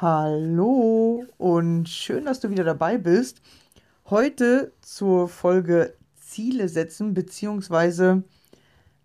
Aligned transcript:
Hallo 0.00 1.24
und 1.38 1.88
schön, 1.88 2.26
dass 2.26 2.38
du 2.38 2.50
wieder 2.50 2.62
dabei 2.62 2.98
bist. 2.98 3.42
Heute 4.08 4.70
zur 4.80 5.28
Folge 5.28 5.94
Ziele 6.14 6.68
setzen 6.68 7.14
beziehungsweise 7.14 8.22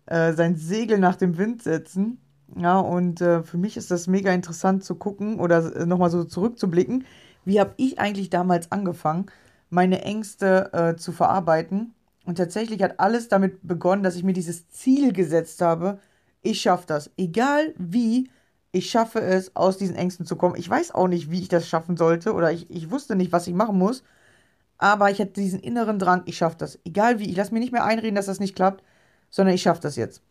äh, 0.06 0.34
sein 0.34 0.54
Segel 0.54 0.98
nach 0.98 1.16
dem 1.16 1.36
Wind 1.36 1.64
setzen. 1.64 2.20
Ja, 2.56 2.78
und 2.78 3.20
äh, 3.20 3.42
für 3.42 3.58
mich 3.58 3.76
ist 3.76 3.90
das 3.90 4.06
mega 4.06 4.32
interessant 4.32 4.84
zu 4.84 4.94
gucken 4.94 5.40
oder 5.40 5.74
äh, 5.74 5.84
nochmal 5.84 6.10
so 6.10 6.22
zurückzublicken. 6.22 7.04
Wie 7.44 7.58
habe 7.58 7.74
ich 7.76 7.98
eigentlich 7.98 8.30
damals 8.30 8.70
angefangen, 8.70 9.26
meine 9.70 10.02
Ängste 10.02 10.72
äh, 10.72 10.94
zu 10.96 11.10
verarbeiten? 11.10 11.92
Und 12.24 12.38
tatsächlich 12.38 12.80
hat 12.84 13.00
alles 13.00 13.26
damit 13.26 13.66
begonnen, 13.66 14.04
dass 14.04 14.14
ich 14.14 14.22
mir 14.22 14.32
dieses 14.32 14.68
Ziel 14.68 15.12
gesetzt 15.12 15.60
habe. 15.60 15.98
Ich 16.40 16.60
schaffe 16.60 16.86
das. 16.86 17.10
Egal 17.16 17.74
wie, 17.78 18.30
ich 18.74 18.90
schaffe 18.90 19.20
es, 19.20 19.54
aus 19.54 19.78
diesen 19.78 19.94
Ängsten 19.94 20.26
zu 20.26 20.34
kommen. 20.34 20.56
Ich 20.56 20.68
weiß 20.68 20.92
auch 20.92 21.06
nicht, 21.06 21.30
wie 21.30 21.40
ich 21.40 21.48
das 21.48 21.68
schaffen 21.68 21.96
sollte 21.96 22.34
oder 22.34 22.50
ich, 22.50 22.68
ich 22.70 22.90
wusste 22.90 23.14
nicht, 23.14 23.30
was 23.30 23.46
ich 23.46 23.54
machen 23.54 23.78
muss. 23.78 24.02
Aber 24.78 25.10
ich 25.10 25.20
hatte 25.20 25.30
diesen 25.30 25.60
inneren 25.60 26.00
Drang, 26.00 26.22
ich 26.26 26.36
schaffe 26.36 26.56
das. 26.58 26.80
Egal 26.84 27.20
wie, 27.20 27.30
ich 27.30 27.36
lasse 27.36 27.54
mir 27.54 27.60
nicht 27.60 27.72
mehr 27.72 27.84
einreden, 27.84 28.16
dass 28.16 28.26
das 28.26 28.40
nicht 28.40 28.56
klappt, 28.56 28.82
sondern 29.30 29.54
ich 29.54 29.62
schaffe 29.62 29.80
das 29.80 29.94
jetzt. 29.94 30.22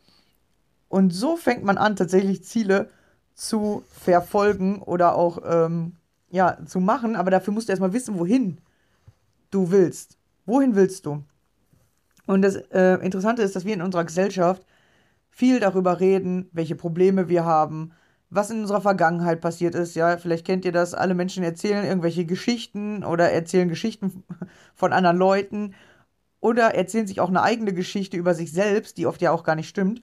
Und 0.90 1.12
so 1.12 1.38
fängt 1.38 1.64
man 1.64 1.78
an, 1.78 1.96
tatsächlich 1.96 2.44
Ziele 2.44 2.90
zu 3.34 3.84
verfolgen 3.88 4.82
oder 4.82 5.16
auch 5.16 5.40
ähm, 5.46 5.96
ja, 6.30 6.58
zu 6.66 6.82
machen. 6.82 7.16
Aber 7.16 7.32
dafür 7.32 7.54
musst 7.54 7.70
du 7.70 7.72
erstmal 7.72 7.94
wissen, 7.94 8.20
wohin 8.20 8.60
du 9.52 9.72
willst. 9.72 10.18
Wohin 10.46 10.76
willst 10.76 11.06
du? 11.06 11.24
Und 12.26 12.42
das 12.42 12.56
äh, 12.56 12.96
Interessante 12.96 13.42
ist, 13.42 13.56
dass 13.56 13.64
wir 13.64 13.74
in 13.74 13.82
unserer 13.82 14.04
Gesellschaft 14.04 14.66
viel 15.30 15.62
darüber 15.62 16.02
reden, 16.02 16.50
welche 16.52 16.76
Probleme 16.76 17.30
wir 17.30 17.46
haben, 17.46 17.94
was 18.34 18.50
in 18.50 18.62
unserer 18.62 18.82
Vergangenheit 18.82 19.42
passiert 19.42 19.76
ist. 19.76 19.96
Ja, 19.96 20.18
vielleicht 20.18 20.46
kennt 20.46 20.66
ihr 20.66 20.72
das. 20.72 20.94
Alle 20.94 21.14
Menschen 21.14 21.44
erzählen 21.44 21.86
irgendwelche 21.86 22.26
Geschichten 22.26 23.04
oder 23.04 23.32
erzählen 23.32 23.70
Geschichten 23.70 24.24
von 24.76 24.94
anderen 24.94 25.18
Leuten 25.18 25.74
oder 26.40 26.76
erzählen 26.76 27.08
sich 27.08 27.22
auch 27.22 27.30
eine 27.30 27.44
eigene 27.44 27.74
Geschichte 27.74 28.18
über 28.18 28.34
sich 28.34 28.52
selbst, 28.52 28.98
die 28.98 29.08
oft 29.08 29.22
ja 29.22 29.32
auch 29.32 29.44
gar 29.44 29.56
nicht 29.56 29.70
stimmt 29.70 30.02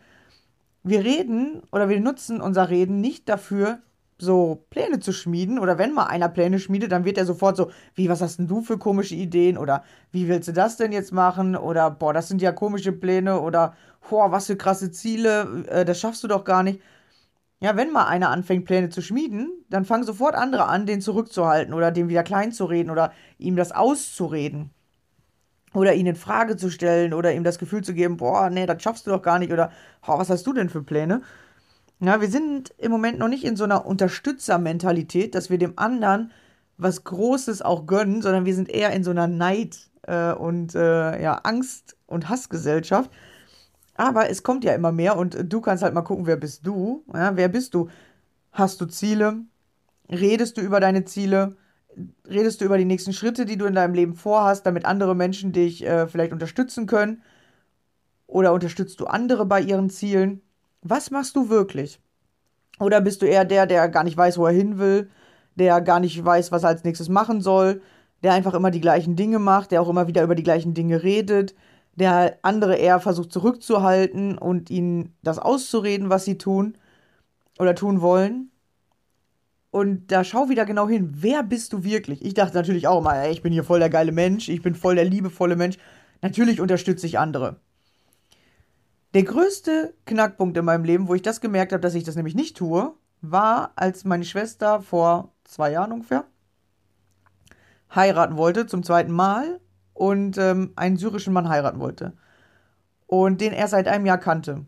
wir 0.82 1.04
reden 1.04 1.62
oder 1.72 1.88
wir 1.88 2.00
nutzen 2.00 2.41
unser 2.41 2.70
Reden 2.70 3.00
nicht 3.00 3.28
dafür, 3.28 3.80
so 4.18 4.64
Pläne 4.70 5.00
zu 5.00 5.12
schmieden. 5.12 5.58
Oder 5.58 5.78
wenn 5.78 5.92
mal 5.92 6.06
einer 6.06 6.28
Pläne 6.28 6.58
schmiedet, 6.58 6.92
dann 6.92 7.04
wird 7.04 7.18
er 7.18 7.26
sofort 7.26 7.56
so, 7.56 7.70
wie, 7.94 8.08
was 8.08 8.20
hast 8.20 8.38
denn 8.38 8.48
du 8.48 8.62
für 8.62 8.78
komische 8.78 9.14
Ideen? 9.14 9.58
Oder 9.58 9.82
wie 10.12 10.28
willst 10.28 10.48
du 10.48 10.52
das 10.52 10.76
denn 10.76 10.92
jetzt 10.92 11.12
machen? 11.12 11.56
Oder 11.56 11.91
boah, 11.91 12.12
das 12.12 12.28
sind 12.28 12.42
ja 12.42 12.53
komische 12.53 12.92
Pläne. 12.92 13.41
Oder 13.41 13.74
boah, 14.09 14.30
was 14.30 14.47
für 14.47 14.56
krasse 14.56 14.91
Ziele, 14.91 15.65
äh, 15.68 15.84
das 15.84 16.00
schaffst 16.00 16.22
du 16.24 16.28
doch 16.28 16.44
gar 16.44 16.62
nicht. 16.62 16.80
Ja, 17.62 17.77
wenn 17.77 17.92
mal 17.92 18.07
einer 18.07 18.30
anfängt, 18.30 18.65
Pläne 18.65 18.89
zu 18.89 19.03
schmieden, 19.03 19.51
dann 19.68 19.84
fangen 19.84 20.04
sofort 20.04 20.34
andere 20.34 20.66
an, 20.66 20.86
den 20.86 21.03
zurückzuhalten 21.03 21.74
oder 21.74 21.91
dem 21.91 22.09
wieder 22.09 22.22
klein 22.22 22.53
zu 22.53 22.65
reden 22.65 22.91
oder 22.91 23.12
ihm 23.36 23.54
das 23.54 23.71
auszureden 23.71 24.71
oder 25.74 25.95
ihn 25.95 26.07
in 26.07 26.16
Frage 26.16 26.57
zu 26.57 26.71
stellen 26.71 27.12
oder 27.12 27.34
ihm 27.34 27.45
das 27.45 27.59
Gefühl 27.59 27.84
zu 27.84 27.92
geben, 27.92 28.16
boah, 28.16 28.48
nee, 28.48 28.65
das 28.65 28.83
schaffst 28.83 29.07
du 29.07 29.10
doch 29.10 29.21
gar 29.21 29.39
nicht 29.39 29.53
oder 29.53 29.71
oh, 30.07 30.18
was 30.18 30.30
hast 30.30 30.47
du 30.47 30.54
denn 30.54 30.71
für 30.71 30.83
Pläne? 30.83 31.21
Ja, 32.01 32.22
wir 32.22 32.28
sind 32.28 32.72
im 32.78 32.91
Moment 32.91 33.18
noch 33.18 33.28
nicht 33.28 33.45
in 33.45 33.57
so 33.57 33.65
einer 33.65 33.84
Unterstützermentalität, 33.84 35.34
dass 35.34 35.51
wir 35.51 35.59
dem 35.59 35.78
anderen 35.78 36.33
was 36.78 37.04
Großes 37.04 37.60
auch 37.60 37.84
gönnen, 37.84 38.22
sondern 38.22 38.47
wir 38.47 38.54
sind 38.54 38.71
eher 38.71 38.91
in 38.92 39.04
so 39.04 39.10
einer 39.10 39.27
Neid 39.27 39.91
äh, 40.03 40.33
und 40.33 40.74
äh, 40.74 41.22
ja, 41.22 41.34
Angst- 41.42 41.98
und 42.07 42.30
Hassgesellschaft. 42.30 43.10
Aber 44.00 44.30
es 44.30 44.42
kommt 44.42 44.64
ja 44.64 44.74
immer 44.74 44.92
mehr 44.92 45.18
und 45.18 45.52
du 45.52 45.60
kannst 45.60 45.82
halt 45.82 45.92
mal 45.92 46.00
gucken, 46.00 46.26
wer 46.26 46.36
bist 46.36 46.66
du? 46.66 47.04
Ja, 47.12 47.36
wer 47.36 47.48
bist 47.48 47.74
du? 47.74 47.88
Hast 48.50 48.80
du 48.80 48.86
Ziele? 48.86 49.42
Redest 50.08 50.56
du 50.56 50.62
über 50.62 50.80
deine 50.80 51.04
Ziele? 51.04 51.56
redest 52.28 52.60
du 52.60 52.64
über 52.64 52.78
die 52.78 52.84
nächsten 52.84 53.12
Schritte, 53.12 53.44
die 53.44 53.56
du 53.56 53.66
in 53.66 53.74
deinem 53.74 53.94
Leben 53.94 54.14
vorhast, 54.14 54.64
damit 54.64 54.84
andere 54.84 55.14
Menschen 55.14 55.52
dich 55.52 55.84
äh, 55.84 56.06
vielleicht 56.06 56.32
unterstützen 56.32 56.86
können? 56.86 57.22
Oder 58.26 58.52
unterstützt 58.52 59.00
du 59.00 59.06
andere 59.06 59.44
bei 59.44 59.60
ihren 59.60 59.91
Zielen? 59.91 60.41
Was 60.82 61.10
machst 61.10 61.36
du 61.36 61.48
wirklich? 61.48 62.00
Oder 62.78 63.00
bist 63.00 63.22
du 63.22 63.26
eher 63.26 63.44
der, 63.44 63.66
der 63.66 63.88
gar 63.88 64.04
nicht 64.04 64.16
weiß, 64.16 64.38
wo 64.38 64.47
er 64.47 64.52
hin 64.52 64.78
will, 64.78 65.10
der 65.56 65.80
gar 65.80 66.00
nicht 66.00 66.24
weiß, 66.24 66.52
was 66.52 66.62
er 66.62 66.70
als 66.70 66.84
nächstes 66.84 67.08
machen 67.08 67.41
soll, 67.41 67.82
der 68.22 68.32
einfach 68.32 68.54
immer 68.54 68.70
die 68.70 68.80
gleichen 68.80 69.16
Dinge 69.16 69.38
macht, 69.38 69.72
der 69.72 69.82
auch 69.82 69.88
immer 69.88 70.06
wieder 70.06 70.22
über 70.22 70.34
die 70.34 70.42
gleichen 70.42 70.72
Dinge 70.72 71.02
redet, 71.02 71.54
der 71.95 72.39
andere 72.42 72.77
eher 72.77 73.01
versucht 73.01 73.33
zurückzuhalten 73.33 74.39
und 74.39 74.71
ihnen 74.71 75.15
das 75.22 75.39
auszureden, 75.39 76.10
was 76.10 76.25
sie 76.25 76.39
tun 76.39 76.77
oder 77.59 77.75
tun 77.75 78.01
wollen. 78.01 78.51
Und 79.71 80.10
da 80.10 80.25
schau 80.25 80.48
wieder 80.48 80.65
genau 80.65 80.89
hin, 80.89 81.10
wer 81.13 81.42
bist 81.42 81.72
du 81.72 81.84
wirklich? 81.84 82.25
Ich 82.25 82.34
dachte 82.34 82.57
natürlich 82.57 82.89
auch 82.89 83.03
mal, 83.03 83.31
ich 83.31 83.42
bin 83.42 83.53
hier 83.53 83.65
voll 83.65 83.78
der 83.78 83.91
geile 83.91 84.13
Mensch, 84.13 84.48
ich 84.48 84.63
bin 84.63 84.75
voll 84.75 84.97
der 84.97 85.04
liebevolle 85.04 85.57
Mensch. 85.57 85.78
Natürlich 86.22 86.60
unterstütze 86.60 87.07
ich 87.07 87.19
andere. 87.19 87.57
Der 89.15 89.22
größte 89.22 89.95
Knackpunkt 90.07 90.57
in 90.57 90.65
meinem 90.65 90.84
Leben, 90.84 91.09
wo 91.09 91.15
ich 91.15 91.22
das 91.22 91.41
gemerkt 91.41 91.72
habe, 91.72 91.81
dass 91.81 91.95
ich 91.95 92.04
das 92.04 92.16
nämlich 92.16 92.34
nicht 92.34 92.57
tue, 92.57 92.95
war, 93.21 93.72
als 93.77 94.04
meine 94.04 94.25
Schwester 94.25 94.81
vor 94.81 95.33
zwei 95.45 95.72
Jahren 95.72 95.93
ungefähr 95.93 96.25
heiraten 97.95 98.36
wollte, 98.36 98.66
zum 98.66 98.83
zweiten 98.83 99.13
Mal, 99.13 99.60
und 99.95 100.39
ähm, 100.39 100.72
einen 100.77 100.97
syrischen 100.97 101.33
Mann 101.33 101.48
heiraten 101.48 101.81
wollte. 101.81 102.13
Und 103.07 103.41
den 103.41 103.53
er 103.53 103.69
seit 103.69 103.89
einem 103.89 104.07
Jahr 104.07 104.19
kannte. 104.19 104.65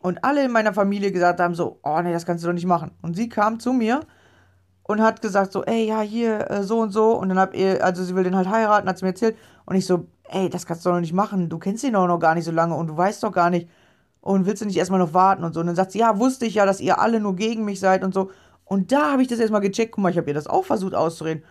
Und 0.00 0.22
alle 0.22 0.44
in 0.44 0.50
meiner 0.50 0.74
Familie 0.74 1.12
gesagt 1.12 1.40
haben 1.40 1.54
so, 1.54 1.78
oh 1.82 2.00
nee, 2.02 2.12
das 2.12 2.26
kannst 2.26 2.44
du 2.44 2.48
doch 2.48 2.54
nicht 2.54 2.66
machen. 2.66 2.90
Und 3.00 3.16
sie 3.16 3.28
kam 3.28 3.58
zu 3.60 3.72
mir 3.72 4.00
und 4.82 5.00
hat 5.00 5.22
gesagt 5.22 5.52
so, 5.52 5.64
ey, 5.64 5.86
ja, 5.86 6.00
hier, 6.02 6.50
äh, 6.50 6.62
so 6.62 6.80
und 6.80 6.90
so. 6.90 7.12
Und 7.12 7.30
dann 7.30 7.38
hab 7.38 7.54
ihr, 7.54 7.82
also 7.82 8.04
sie 8.04 8.14
will 8.14 8.24
den 8.24 8.36
halt 8.36 8.48
heiraten, 8.48 8.88
hat 8.88 8.98
sie 8.98 9.04
mir 9.04 9.12
erzählt. 9.12 9.36
Und 9.64 9.76
ich 9.76 9.86
so, 9.86 10.06
ey, 10.28 10.50
das 10.50 10.66
kannst 10.66 10.84
du 10.84 10.90
doch 10.90 11.00
nicht 11.00 11.14
machen. 11.14 11.48
Du 11.48 11.58
kennst 11.58 11.84
ihn 11.84 11.94
doch 11.94 12.06
noch 12.06 12.18
gar 12.18 12.34
nicht 12.34 12.44
so 12.44 12.50
lange 12.50 12.74
und 12.74 12.88
du 12.88 12.96
weißt 12.96 13.22
doch 13.22 13.32
gar 13.32 13.50
nicht. 13.50 13.68
Und 14.20 14.46
willst 14.46 14.62
du 14.62 14.66
nicht 14.66 14.76
erstmal 14.76 15.00
noch 15.00 15.14
warten 15.14 15.44
und 15.44 15.54
so. 15.54 15.60
Und 15.60 15.66
dann 15.66 15.76
sagt 15.76 15.92
sie, 15.92 16.00
ja, 16.00 16.18
wusste 16.18 16.46
ich 16.46 16.54
ja, 16.54 16.66
dass 16.66 16.80
ihr 16.80 16.98
alle 16.98 17.20
nur 17.20 17.36
gegen 17.36 17.64
mich 17.64 17.80
seid 17.80 18.04
und 18.04 18.12
so. 18.12 18.30
Und 18.64 18.92
da 18.92 19.12
habe 19.12 19.22
ich 19.22 19.28
das 19.28 19.38
erstmal 19.38 19.60
gecheckt. 19.60 19.92
Guck 19.92 20.02
mal, 20.02 20.10
ich 20.10 20.18
habe 20.18 20.28
ihr 20.28 20.34
das 20.34 20.46
auch 20.46 20.64
versucht 20.64 20.94
auszureden. 20.94 21.44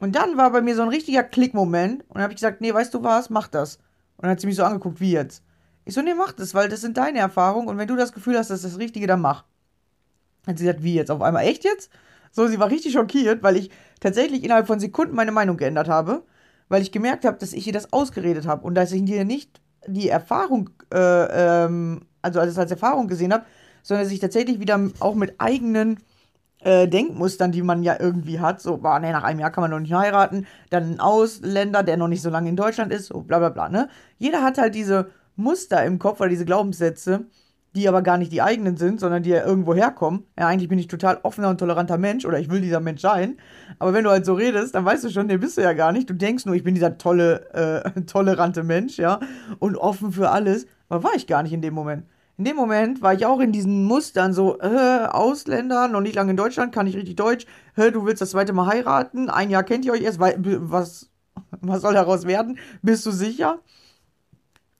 Und 0.00 0.16
dann 0.16 0.36
war 0.36 0.50
bei 0.50 0.62
mir 0.62 0.74
so 0.74 0.82
ein 0.82 0.88
richtiger 0.88 1.22
Klickmoment. 1.22 2.02
Und 2.08 2.14
dann 2.14 2.22
habe 2.22 2.32
ich 2.32 2.38
gesagt, 2.38 2.60
nee, 2.60 2.72
weißt 2.72 2.92
du 2.92 3.02
was, 3.02 3.30
mach 3.30 3.48
das. 3.48 3.76
Und 4.16 4.22
dann 4.24 4.30
hat 4.32 4.40
sie 4.40 4.46
mich 4.46 4.56
so 4.56 4.64
angeguckt, 4.64 5.00
wie 5.00 5.12
jetzt? 5.12 5.44
Ich 5.84 5.94
so, 5.94 6.02
nee, 6.02 6.14
mach 6.14 6.32
das, 6.32 6.54
weil 6.54 6.68
das 6.68 6.80
sind 6.80 6.96
deine 6.96 7.18
Erfahrungen. 7.18 7.68
Und 7.68 7.78
wenn 7.78 7.88
du 7.88 7.96
das 7.96 8.12
Gefühl 8.12 8.36
hast, 8.36 8.50
das 8.50 8.64
ist 8.64 8.74
das 8.74 8.80
Richtige, 8.80 9.06
dann 9.06 9.20
mach. 9.20 9.44
Hat 10.46 10.58
sie 10.58 10.64
gesagt, 10.64 10.82
wie 10.82 10.94
jetzt? 10.94 11.10
Auf 11.10 11.22
einmal 11.22 11.44
echt 11.44 11.64
jetzt? 11.64 11.90
So, 12.32 12.46
sie 12.46 12.58
war 12.58 12.70
richtig 12.70 12.92
schockiert, 12.92 13.42
weil 13.42 13.56
ich 13.56 13.70
tatsächlich 14.00 14.44
innerhalb 14.44 14.66
von 14.66 14.80
Sekunden 14.80 15.14
meine 15.14 15.32
Meinung 15.32 15.56
geändert 15.56 15.88
habe, 15.88 16.22
weil 16.68 16.82
ich 16.82 16.92
gemerkt 16.92 17.24
habe, 17.24 17.38
dass 17.38 17.52
ich 17.52 17.66
ihr 17.66 17.72
das 17.72 17.92
ausgeredet 17.92 18.46
habe 18.46 18.64
und 18.64 18.74
dass 18.74 18.92
ich 18.92 19.04
dir 19.04 19.24
nicht 19.24 19.60
die 19.86 20.08
Erfahrung, 20.08 20.70
äh, 20.94 21.64
ähm, 21.64 22.02
also 22.22 22.40
als, 22.40 22.56
als 22.56 22.70
Erfahrung 22.70 23.08
gesehen 23.08 23.32
habe, 23.32 23.44
sondern 23.82 24.04
dass 24.04 24.12
ich 24.12 24.20
tatsächlich 24.20 24.60
wieder 24.60 24.90
auch 25.00 25.14
mit 25.14 25.34
eigenen 25.38 25.98
äh, 26.62 26.88
Denkmustern, 26.88 27.52
die 27.52 27.62
man 27.62 27.82
ja 27.82 27.96
irgendwie 27.98 28.40
hat, 28.40 28.60
so, 28.60 28.78
boah, 28.78 28.98
nee, 28.98 29.12
nach 29.12 29.24
einem 29.24 29.40
Jahr 29.40 29.50
kann 29.50 29.62
man 29.62 29.70
noch 29.70 29.80
nicht 29.80 29.94
heiraten, 29.94 30.46
dann 30.70 30.92
ein 30.92 31.00
Ausländer, 31.00 31.82
der 31.82 31.96
noch 31.96 32.08
nicht 32.08 32.22
so 32.22 32.30
lange 32.30 32.48
in 32.48 32.56
Deutschland 32.56 32.92
ist, 32.92 33.06
so, 33.06 33.20
bla 33.20 33.38
bla 33.38 33.48
bla, 33.48 33.68
ne? 33.68 33.88
Jeder 34.18 34.42
hat 34.42 34.58
halt 34.58 34.74
diese 34.74 35.10
Muster 35.36 35.84
im 35.84 35.98
Kopf 35.98 36.20
oder 36.20 36.28
diese 36.28 36.44
Glaubenssätze, 36.44 37.26
die 37.74 37.88
aber 37.88 38.02
gar 38.02 38.18
nicht 38.18 38.32
die 38.32 38.42
eigenen 38.42 38.76
sind, 38.76 38.98
sondern 39.00 39.22
die 39.22 39.30
ja 39.30 39.44
irgendwo 39.44 39.74
herkommen. 39.74 40.24
Ja, 40.38 40.48
eigentlich 40.48 40.68
bin 40.68 40.78
ich 40.78 40.88
total 40.88 41.20
offener 41.22 41.48
und 41.50 41.58
toleranter 41.58 41.98
Mensch 41.98 42.24
oder 42.24 42.38
ich 42.38 42.50
will 42.50 42.60
dieser 42.60 42.80
Mensch 42.80 43.00
sein. 43.00 43.38
Aber 43.78 43.92
wenn 43.92 44.02
du 44.02 44.10
halt 44.10 44.26
so 44.26 44.34
redest, 44.34 44.74
dann 44.74 44.84
weißt 44.84 45.04
du 45.04 45.10
schon, 45.10 45.26
nee, 45.26 45.36
bist 45.36 45.56
du 45.56 45.62
ja 45.62 45.72
gar 45.72 45.92
nicht. 45.92 46.10
Du 46.10 46.14
denkst 46.14 46.46
nur, 46.46 46.56
ich 46.56 46.64
bin 46.64 46.74
dieser 46.74 46.98
tolle, 46.98 47.84
äh, 47.94 48.00
tolerante 48.06 48.64
Mensch, 48.64 48.98
ja, 48.98 49.20
und 49.60 49.76
offen 49.76 50.10
für 50.12 50.30
alles. 50.30 50.66
Aber 50.88 51.04
war 51.04 51.14
ich 51.14 51.28
gar 51.28 51.42
nicht 51.44 51.52
in 51.52 51.62
dem 51.62 51.74
Moment. 51.74 52.04
In 52.40 52.44
dem 52.46 52.56
Moment 52.56 53.02
war 53.02 53.12
ich 53.12 53.26
auch 53.26 53.38
in 53.38 53.52
diesen 53.52 53.84
Mustern 53.84 54.32
so, 54.32 54.58
äh, 54.60 55.06
Ausländer, 55.10 55.88
noch 55.88 56.00
nicht 56.00 56.14
lange 56.14 56.30
in 56.30 56.38
Deutschland, 56.38 56.74
kann 56.74 56.86
ich 56.86 56.96
richtig 56.96 57.16
Deutsch, 57.16 57.44
hä, 57.74 57.90
du 57.90 58.06
willst 58.06 58.22
das 58.22 58.30
zweite 58.30 58.54
Mal 58.54 58.66
heiraten, 58.66 59.28
ein 59.28 59.50
Jahr 59.50 59.62
kennt 59.62 59.84
ihr 59.84 59.92
euch 59.92 60.00
erst, 60.00 60.18
was, 60.18 61.10
was 61.60 61.82
soll 61.82 61.92
daraus 61.92 62.24
werden? 62.24 62.58
Bist 62.80 63.04
du 63.04 63.10
sicher? 63.10 63.58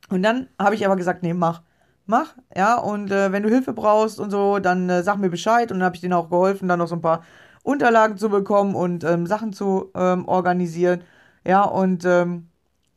Und 0.08 0.22
dann 0.22 0.48
habe 0.58 0.74
ich 0.74 0.86
aber 0.86 0.96
gesagt, 0.96 1.22
nee, 1.22 1.34
mach 1.34 1.60
mach, 2.06 2.34
ja, 2.56 2.78
und 2.78 3.10
äh, 3.10 3.30
wenn 3.30 3.42
du 3.42 3.50
Hilfe 3.50 3.74
brauchst 3.74 4.20
und 4.20 4.30
so, 4.30 4.58
dann 4.58 4.88
äh, 4.88 5.02
sag 5.02 5.18
mir 5.18 5.28
Bescheid 5.28 5.70
und 5.70 5.80
dann 5.80 5.84
habe 5.84 5.96
ich 5.96 6.00
denen 6.00 6.14
auch 6.14 6.30
geholfen, 6.30 6.66
dann 6.66 6.78
noch 6.78 6.88
so 6.88 6.94
ein 6.94 7.02
paar 7.02 7.24
Unterlagen 7.62 8.16
zu 8.16 8.30
bekommen 8.30 8.74
und 8.74 9.04
ähm, 9.04 9.26
Sachen 9.26 9.52
zu 9.52 9.90
ähm, 9.94 10.26
organisieren, 10.26 11.04
ja, 11.46 11.62
und 11.62 12.06
ähm, 12.06 12.48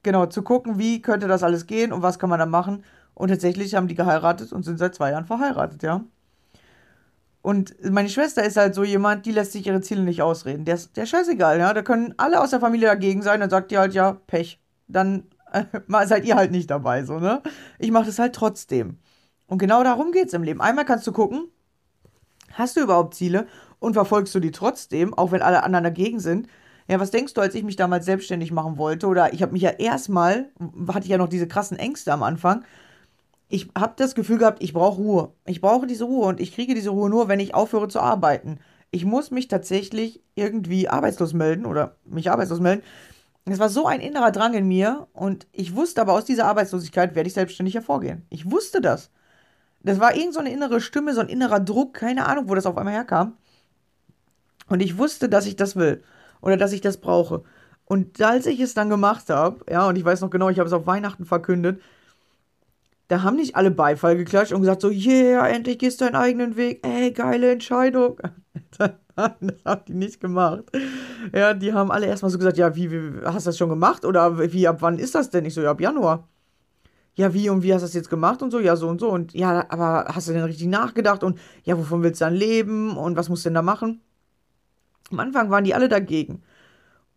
genau, 0.03 0.27
zu 0.27 0.41
gucken, 0.41 0.79
wie 0.79 1.01
könnte 1.01 1.27
das 1.27 1.43
alles 1.43 1.67
gehen 1.67 1.91
und 1.91 2.01
was 2.01 2.17
kann 2.17 2.29
man 2.29 2.39
da 2.39 2.45
machen. 2.45 2.85
Und 3.15 3.29
tatsächlich 3.29 3.75
haben 3.75 3.87
die 3.87 3.95
geheiratet 3.95 4.51
und 4.53 4.63
sind 4.63 4.79
seit 4.79 4.95
zwei 4.95 5.11
Jahren 5.11 5.25
verheiratet, 5.25 5.83
ja. 5.83 6.03
Und 7.41 7.75
meine 7.83 8.09
Schwester 8.09 8.43
ist 8.43 8.55
halt 8.55 8.73
so 8.73 8.85
jemand, 8.85 9.25
die 9.25 9.31
lässt 9.33 9.51
sich 9.51 9.67
ihre 9.67 9.81
Ziele 9.81 10.03
nicht 10.03 10.21
ausreden. 10.21 10.63
Der 10.63 10.75
ist, 10.75 10.95
der 10.95 11.05
scheißegal, 11.05 11.59
ja. 11.59 11.73
Da 11.73 11.81
können 11.81 12.13
alle 12.17 12.41
aus 12.41 12.51
der 12.51 12.61
Familie 12.61 12.87
dagegen 12.87 13.21
sein, 13.21 13.41
dann 13.41 13.49
sagt 13.49 13.71
die 13.71 13.77
halt, 13.77 13.93
ja, 13.93 14.13
Pech. 14.27 14.59
Dann 14.87 15.25
äh, 15.51 16.07
seid 16.07 16.25
ihr 16.25 16.35
halt 16.35 16.51
nicht 16.51 16.69
dabei, 16.71 17.03
so, 17.03 17.19
ne? 17.19 17.41
Ich 17.79 17.91
mache 17.91 18.05
das 18.05 18.17
halt 18.19 18.33
trotzdem. 18.33 18.97
Und 19.47 19.57
genau 19.57 19.83
darum 19.83 20.11
geht 20.11 20.27
es 20.27 20.33
im 20.33 20.43
Leben. 20.43 20.61
Einmal 20.61 20.85
kannst 20.85 21.05
du 21.05 21.11
gucken, 21.11 21.49
hast 22.53 22.77
du 22.77 22.81
überhaupt 22.81 23.13
Ziele 23.13 23.45
und 23.79 23.93
verfolgst 23.93 24.33
du 24.33 24.39
die 24.39 24.51
trotzdem, 24.51 25.13
auch 25.13 25.31
wenn 25.31 25.41
alle 25.41 25.63
anderen 25.63 25.83
dagegen 25.83 26.19
sind. 26.19 26.47
Ja, 26.87 26.99
was 26.99 27.11
denkst 27.11 27.33
du, 27.33 27.41
als 27.41 27.55
ich 27.55 27.63
mich 27.63 27.75
damals 27.75 28.05
selbstständig 28.05 28.51
machen 28.51 28.77
wollte? 28.77 29.07
Oder 29.07 29.33
ich 29.33 29.41
habe 29.41 29.51
mich 29.51 29.61
ja 29.61 29.69
erstmal, 29.71 30.49
hatte 30.87 31.03
ich 31.03 31.09
ja 31.09 31.17
noch 31.17 31.29
diese 31.29 31.47
krassen 31.47 31.77
Ängste 31.77 32.13
am 32.13 32.23
Anfang. 32.23 32.63
Ich 33.53 33.69
habe 33.77 33.93
das 33.97 34.15
Gefühl 34.15 34.39
gehabt, 34.39 34.63
ich 34.63 34.73
brauche 34.73 34.99
Ruhe. 34.99 35.33
Ich 35.45 35.61
brauche 35.61 35.85
diese 35.85 36.05
Ruhe 36.05 36.25
und 36.25 36.39
ich 36.39 36.55
kriege 36.55 36.73
diese 36.73 36.89
Ruhe 36.89 37.07
nur, 37.07 37.27
wenn 37.27 37.39
ich 37.39 37.53
aufhöre 37.53 37.87
zu 37.87 37.99
arbeiten. 37.99 38.57
Ich 38.89 39.05
muss 39.05 39.29
mich 39.29 39.47
tatsächlich 39.47 40.23
irgendwie 40.33 40.89
arbeitslos 40.89 41.33
melden 41.33 41.67
oder 41.67 41.97
mich 42.03 42.31
arbeitslos 42.31 42.59
melden, 42.59 42.81
es 43.45 43.59
war 43.59 43.69
so 43.69 43.85
ein 43.85 43.99
innerer 43.99 44.31
Drang 44.31 44.55
in 44.55 44.67
mir 44.67 45.07
und 45.13 45.45
ich 45.51 45.75
wusste 45.75 46.01
aber, 46.01 46.13
aus 46.13 46.25
dieser 46.25 46.45
Arbeitslosigkeit 46.47 47.13
werde 47.13 47.27
ich 47.27 47.35
selbstständig 47.35 47.75
hervorgehen. 47.75 48.25
Ich 48.31 48.49
wusste 48.49 48.81
das. 48.81 49.11
Das 49.83 49.99
war 49.99 50.15
irgend 50.15 50.33
so 50.33 50.39
eine 50.39 50.51
innere 50.51 50.81
Stimme, 50.81 51.13
so 51.13 51.21
ein 51.21 51.29
innerer 51.29 51.59
Druck, 51.59 51.93
keine 51.93 52.25
Ahnung, 52.25 52.49
wo 52.49 52.55
das 52.55 52.65
auf 52.65 52.75
einmal 52.75 52.95
herkam. 52.95 53.37
Und 54.67 54.81
ich 54.81 54.97
wusste, 54.97 55.29
dass 55.29 55.45
ich 55.45 55.57
das 55.57 55.75
will 55.75 56.03
oder 56.41 56.57
dass 56.57 56.71
ich 56.71 56.81
das 56.81 56.97
brauche. 56.97 57.43
Und 57.85 58.19
als 58.19 58.47
ich 58.47 58.59
es 58.61 58.73
dann 58.73 58.89
gemacht 58.89 59.29
habe, 59.29 59.63
ja, 59.69 59.87
und 59.87 59.95
ich 59.95 60.05
weiß 60.05 60.21
noch 60.21 60.31
genau, 60.31 60.49
ich 60.49 60.57
habe 60.57 60.67
es 60.67 60.73
auf 60.73 60.87
Weihnachten 60.87 61.25
verkündet, 61.25 61.81
da 63.07 63.23
haben 63.23 63.35
nicht 63.35 63.55
alle 63.55 63.71
Beifall 63.71 64.17
geklatscht 64.17 64.53
und 64.53 64.61
gesagt 64.61 64.81
so, 64.81 64.89
yeah, 64.89 65.47
endlich 65.47 65.77
gehst 65.77 66.01
du 66.01 66.05
deinen 66.05 66.15
eigenen 66.15 66.55
Weg, 66.55 66.85
ey, 66.85 67.11
geile 67.11 67.51
Entscheidung. 67.51 68.17
das 68.77 68.91
haben 69.15 69.85
die 69.87 69.93
nicht 69.93 70.19
gemacht. 70.19 70.63
Ja, 71.33 71.53
die 71.53 71.73
haben 71.73 71.91
alle 71.91 72.07
erstmal 72.07 72.31
so 72.31 72.37
gesagt, 72.37 72.57
ja, 72.57 72.75
wie, 72.75 72.91
wie, 72.91 73.25
hast 73.25 73.45
du 73.45 73.49
das 73.49 73.57
schon 73.57 73.69
gemacht? 73.69 74.05
Oder 74.05 74.39
wie, 74.51 74.67
ab 74.67 74.77
wann 74.79 74.97
ist 74.97 75.15
das 75.15 75.29
denn? 75.29 75.45
Ich 75.45 75.53
so, 75.53 75.61
ja, 75.61 75.71
ab 75.71 75.81
Januar. 75.81 76.27
Ja, 77.15 77.33
wie 77.33 77.49
und 77.49 77.61
wie 77.61 77.73
hast 77.73 77.81
du 77.81 77.85
das 77.85 77.93
jetzt 77.93 78.09
gemacht 78.09 78.41
und 78.41 78.49
so? 78.49 78.59
Ja, 78.59 78.75
so 78.75 78.87
und 78.87 78.99
so. 78.99 79.09
Und 79.09 79.33
ja, 79.33 79.65
aber 79.69 80.05
hast 80.07 80.27
du 80.27 80.33
denn 80.33 80.43
richtig 80.43 80.67
nachgedacht? 80.67 81.23
Und 81.23 81.37
ja, 81.63 81.77
wovon 81.77 82.01
willst 82.01 82.21
du 82.21 82.25
dann 82.25 82.33
leben? 82.33 82.97
Und 82.97 83.15
was 83.15 83.29
musst 83.29 83.45
du 83.45 83.49
denn 83.49 83.55
da 83.55 83.61
machen? 83.61 84.01
Am 85.11 85.19
Anfang 85.19 85.51
waren 85.51 85.63
die 85.63 85.75
alle 85.75 85.89
dagegen. 85.89 86.41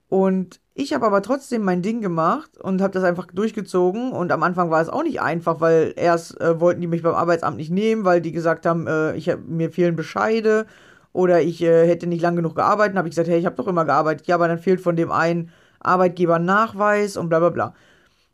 Und 0.08 0.60
ich 0.78 0.92
habe 0.92 1.06
aber 1.06 1.22
trotzdem 1.22 1.62
mein 1.62 1.80
Ding 1.80 2.02
gemacht 2.02 2.50
und 2.58 2.82
habe 2.82 2.92
das 2.92 3.02
einfach 3.02 3.26
durchgezogen. 3.32 4.12
Und 4.12 4.30
am 4.30 4.42
Anfang 4.42 4.70
war 4.70 4.82
es 4.82 4.90
auch 4.90 5.02
nicht 5.02 5.22
einfach, 5.22 5.58
weil 5.62 5.94
erst 5.96 6.38
äh, 6.38 6.60
wollten 6.60 6.82
die 6.82 6.86
mich 6.86 7.02
beim 7.02 7.14
Arbeitsamt 7.14 7.56
nicht 7.56 7.70
nehmen, 7.70 8.04
weil 8.04 8.20
die 8.20 8.30
gesagt 8.30 8.66
haben, 8.66 8.86
äh, 8.86 9.16
ich 9.16 9.30
hab, 9.30 9.40
mir 9.46 9.70
fehlen 9.70 9.96
Bescheide 9.96 10.66
oder 11.14 11.40
ich 11.40 11.62
äh, 11.62 11.88
hätte 11.88 12.06
nicht 12.06 12.20
lang 12.20 12.36
genug 12.36 12.56
gearbeitet. 12.56 12.98
habe 12.98 13.08
ich 13.08 13.12
gesagt, 13.12 13.28
hey, 13.28 13.38
ich 13.38 13.46
habe 13.46 13.56
doch 13.56 13.68
immer 13.68 13.86
gearbeitet. 13.86 14.26
Ja, 14.26 14.34
aber 14.34 14.48
dann 14.48 14.58
fehlt 14.58 14.82
von 14.82 14.96
dem 14.96 15.10
einen 15.10 15.50
Arbeitgeber 15.80 16.38
Nachweis 16.38 17.16
und 17.16 17.30
bla 17.30 17.38
bla 17.38 17.48
bla. 17.48 17.74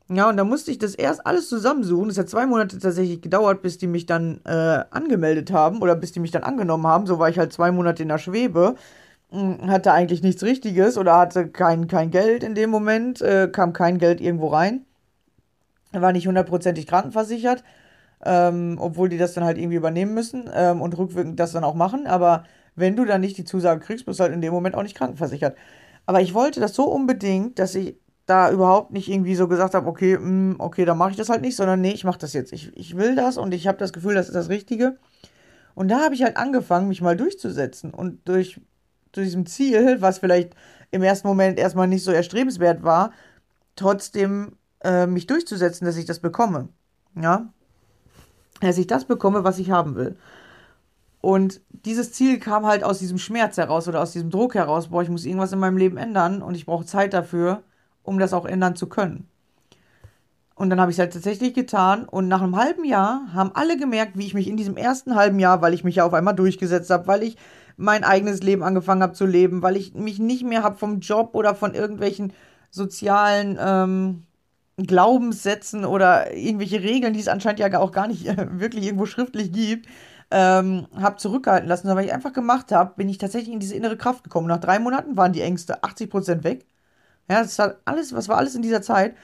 Ja, 0.09 0.29
und 0.29 0.37
da 0.37 0.43
musste 0.43 0.73
ich 0.73 0.79
das 0.79 0.97
erst 0.97 1.25
alles 1.25 1.49
zusammensuchen. 1.49 2.11
Es 2.11 2.19
hat 2.19 2.29
zwei 2.29 2.47
Monate 2.47 2.77
tatsächlich 2.81 3.23
gedauert, 3.23 3.63
bis 3.63 3.79
die 3.79 3.87
mich 3.87 4.07
dann 4.07 4.41
äh, 4.45 4.83
angemeldet 4.91 5.53
haben 5.53 5.81
oder 5.81 5.95
bis 5.95 6.11
die 6.11 6.19
mich 6.19 6.33
dann 6.33 6.43
angenommen 6.43 6.89
haben. 6.89 7.07
So 7.07 7.21
war 7.21 7.29
ich 7.29 7.39
halt 7.39 7.53
zwei 7.53 7.71
Monate 7.71 8.03
in 8.03 8.09
der 8.09 8.19
Schwebe. 8.19 8.75
Hatte 9.33 9.93
eigentlich 9.93 10.23
nichts 10.23 10.43
Richtiges 10.43 10.99
oder 10.99 11.17
hatte 11.17 11.49
kein, 11.49 11.87
kein 11.87 12.11
Geld 12.11 12.43
in 12.43 12.55
dem 12.55 12.69
Moment, 12.71 13.23
äh, 13.23 13.49
kam 13.51 13.73
kein 13.73 13.99
Geld 13.99 14.21
irgendwo 14.21 14.49
rein. 14.49 14.85
War 15.93 16.13
nicht 16.13 16.27
hundertprozentig 16.27 16.87
krankenversichert, 16.87 17.65
ähm, 18.25 18.77
obwohl 18.79 19.09
die 19.09 19.19
das 19.19 19.33
dann 19.35 19.45
halt 19.45 19.59
irgendwie 19.59 19.77
übernehmen 19.77 20.15
müssen 20.15 20.51
ähm, 20.55 20.83
und 20.83 20.97
rückwirkend 20.97 21.41
das 21.41 21.53
dann 21.53 21.65
auch 21.65 21.75
machen. 21.75 22.07
Aber 22.07 22.45
wenn 22.75 22.97
du 22.97 23.05
dann 23.05 23.21
nicht 23.21 23.39
die 23.39 23.45
Zusage 23.45 23.81
kriegst, 23.81 24.07
bist 24.07 24.21
du 24.21 24.25
halt 24.25 24.35
in 24.35 24.41
dem 24.41 24.53
Moment 24.53 24.75
auch 24.75 24.83
nicht 24.83 24.97
krankenversichert. 24.97 25.57
Aber 26.07 26.21
ich 26.21 26.35
wollte 26.35 26.61
das 26.61 26.75
so 26.75 26.85
unbedingt, 26.85 27.59
dass 27.59 27.75
ich 27.75 27.97
da 28.27 28.51
überhaupt 28.51 28.93
nicht 28.93 29.09
irgendwie 29.09 29.35
so 29.35 29.49
gesagt 29.49 29.75
habe, 29.75 29.89
okay, 29.89 30.17
mh, 30.19 30.55
mm, 30.55 30.57
okay, 30.59 30.85
dann 30.85 30.99
mache 30.99 31.11
ich 31.11 31.17
das 31.17 31.29
halt 31.29 31.43
nicht, 31.43 31.57
sondern 31.57 31.81
nee, 31.81 31.93
ich 31.93 32.05
mache 32.05 32.19
das 32.19 32.33
jetzt. 32.33 32.53
Ich, 32.53 32.75
ich 32.77 32.97
will 32.97 33.15
das 33.15 33.37
und 33.37 33.53
ich 33.53 33.67
habe 33.67 33.79
das 33.79 33.93
Gefühl, 33.93 34.15
das 34.15 34.29
ist 34.29 34.35
das 34.35 34.49
Richtige. 34.49 34.99
Und 35.75 35.91
da 35.91 36.01
habe 36.01 36.15
ich 36.15 36.23
halt 36.23 36.37
angefangen, 36.37 36.89
mich 36.89 37.01
mal 37.01 37.17
durchzusetzen. 37.17 37.93
Und 37.93 38.29
durch, 38.29 38.61
durch 39.13 39.29
diesem 39.29 39.47
Ziel, 39.47 40.01
was 40.01 40.19
vielleicht 40.19 40.55
im 40.91 41.03
ersten 41.03 41.29
Moment 41.29 41.59
erstmal 41.59 41.89
nicht 41.89 42.05
so 42.05 42.11
erstrebenswert 42.11 42.83
war, 42.83 43.13
trotzdem 43.77 44.57
äh, 44.83 45.07
mich 45.07 45.27
durchzusetzen, 45.27 45.85
dass 45.85 45.97
ich 45.97 46.05
das 46.05 46.21
bekomme. 46.21 46.69
Ja? 47.15 47.53
Dass 48.61 48.79
ich 48.79 48.87
das 48.87 49.05
bekomme, 49.05 49.45
was 49.45 49.59
ich 49.59 49.71
haben 49.71 49.95
will. 49.95 50.17
Und 51.21 51.61
dieses 51.71 52.13
Ziel 52.13 52.41
kam 52.41 52.67
halt 52.67 52.83
aus 52.83 52.99
diesem 52.99 53.19
Schmerz 53.19 53.57
heraus 53.57 53.87
oder 53.87 54.03
aus 54.03 54.13
diesem 54.13 54.31
Druck 54.31 54.55
heraus, 54.55 54.89
boah, 54.89 55.03
ich 55.03 55.09
muss 55.09 55.25
irgendwas 55.25 55.53
in 55.53 55.61
meinem 55.61 55.77
Leben 55.77 55.97
ändern 55.97 56.43
und 56.43 56.57
ich 56.57 56.67
brauche 56.67 56.85
Zeit 56.85 57.15
dafür, 57.15 57.63
um 58.03 58.19
das 58.19 58.33
auch 58.33 58.45
ändern 58.45 58.75
zu 58.75 58.89
können. 58.89 59.29
Und 60.55 60.71
dann 60.71 60.81
habe 60.81 60.91
ich 60.91 60.97
es 60.97 61.01
halt 61.01 61.13
tatsächlich 61.13 61.55
getan. 61.55 62.05
Und 62.05 62.29
nach 62.29 62.43
einem 62.43 62.57
halben 62.57 62.85
Jahr 62.85 63.33
haben 63.33 63.53
alle 63.55 63.77
gemerkt, 63.77 64.19
wie 64.19 64.27
ich 64.27 64.35
mich 64.35 64.49
in 64.49 64.57
diesem 64.57 64.77
ersten 64.77 65.15
halben 65.15 65.39
Jahr, 65.39 65.63
weil 65.63 65.75
ich 65.75 65.85
mich 65.85 65.97
ja 65.97 66.05
auf 66.05 66.13
einmal 66.13 66.35
durchgesetzt 66.35 66.91
habe, 66.91 67.07
weil 67.07 67.23
ich 67.23 67.37
mein 67.77 68.05
eigenes 68.05 68.43
Leben 68.43 68.63
angefangen 68.63 69.03
habe 69.03 69.13
zu 69.13 69.27
leben, 69.27 69.63
weil 69.63 69.77
ich 69.77 69.95
mich 69.95 70.19
nicht 70.19 70.45
mehr 70.45 70.63
habe 70.63 70.77
vom 70.77 71.01
Job 71.01 71.35
oder 71.35 71.55
von 71.55 71.75
irgendwelchen 71.75 72.33
sozialen 72.71 73.59
ähm, 73.61 74.23
Glaubenssätzen 74.79 75.85
oder 75.85 76.35
irgendwelche 76.35 76.83
Regeln, 76.83 77.13
die 77.13 77.21
es 77.21 77.29
anscheinend 77.29 77.61
ja 77.61 77.79
auch 77.79 77.93
gar 77.93 78.09
nicht 78.09 78.25
wirklich 78.59 78.85
irgendwo 78.85 79.07
schriftlich 79.07 79.53
gibt, 79.53 79.87
ähm, 80.31 80.87
habe 80.97 81.17
zurückhalten 81.17 81.69
lassen. 81.69 81.89
Aber 81.89 81.99
weil 81.99 82.07
ich 82.07 82.13
einfach 82.13 82.33
gemacht 82.33 82.73
habe, 82.73 82.95
bin 82.97 83.09
ich 83.09 83.19
tatsächlich 83.19 83.53
in 83.53 83.61
diese 83.61 83.75
innere 83.75 83.97
Kraft 83.97 84.25
gekommen. 84.25 84.49
Nach 84.49 84.61
drei 84.61 84.79
Monaten 84.79 85.17
waren 85.17 85.33
die 85.33 85.43
Ängste 85.43 85.83
80% 85.83 86.45
weg. 86.45 86.67
Ja, 87.29 87.43
das 87.43 87.59
hat 87.59 87.79
alles, 87.85 88.15
was 88.15 88.29
war 88.29 88.39
alles 88.39 88.55
in 88.55 88.63
dieser 88.63 88.83
Zeit. 88.83 89.15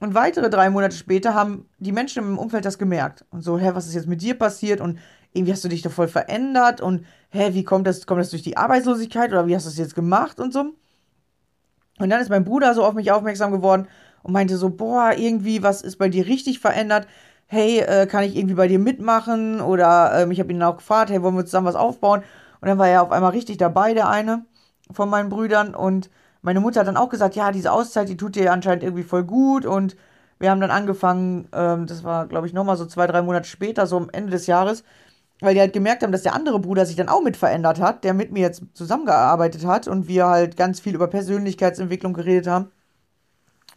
Und 0.00 0.14
weitere 0.14 0.50
drei 0.50 0.68
Monate 0.68 0.96
später 0.96 1.34
haben 1.34 1.68
die 1.78 1.92
Menschen 1.92 2.24
im 2.24 2.38
Umfeld 2.38 2.64
das 2.64 2.76
gemerkt. 2.76 3.24
Und 3.30 3.42
so, 3.42 3.58
hä, 3.58 3.70
was 3.74 3.86
ist 3.86 3.94
jetzt 3.94 4.08
mit 4.08 4.20
dir 4.20 4.36
passiert? 4.36 4.80
Und 4.80 4.98
irgendwie 5.32 5.52
hast 5.52 5.62
du 5.64 5.68
dich 5.68 5.82
doch 5.82 5.92
voll 5.92 6.08
verändert. 6.08 6.80
Und 6.80 7.06
hä, 7.32 7.54
wie 7.54 7.64
kommt 7.64 7.86
das? 7.86 8.06
Kommt 8.06 8.20
das 8.20 8.30
durch 8.30 8.42
die 8.42 8.56
Arbeitslosigkeit 8.56 9.30
oder 9.30 9.46
wie 9.46 9.56
hast 9.56 9.64
du 9.64 9.70
das 9.70 9.78
jetzt 9.78 9.94
gemacht 9.94 10.38
und 10.38 10.52
so? 10.52 10.74
Und 11.98 12.10
dann 12.10 12.20
ist 12.20 12.30
mein 12.30 12.44
Bruder 12.44 12.74
so 12.74 12.84
auf 12.84 12.94
mich 12.94 13.10
aufmerksam 13.10 13.52
geworden 13.52 13.88
und 14.22 14.32
meinte 14.32 14.56
so, 14.56 14.70
boah, 14.70 15.12
irgendwie, 15.16 15.62
was 15.62 15.82
ist 15.82 15.96
bei 15.96 16.08
dir 16.08 16.26
richtig 16.26 16.58
verändert? 16.60 17.06
Hey, 17.46 17.80
äh, 17.80 18.06
kann 18.06 18.24
ich 18.24 18.36
irgendwie 18.36 18.54
bei 18.54 18.68
dir 18.68 18.78
mitmachen? 18.78 19.60
Oder 19.60 20.22
ähm, 20.22 20.30
ich 20.30 20.40
habe 20.40 20.52
ihn 20.52 20.62
auch 20.62 20.76
gefragt, 20.76 21.10
hey, 21.10 21.22
wollen 21.22 21.36
wir 21.36 21.44
zusammen 21.44 21.66
was 21.66 21.74
aufbauen? 21.74 22.22
Und 22.60 22.68
dann 22.68 22.78
war 22.78 22.88
er 22.88 23.02
auf 23.02 23.12
einmal 23.12 23.32
richtig 23.32 23.58
dabei, 23.58 23.94
der 23.94 24.08
eine 24.08 24.44
von 24.90 25.08
meinen 25.08 25.28
Brüdern. 25.28 25.74
Und 25.74 26.10
meine 26.42 26.60
Mutter 26.60 26.80
hat 26.80 26.86
dann 26.86 26.96
auch 26.96 27.08
gesagt, 27.08 27.34
ja, 27.34 27.50
diese 27.52 27.72
Auszeit, 27.72 28.08
die 28.08 28.16
tut 28.16 28.36
dir 28.36 28.52
anscheinend 28.52 28.84
irgendwie 28.84 29.02
voll 29.02 29.24
gut. 29.24 29.66
Und 29.66 29.96
wir 30.38 30.50
haben 30.50 30.60
dann 30.60 30.70
angefangen, 30.70 31.48
ähm, 31.52 31.86
das 31.86 32.04
war, 32.04 32.26
glaube 32.26 32.46
ich, 32.46 32.52
nochmal 32.52 32.76
so 32.76 32.86
zwei, 32.86 33.06
drei 33.06 33.22
Monate 33.22 33.48
später, 33.48 33.86
so 33.86 33.96
am 33.96 34.10
Ende 34.10 34.30
des 34.30 34.46
Jahres, 34.46 34.82
weil 35.42 35.54
die 35.54 35.60
halt 35.60 35.72
gemerkt 35.72 36.02
haben, 36.02 36.12
dass 36.12 36.22
der 36.22 36.34
andere 36.34 36.58
Bruder 36.60 36.86
sich 36.86 36.96
dann 36.96 37.08
auch 37.08 37.22
mit 37.22 37.36
verändert 37.36 37.80
hat, 37.80 38.04
der 38.04 38.14
mit 38.14 38.32
mir 38.32 38.40
jetzt 38.40 38.62
zusammengearbeitet 38.74 39.66
hat 39.66 39.88
und 39.88 40.08
wir 40.08 40.26
halt 40.26 40.56
ganz 40.56 40.80
viel 40.80 40.94
über 40.94 41.08
Persönlichkeitsentwicklung 41.08 42.14
geredet 42.14 42.46
haben. 42.46 42.70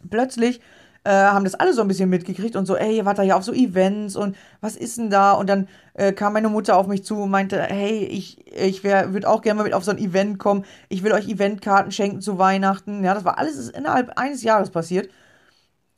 Plötzlich 0.08 0.60
äh, 1.04 1.10
haben 1.10 1.44
das 1.44 1.54
alle 1.54 1.72
so 1.72 1.82
ein 1.82 1.88
bisschen 1.88 2.08
mitgekriegt 2.08 2.56
und 2.56 2.66
so, 2.66 2.76
ey, 2.76 2.96
ihr 2.96 3.04
wart 3.04 3.18
da 3.18 3.22
ja 3.22 3.36
auf 3.36 3.42
so 3.42 3.52
Events 3.52 4.16
und 4.16 4.36
was 4.60 4.76
ist 4.76 4.98
denn 4.98 5.10
da? 5.10 5.32
Und 5.32 5.48
dann 5.48 5.68
äh, 5.94 6.12
kam 6.12 6.32
meine 6.32 6.48
Mutter 6.48 6.76
auf 6.76 6.86
mich 6.86 7.04
zu 7.04 7.22
und 7.22 7.30
meinte, 7.30 7.60
hey, 7.62 8.04
ich, 8.04 8.46
ich 8.54 8.84
würde 8.84 9.28
auch 9.28 9.42
gerne 9.42 9.58
mal 9.58 9.64
mit 9.64 9.74
auf 9.74 9.84
so 9.84 9.90
ein 9.90 9.98
Event 9.98 10.38
kommen. 10.38 10.64
Ich 10.88 11.02
will 11.02 11.12
euch 11.12 11.28
Eventkarten 11.28 11.90
schenken 11.92 12.20
zu 12.20 12.38
Weihnachten. 12.38 13.04
Ja, 13.04 13.14
das 13.14 13.24
war 13.24 13.38
alles 13.38 13.68
innerhalb 13.70 14.18
eines 14.18 14.42
Jahres 14.42 14.70
passiert. 14.70 15.08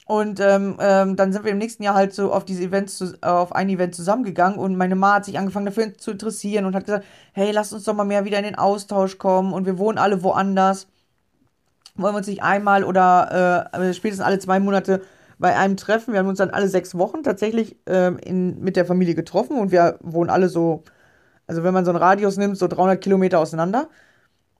Und 0.08 0.40
ähm, 0.40 0.78
ähm, 0.80 1.16
dann 1.16 1.34
sind 1.34 1.44
wir 1.44 1.52
im 1.52 1.58
nächsten 1.58 1.82
Jahr 1.82 1.94
halt 1.94 2.14
so 2.14 2.32
auf 2.32 2.46
diese 2.46 2.62
Events, 2.62 2.96
zu, 2.96 3.18
auf 3.20 3.54
ein 3.54 3.68
Event 3.68 3.94
zusammengegangen 3.94 4.58
und 4.58 4.74
meine 4.74 4.94
Ma 4.96 5.16
hat 5.16 5.26
sich 5.26 5.38
angefangen 5.38 5.66
dafür 5.66 5.98
zu 5.98 6.12
interessieren 6.12 6.64
und 6.64 6.74
hat 6.74 6.86
gesagt, 6.86 7.04
hey, 7.34 7.50
lass 7.50 7.74
uns 7.74 7.84
doch 7.84 7.92
mal 7.92 8.04
mehr 8.04 8.24
wieder 8.24 8.38
in 8.38 8.44
den 8.44 8.54
Austausch 8.54 9.18
kommen 9.18 9.52
und 9.52 9.66
wir 9.66 9.76
wohnen 9.76 9.98
alle 9.98 10.22
woanders. 10.22 10.86
Wollen 11.96 12.14
wir 12.14 12.18
uns 12.18 12.26
nicht 12.26 12.42
einmal 12.42 12.84
oder 12.84 13.68
äh, 13.74 13.92
spätestens 13.92 14.24
alle 14.24 14.38
zwei 14.38 14.60
Monate 14.60 15.02
bei 15.38 15.54
einem 15.54 15.76
treffen? 15.76 16.14
Wir 16.14 16.20
haben 16.20 16.28
uns 16.28 16.38
dann 16.38 16.52
alle 16.52 16.68
sechs 16.68 16.96
Wochen 16.96 17.22
tatsächlich 17.22 17.76
äh, 17.86 18.14
in, 18.24 18.60
mit 18.60 18.76
der 18.76 18.86
Familie 18.86 19.14
getroffen 19.14 19.58
und 19.58 19.72
wir 19.72 19.98
wohnen 20.00 20.30
alle 20.30 20.48
so, 20.48 20.84
also 21.46 21.64
wenn 21.64 21.74
man 21.74 21.84
so 21.84 21.90
einen 21.90 22.00
Radius 22.00 22.38
nimmt, 22.38 22.56
so 22.56 22.66
300 22.66 22.98
Kilometer 22.98 23.40
auseinander, 23.40 23.90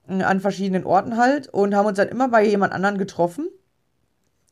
äh, 0.07 0.21
an 0.21 0.41
verschiedenen 0.41 0.85
Orten 0.85 1.17
halt 1.17 1.47
und 1.47 1.73
haben 1.73 1.87
uns 1.87 1.97
dann 1.97 2.09
immer 2.09 2.27
bei 2.27 2.45
jemand 2.45 2.71
anderen 2.71 2.99
getroffen 2.99 3.47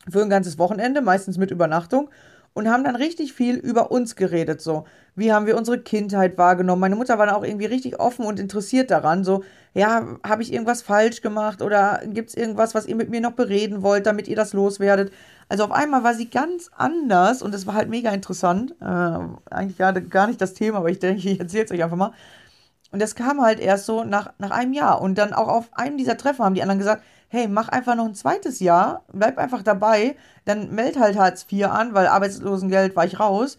für 0.09 0.21
ein 0.21 0.29
ganzes 0.29 0.57
Wochenende, 0.57 1.01
meistens 1.01 1.37
mit 1.37 1.51
Übernachtung 1.51 2.09
und 2.57 2.71
haben 2.71 2.83
dann 2.83 2.95
richtig 2.95 3.33
viel 3.33 3.55
über 3.55 3.91
uns 3.91 4.15
geredet, 4.15 4.61
so. 4.61 4.85
Wie 5.15 5.31
haben 5.31 5.45
wir 5.45 5.55
unsere 5.57 5.79
Kindheit 5.79 6.39
wahrgenommen? 6.39 6.79
Meine 6.79 6.95
Mutter 6.95 7.19
war 7.19 7.27
dann 7.27 7.35
auch 7.35 7.43
irgendwie 7.43 7.67
richtig 7.67 7.99
offen 7.99 8.25
und 8.25 8.39
interessiert 8.39 8.89
daran, 8.89 9.23
so, 9.23 9.43
ja, 9.75 10.07
habe 10.25 10.41
ich 10.41 10.51
irgendwas 10.51 10.81
falsch 10.81 11.21
gemacht 11.21 11.61
oder 11.61 12.01
gibt 12.05 12.29
es 12.29 12.35
irgendwas, 12.35 12.73
was 12.73 12.87
ihr 12.87 12.95
mit 12.95 13.11
mir 13.11 13.21
noch 13.21 13.33
bereden 13.33 13.83
wollt, 13.83 14.07
damit 14.07 14.27
ihr 14.27 14.35
das 14.35 14.53
loswerdet? 14.53 15.11
Also 15.49 15.65
auf 15.65 15.71
einmal 15.71 16.03
war 16.03 16.15
sie 16.15 16.31
ganz 16.31 16.71
anders 16.75 17.43
und 17.43 17.53
es 17.53 17.67
war 17.67 17.75
halt 17.75 17.89
mega 17.89 18.09
interessant. 18.09 18.75
Äh, 18.81 19.19
eigentlich 19.51 19.77
gerade 19.77 20.01
gar 20.01 20.25
nicht 20.25 20.41
das 20.41 20.55
Thema, 20.55 20.79
aber 20.79 20.89
ich 20.89 20.97
denke, 20.97 21.29
ich 21.29 21.39
erzähle 21.39 21.65
es 21.65 21.71
euch 21.71 21.83
einfach 21.83 21.97
mal. 21.97 22.13
Und 22.91 23.01
das 23.01 23.13
kam 23.13 23.39
halt 23.41 23.59
erst 23.59 23.85
so 23.85 24.03
nach, 24.03 24.33
nach 24.39 24.51
einem 24.51 24.73
Jahr. 24.73 25.01
Und 25.01 25.19
dann 25.19 25.33
auch 25.33 25.47
auf 25.47 25.69
einem 25.73 25.97
dieser 25.97 26.17
Treffen 26.17 26.43
haben 26.43 26.55
die 26.55 26.63
anderen 26.63 26.79
gesagt, 26.79 27.03
hey, 27.29 27.48
mach 27.48 27.69
einfach 27.69 27.96
noch 27.96 28.05
ein 28.05 28.15
zweites 28.15 28.60
Jahr, 28.60 29.05
bleib 29.12 29.38
einfach 29.38 29.63
dabei, 29.63 30.15
dann 30.46 30.74
meld 30.74 30.98
halt 31.00 31.17
Hartz 31.17 31.46
IV 31.51 31.65
an, 31.67 31.93
weil 31.93 32.07
Arbeitslosengeld 32.07 32.96
war 32.96 33.05
ich 33.05 33.19
raus 33.19 33.57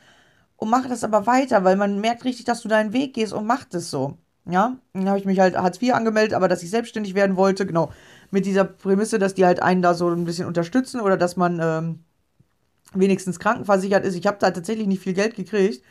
und 0.56 0.70
mach 0.70 0.86
das 0.88 1.04
aber 1.04 1.26
weiter, 1.26 1.64
weil 1.64 1.76
man 1.76 2.00
merkt 2.00 2.24
richtig, 2.24 2.44
dass 2.44 2.62
du 2.62 2.68
deinen 2.68 2.92
Weg 2.92 3.14
gehst 3.14 3.32
und 3.32 3.46
mach 3.46 3.64
das 3.64 3.90
so. 3.90 4.16
Ja, 4.46 4.76
dann 4.94 5.08
habe 5.08 5.18
ich 5.18 5.26
mich 5.26 5.40
halt 5.40 5.56
Hartz 5.56 5.80
IV 5.82 5.92
angemeldet, 5.92 6.34
aber 6.34 6.48
dass 6.48 6.62
ich 6.62 6.70
selbstständig 6.70 7.14
werden 7.14 7.36
wollte, 7.36 7.66
genau, 7.66 7.92
mit 8.30 8.46
dieser 8.46 8.64
Prämisse, 8.64 9.18
dass 9.18 9.34
die 9.34 9.44
halt 9.44 9.60
einen 9.62 9.82
da 9.82 9.92
so 9.92 10.08
ein 10.08 10.24
bisschen 10.24 10.46
unterstützen 10.46 11.00
oder 11.00 11.18
dass 11.18 11.36
man 11.36 11.60
ähm, 11.62 11.98
wenigstens 12.94 13.38
krankenversichert 13.38 14.04
ist. 14.04 14.14
Ich 14.14 14.26
habe 14.26 14.38
da 14.40 14.50
tatsächlich 14.50 14.86
nicht 14.86 15.02
viel 15.02 15.12
Geld 15.12 15.34
gekriegt. 15.36 15.82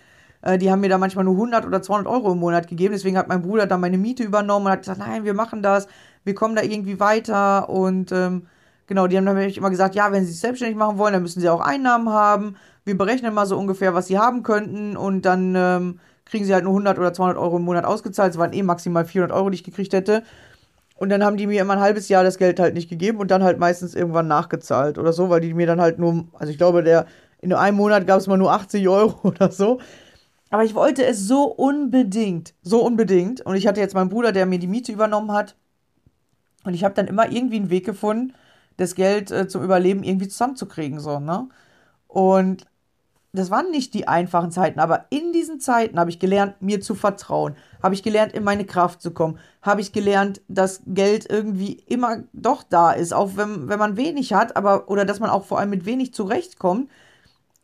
Äh, 0.41 0.57
die 0.57 0.72
haben 0.72 0.81
mir 0.81 0.89
da 0.89 0.98
manchmal 0.98 1.25
nur 1.25 1.36
100 1.36 1.65
oder 1.65 1.81
200 1.81 2.12
Euro 2.12 2.31
im 2.31 2.39
Monat 2.39 2.67
gegeben. 2.67 2.93
Deswegen 2.93 3.17
hat 3.17 3.27
mein 3.27 3.41
Bruder 3.41 3.67
dann 3.67 3.81
meine 3.81 3.98
Miete 3.98 4.24
übernommen 4.24 4.65
und 4.65 4.72
hat 4.72 4.81
gesagt, 4.81 5.00
nein, 5.00 5.24
wir 5.24 5.34
machen 5.34 5.62
das 5.62 5.88
wir 6.27 6.36
kommen 6.36 6.55
da 6.55 6.62
irgendwie 6.62 7.00
weiter 7.00 7.69
und 7.69 8.12
ähm, 8.12 8.48
genau, 8.86 9.07
die 9.07 9.17
haben 9.17 9.25
dann 9.25 9.38
nämlich 9.38 9.57
immer 9.57 9.69
gesagt, 9.69 9.96
ja, 9.96 10.12
wenn 10.12 10.25
sie 10.25 10.31
sich 10.31 10.41
selbstständig 10.41 10.77
machen 10.77 10.98
wollen, 10.98 11.13
dann 11.13 11.24
müssen 11.24 11.39
sie 11.39 11.50
auch 11.50 11.62
Einnahmen 11.62 12.10
haben. 12.10 12.57
Wir 12.84 12.98
berechnen 12.98 13.34
mal 13.34 13.46
so 13.46 13.57
ungefähr, 13.57 13.93
was 13.93 14.07
sie 14.07 14.19
haben 14.19 14.43
könnten 14.43 14.98
und 14.98 15.24
dann 15.24 15.55
ähm, 15.55 16.00
kriegen 16.25 16.43
sie 16.43 16.53
halt 16.53 16.65
nur 16.65 16.74
100 16.74 17.00
oder 17.00 17.13
200 17.13 17.38
Euro 17.38 17.57
im 17.57 17.63
Monat 17.63 17.86
ausgezahlt. 17.86 18.34
Es 18.34 18.38
waren 18.38 18.51
eh 18.51 18.62
maximal 18.62 19.05
400 19.05 19.36
Euro, 19.36 19.50
die 19.50 19.55
ich 19.55 19.63
gekriegt 19.63 19.93
hätte. 19.93 20.24
Und 20.98 21.10
dann 21.10 21.24
haben 21.24 21.38
die 21.38 21.48
mir 21.48 21.62
immer 21.62 21.74
ein 21.74 21.79
halbes 21.79 22.10
Jahr 22.10 22.24
das 22.24 22.38
Geld 22.38 22.60
halt 22.60 22.74
nicht 22.74 22.89
gegeben 22.89 23.19
und 23.19 23.31
dann 23.31 23.43
halt 23.43 23.57
meistens 23.57 23.96
irgendwann 23.96 24.27
nachgezahlt 24.27 24.98
oder 24.98 25.13
so, 25.13 25.29
weil 25.29 25.39
die 25.39 25.53
mir 25.53 25.67
dann 25.67 25.79
halt 25.79 25.98
nur, 25.98 26.25
also 26.34 26.51
ich 26.51 26.57
glaube, 26.57 26.84
der 26.84 27.05
in 27.39 27.53
einem 27.53 27.77
Monat 27.77 28.05
gab 28.05 28.19
es 28.19 28.27
mal 28.27 28.38
nur 28.38 28.51
80 28.51 28.88
Euro 28.89 29.15
oder 29.24 29.50
so. 29.50 29.79
Aber 30.50 30.63
ich 30.63 30.75
wollte 30.75 31.05
es 31.05 31.19
so 31.27 31.43
unbedingt, 31.46 32.53
so 32.62 32.84
unbedingt. 32.84 33.41
Und 33.41 33.55
ich 33.55 33.67
hatte 33.67 33.79
jetzt 33.79 33.93
meinen 33.93 34.10
Bruder, 34.10 34.31
der 34.31 34.46
mir 34.46 34.60
die 34.60 34.67
Miete 34.67 34.91
übernommen 34.91 35.31
hat. 35.31 35.55
Und 36.67 36.74
ich 36.74 36.83
habe 36.83 36.93
dann 36.93 37.07
immer 37.07 37.31
irgendwie 37.31 37.55
einen 37.55 37.69
Weg 37.69 37.86
gefunden, 37.86 38.33
das 38.75 38.93
Geld 38.93 39.31
äh, 39.31 39.47
zum 39.47 39.63
Überleben 39.63 40.03
irgendwie 40.03 40.27
zusammenzukriegen, 40.27 41.00
so, 41.00 41.19
ne? 41.19 41.47
Und 42.07 42.65
das 43.33 43.51
waren 43.51 43.71
nicht 43.71 43.93
die 43.93 44.07
einfachen 44.07 44.51
Zeiten, 44.51 44.79
aber 44.79 45.05
in 45.09 45.31
diesen 45.31 45.59
Zeiten 45.59 46.00
habe 46.00 46.09
ich 46.09 46.19
gelernt, 46.19 46.62
mir 46.62 46.81
zu 46.81 46.95
vertrauen, 46.95 47.55
habe 47.83 47.93
ich 47.93 48.03
gelernt, 48.03 48.33
in 48.33 48.43
meine 48.43 48.65
Kraft 48.65 49.01
zu 49.01 49.12
kommen, 49.12 49.38
habe 49.62 49.81
ich 49.81 49.91
gelernt, 49.91 50.41
dass 50.47 50.81
Geld 50.86 51.29
irgendwie 51.29 51.74
immer 51.88 52.24
doch 52.33 52.63
da 52.63 52.91
ist, 52.91 53.13
auch 53.13 53.31
wenn, 53.36 53.69
wenn 53.69 53.79
man 53.79 53.95
wenig 53.97 54.33
hat, 54.33 54.55
aber 54.57 54.89
oder 54.89 55.05
dass 55.05 55.19
man 55.19 55.29
auch 55.29 55.45
vor 55.45 55.59
allem 55.59 55.69
mit 55.69 55.86
wenig 55.86 56.13
zurechtkommt, 56.13 56.89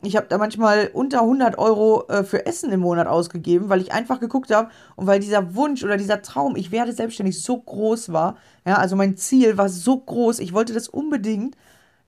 ich 0.06 0.16
habe 0.16 0.26
da 0.28 0.38
manchmal 0.38 0.90
unter 0.92 1.20
100 1.20 1.58
Euro 1.58 2.06
äh, 2.08 2.24
für 2.24 2.46
Essen 2.46 2.72
im 2.72 2.80
Monat 2.80 3.06
ausgegeben, 3.06 3.68
weil 3.68 3.80
ich 3.80 3.92
einfach 3.92 4.20
geguckt 4.20 4.52
habe 4.52 4.70
und 4.96 5.06
weil 5.06 5.20
dieser 5.20 5.54
Wunsch 5.54 5.84
oder 5.84 5.96
dieser 5.96 6.22
Traum, 6.22 6.56
ich 6.56 6.72
werde 6.72 6.92
selbstständig, 6.92 7.42
so 7.42 7.58
groß 7.58 8.12
war. 8.12 8.36
Ja, 8.66 8.76
also 8.76 8.96
mein 8.96 9.16
Ziel 9.16 9.58
war 9.58 9.68
so 9.68 9.98
groß, 9.98 10.38
ich 10.38 10.52
wollte 10.52 10.72
das 10.72 10.88
unbedingt, 10.88 11.56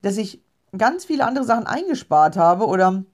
dass 0.03 0.17
ich 0.17 0.43
ganz 0.77 1.05
viele 1.05 1.25
andere 1.25 1.45
Sachen 1.45 1.67
eingespart 1.67 2.37
habe 2.37 2.67
oder 2.67 3.05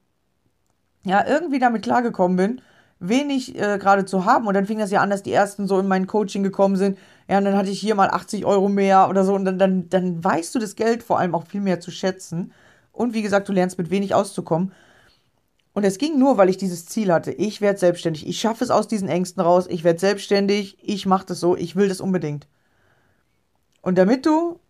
ja, 1.04 1.26
irgendwie 1.26 1.58
damit 1.58 1.82
klargekommen 1.82 2.36
bin, 2.36 2.60
wenig 3.00 3.58
äh, 3.60 3.78
gerade 3.78 4.04
zu 4.04 4.24
haben. 4.24 4.46
Und 4.46 4.54
dann 4.54 4.66
fing 4.66 4.78
das 4.78 4.90
ja 4.90 5.00
an, 5.00 5.10
dass 5.10 5.22
die 5.22 5.32
ersten 5.32 5.66
so 5.66 5.78
in 5.80 5.88
mein 5.88 6.06
Coaching 6.06 6.42
gekommen 6.42 6.76
sind. 6.76 6.98
Ja, 7.28 7.38
und 7.38 7.44
dann 7.44 7.56
hatte 7.56 7.70
ich 7.70 7.80
hier 7.80 7.94
mal 7.94 8.10
80 8.10 8.44
Euro 8.46 8.68
mehr 8.68 9.08
oder 9.08 9.24
so. 9.24 9.34
Und 9.34 9.44
dann, 9.44 9.58
dann, 9.58 9.88
dann 9.88 10.22
weißt 10.22 10.54
du 10.54 10.58
das 10.58 10.76
Geld 10.76 11.02
vor 11.02 11.18
allem 11.18 11.34
auch 11.34 11.46
viel 11.46 11.60
mehr 11.60 11.80
zu 11.80 11.90
schätzen. 11.90 12.52
Und 12.92 13.14
wie 13.14 13.22
gesagt, 13.22 13.48
du 13.48 13.52
lernst 13.52 13.78
mit 13.78 13.90
wenig 13.90 14.14
auszukommen. 14.14 14.72
Und 15.72 15.84
es 15.84 15.98
ging 15.98 16.18
nur, 16.18 16.36
weil 16.36 16.50
ich 16.50 16.58
dieses 16.58 16.86
Ziel 16.86 17.12
hatte. 17.12 17.32
Ich 17.32 17.60
werde 17.60 17.78
selbstständig. 17.78 18.26
Ich 18.26 18.38
schaffe 18.38 18.62
es 18.62 18.70
aus 18.70 18.88
diesen 18.88 19.08
Ängsten 19.08 19.42
raus. 19.42 19.66
Ich 19.68 19.84
werde 19.84 19.98
selbstständig. 19.98 20.76
Ich 20.82 21.06
mache 21.06 21.26
das 21.26 21.40
so. 21.40 21.56
Ich 21.56 21.76
will 21.76 21.88
das 21.88 22.00
unbedingt. 22.00 22.46
Und 23.80 23.96
damit 23.96 24.26
du 24.26 24.60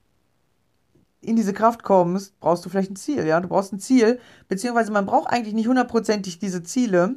in 1.21 1.37
diese 1.37 1.53
Kraft 1.53 1.83
kommst, 1.83 2.39
brauchst 2.41 2.65
du 2.65 2.69
vielleicht 2.69 2.91
ein 2.91 2.97
Ziel, 2.97 3.25
ja? 3.27 3.41
Du 3.41 3.49
brauchst 3.49 3.73
ein 3.73 3.79
Ziel, 3.79 4.19
beziehungsweise 4.49 4.91
man 4.91 5.07
braucht 5.07 5.29
eigentlich 5.33 5.55
nicht 5.55 5.69
hundertprozentig 5.69 6.39
diese 6.39 6.63
Ziele, 6.63 7.17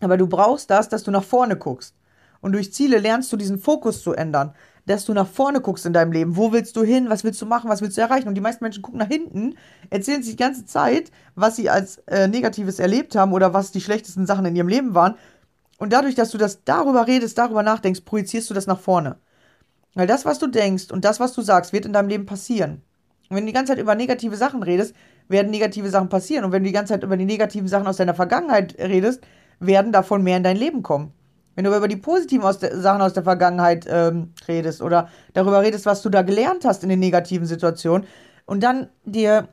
aber 0.00 0.16
du 0.16 0.26
brauchst 0.26 0.70
das, 0.70 0.88
dass 0.88 1.04
du 1.04 1.10
nach 1.10 1.24
vorne 1.24 1.56
guckst. 1.56 1.94
Und 2.40 2.52
durch 2.52 2.72
Ziele 2.72 2.98
lernst 2.98 3.32
du 3.32 3.36
diesen 3.36 3.58
Fokus 3.58 4.02
zu 4.02 4.14
ändern 4.14 4.54
dass 4.88 5.04
du 5.04 5.12
nach 5.12 5.26
vorne 5.26 5.60
guckst 5.60 5.86
in 5.86 5.92
deinem 5.92 6.12
Leben. 6.12 6.36
Wo 6.36 6.52
willst 6.52 6.74
du 6.76 6.82
hin? 6.82 7.10
Was 7.10 7.24
willst 7.24 7.40
du 7.40 7.46
machen? 7.46 7.70
Was 7.70 7.82
willst 7.82 7.96
du 7.96 8.00
erreichen? 8.00 8.28
Und 8.28 8.34
die 8.34 8.40
meisten 8.40 8.64
Menschen 8.64 8.82
gucken 8.82 8.98
nach 8.98 9.08
hinten, 9.08 9.54
erzählen 9.90 10.22
sich 10.22 10.32
die 10.32 10.42
ganze 10.42 10.64
Zeit, 10.64 11.10
was 11.34 11.56
sie 11.56 11.70
als 11.70 11.98
äh, 12.06 12.26
Negatives 12.28 12.78
erlebt 12.78 13.14
haben 13.14 13.32
oder 13.32 13.54
was 13.54 13.70
die 13.70 13.80
schlechtesten 13.80 14.26
Sachen 14.26 14.46
in 14.46 14.56
ihrem 14.56 14.68
Leben 14.68 14.94
waren. 14.94 15.14
Und 15.78 15.92
dadurch, 15.92 16.14
dass 16.14 16.30
du 16.30 16.38
das 16.38 16.64
darüber 16.64 17.06
redest, 17.06 17.38
darüber 17.38 17.62
nachdenkst, 17.62 18.00
projizierst 18.04 18.50
du 18.50 18.54
das 18.54 18.66
nach 18.66 18.80
vorne. 18.80 19.16
Weil 19.94 20.06
das, 20.06 20.24
was 20.24 20.38
du 20.38 20.46
denkst 20.46 20.90
und 20.90 21.04
das, 21.04 21.20
was 21.20 21.32
du 21.32 21.42
sagst, 21.42 21.72
wird 21.72 21.86
in 21.86 21.92
deinem 21.92 22.08
Leben 22.08 22.26
passieren. 22.26 22.82
Und 23.28 23.36
wenn 23.36 23.44
du 23.44 23.46
die 23.46 23.52
ganze 23.52 23.72
Zeit 23.72 23.80
über 23.80 23.94
negative 23.94 24.36
Sachen 24.36 24.62
redest, 24.62 24.94
werden 25.28 25.50
negative 25.50 25.90
Sachen 25.90 26.08
passieren. 26.08 26.44
Und 26.44 26.52
wenn 26.52 26.62
du 26.62 26.68
die 26.68 26.74
ganze 26.74 26.94
Zeit 26.94 27.02
über 27.04 27.16
die 27.16 27.24
negativen 27.26 27.68
Sachen 27.68 27.86
aus 27.86 27.98
deiner 27.98 28.14
Vergangenheit 28.14 28.76
redest, 28.78 29.22
werden 29.60 29.92
davon 29.92 30.22
mehr 30.22 30.36
in 30.36 30.42
dein 30.42 30.56
Leben 30.56 30.82
kommen. 30.82 31.12
Wenn 31.58 31.64
du 31.64 31.76
über 31.76 31.88
die 31.88 31.96
positiven 31.96 32.44
aus 32.44 32.60
der, 32.60 32.80
Sachen 32.80 33.02
aus 33.02 33.14
der 33.14 33.24
Vergangenheit 33.24 33.84
ähm, 33.90 34.32
redest 34.46 34.80
oder 34.80 35.08
darüber 35.32 35.60
redest, 35.60 35.86
was 35.86 36.02
du 36.02 36.08
da 36.08 36.22
gelernt 36.22 36.64
hast 36.64 36.84
in 36.84 36.88
den 36.88 37.00
negativen 37.00 37.48
Situationen 37.48 38.06
und 38.46 38.62
dann 38.62 38.90
dir 39.04 39.48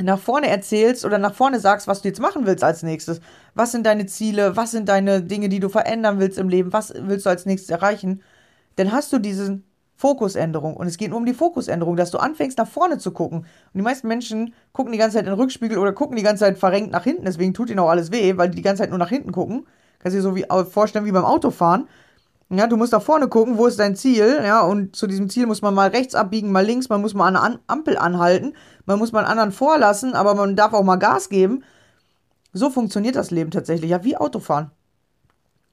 nach 0.00 0.20
vorne 0.20 0.48
erzählst 0.48 1.04
oder 1.04 1.18
nach 1.18 1.34
vorne 1.34 1.58
sagst, 1.58 1.88
was 1.88 2.02
du 2.02 2.08
jetzt 2.08 2.20
machen 2.20 2.46
willst 2.46 2.62
als 2.62 2.84
nächstes. 2.84 3.20
Was 3.56 3.72
sind 3.72 3.84
deine 3.84 4.06
Ziele? 4.06 4.56
Was 4.56 4.70
sind 4.70 4.88
deine 4.88 5.20
Dinge, 5.20 5.48
die 5.48 5.58
du 5.58 5.68
verändern 5.68 6.20
willst 6.20 6.38
im 6.38 6.48
Leben? 6.48 6.72
Was 6.72 6.94
willst 6.96 7.26
du 7.26 7.30
als 7.30 7.46
nächstes 7.46 7.70
erreichen? 7.70 8.22
Dann 8.76 8.92
hast 8.92 9.12
du 9.12 9.18
diese 9.18 9.60
Fokusänderung. 9.96 10.76
Und 10.76 10.86
es 10.86 10.98
geht 10.98 11.10
nur 11.10 11.18
um 11.18 11.26
die 11.26 11.34
Fokusänderung, 11.34 11.96
dass 11.96 12.12
du 12.12 12.18
anfängst, 12.18 12.58
nach 12.58 12.68
vorne 12.68 12.98
zu 12.98 13.10
gucken. 13.10 13.38
Und 13.38 13.46
die 13.74 13.82
meisten 13.82 14.06
Menschen 14.06 14.54
gucken 14.72 14.92
die 14.92 14.98
ganze 14.98 15.16
Zeit 15.16 15.24
in 15.24 15.32
den 15.32 15.40
Rückspiegel 15.40 15.78
oder 15.78 15.92
gucken 15.92 16.16
die 16.16 16.22
ganze 16.22 16.44
Zeit 16.44 16.58
verrenkt 16.58 16.92
nach 16.92 17.02
hinten. 17.02 17.24
Deswegen 17.24 17.54
tut 17.54 17.70
ihnen 17.70 17.80
auch 17.80 17.90
alles 17.90 18.12
weh, 18.12 18.36
weil 18.36 18.50
die 18.50 18.54
die 18.54 18.62
ganze 18.62 18.84
Zeit 18.84 18.90
nur 18.90 19.00
nach 19.00 19.08
hinten 19.08 19.32
gucken. 19.32 19.66
Kannst 19.98 20.14
du 20.14 20.18
dir 20.18 20.22
so 20.22 20.36
wie, 20.36 20.46
vorstellen 20.70 21.04
wie 21.04 21.12
beim 21.12 21.24
Autofahren. 21.24 21.88
Ja, 22.50 22.66
du 22.66 22.78
musst 22.78 22.92
nach 22.92 23.02
vorne 23.02 23.28
gucken, 23.28 23.58
wo 23.58 23.66
ist 23.66 23.78
dein 23.78 23.94
Ziel, 23.94 24.40
ja, 24.42 24.62
und 24.62 24.96
zu 24.96 25.06
diesem 25.06 25.28
Ziel 25.28 25.46
muss 25.46 25.60
man 25.60 25.74
mal 25.74 25.90
rechts 25.90 26.14
abbiegen, 26.14 26.50
mal 26.50 26.64
links, 26.64 26.88
man 26.88 27.02
muss 27.02 27.12
mal 27.12 27.30
der 27.30 27.58
Ampel 27.66 27.98
anhalten, 27.98 28.54
man 28.86 28.98
muss 28.98 29.12
mal 29.12 29.18
einen 29.18 29.28
anderen 29.28 29.52
vorlassen, 29.52 30.14
aber 30.14 30.34
man 30.34 30.56
darf 30.56 30.72
auch 30.72 30.82
mal 30.82 30.96
Gas 30.96 31.28
geben. 31.28 31.62
So 32.54 32.70
funktioniert 32.70 33.16
das 33.16 33.30
Leben 33.30 33.50
tatsächlich, 33.50 33.90
ja, 33.90 34.02
wie 34.02 34.16
Autofahren. 34.16 34.70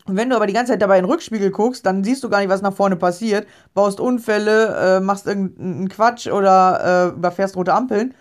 Und 0.06 0.18
wenn 0.18 0.30
du 0.30 0.36
aber 0.36 0.48
die 0.48 0.54
ganze 0.54 0.74
Zeit 0.74 0.82
dabei 0.82 0.98
in 1.00 1.06
den 1.06 1.12
Rückspiegel 1.12 1.50
guckst, 1.50 1.86
dann 1.86 2.04
siehst 2.04 2.24
du 2.24 2.30
gar 2.30 2.40
nicht, 2.40 2.50
was 2.50 2.62
nach 2.62 2.74
vorne 2.74 2.98
passiert, 2.98 3.48
baust 3.74 4.02
Unfälle, 4.02 4.98
äh, 4.98 5.00
machst 5.00 5.26
irgendeinen 5.26 5.88
Quatsch 5.88 6.28
oder 6.28 7.14
äh, 7.14 7.18
überfährst 7.18 7.56
rote 7.56 7.74
Ampeln, 7.74 8.14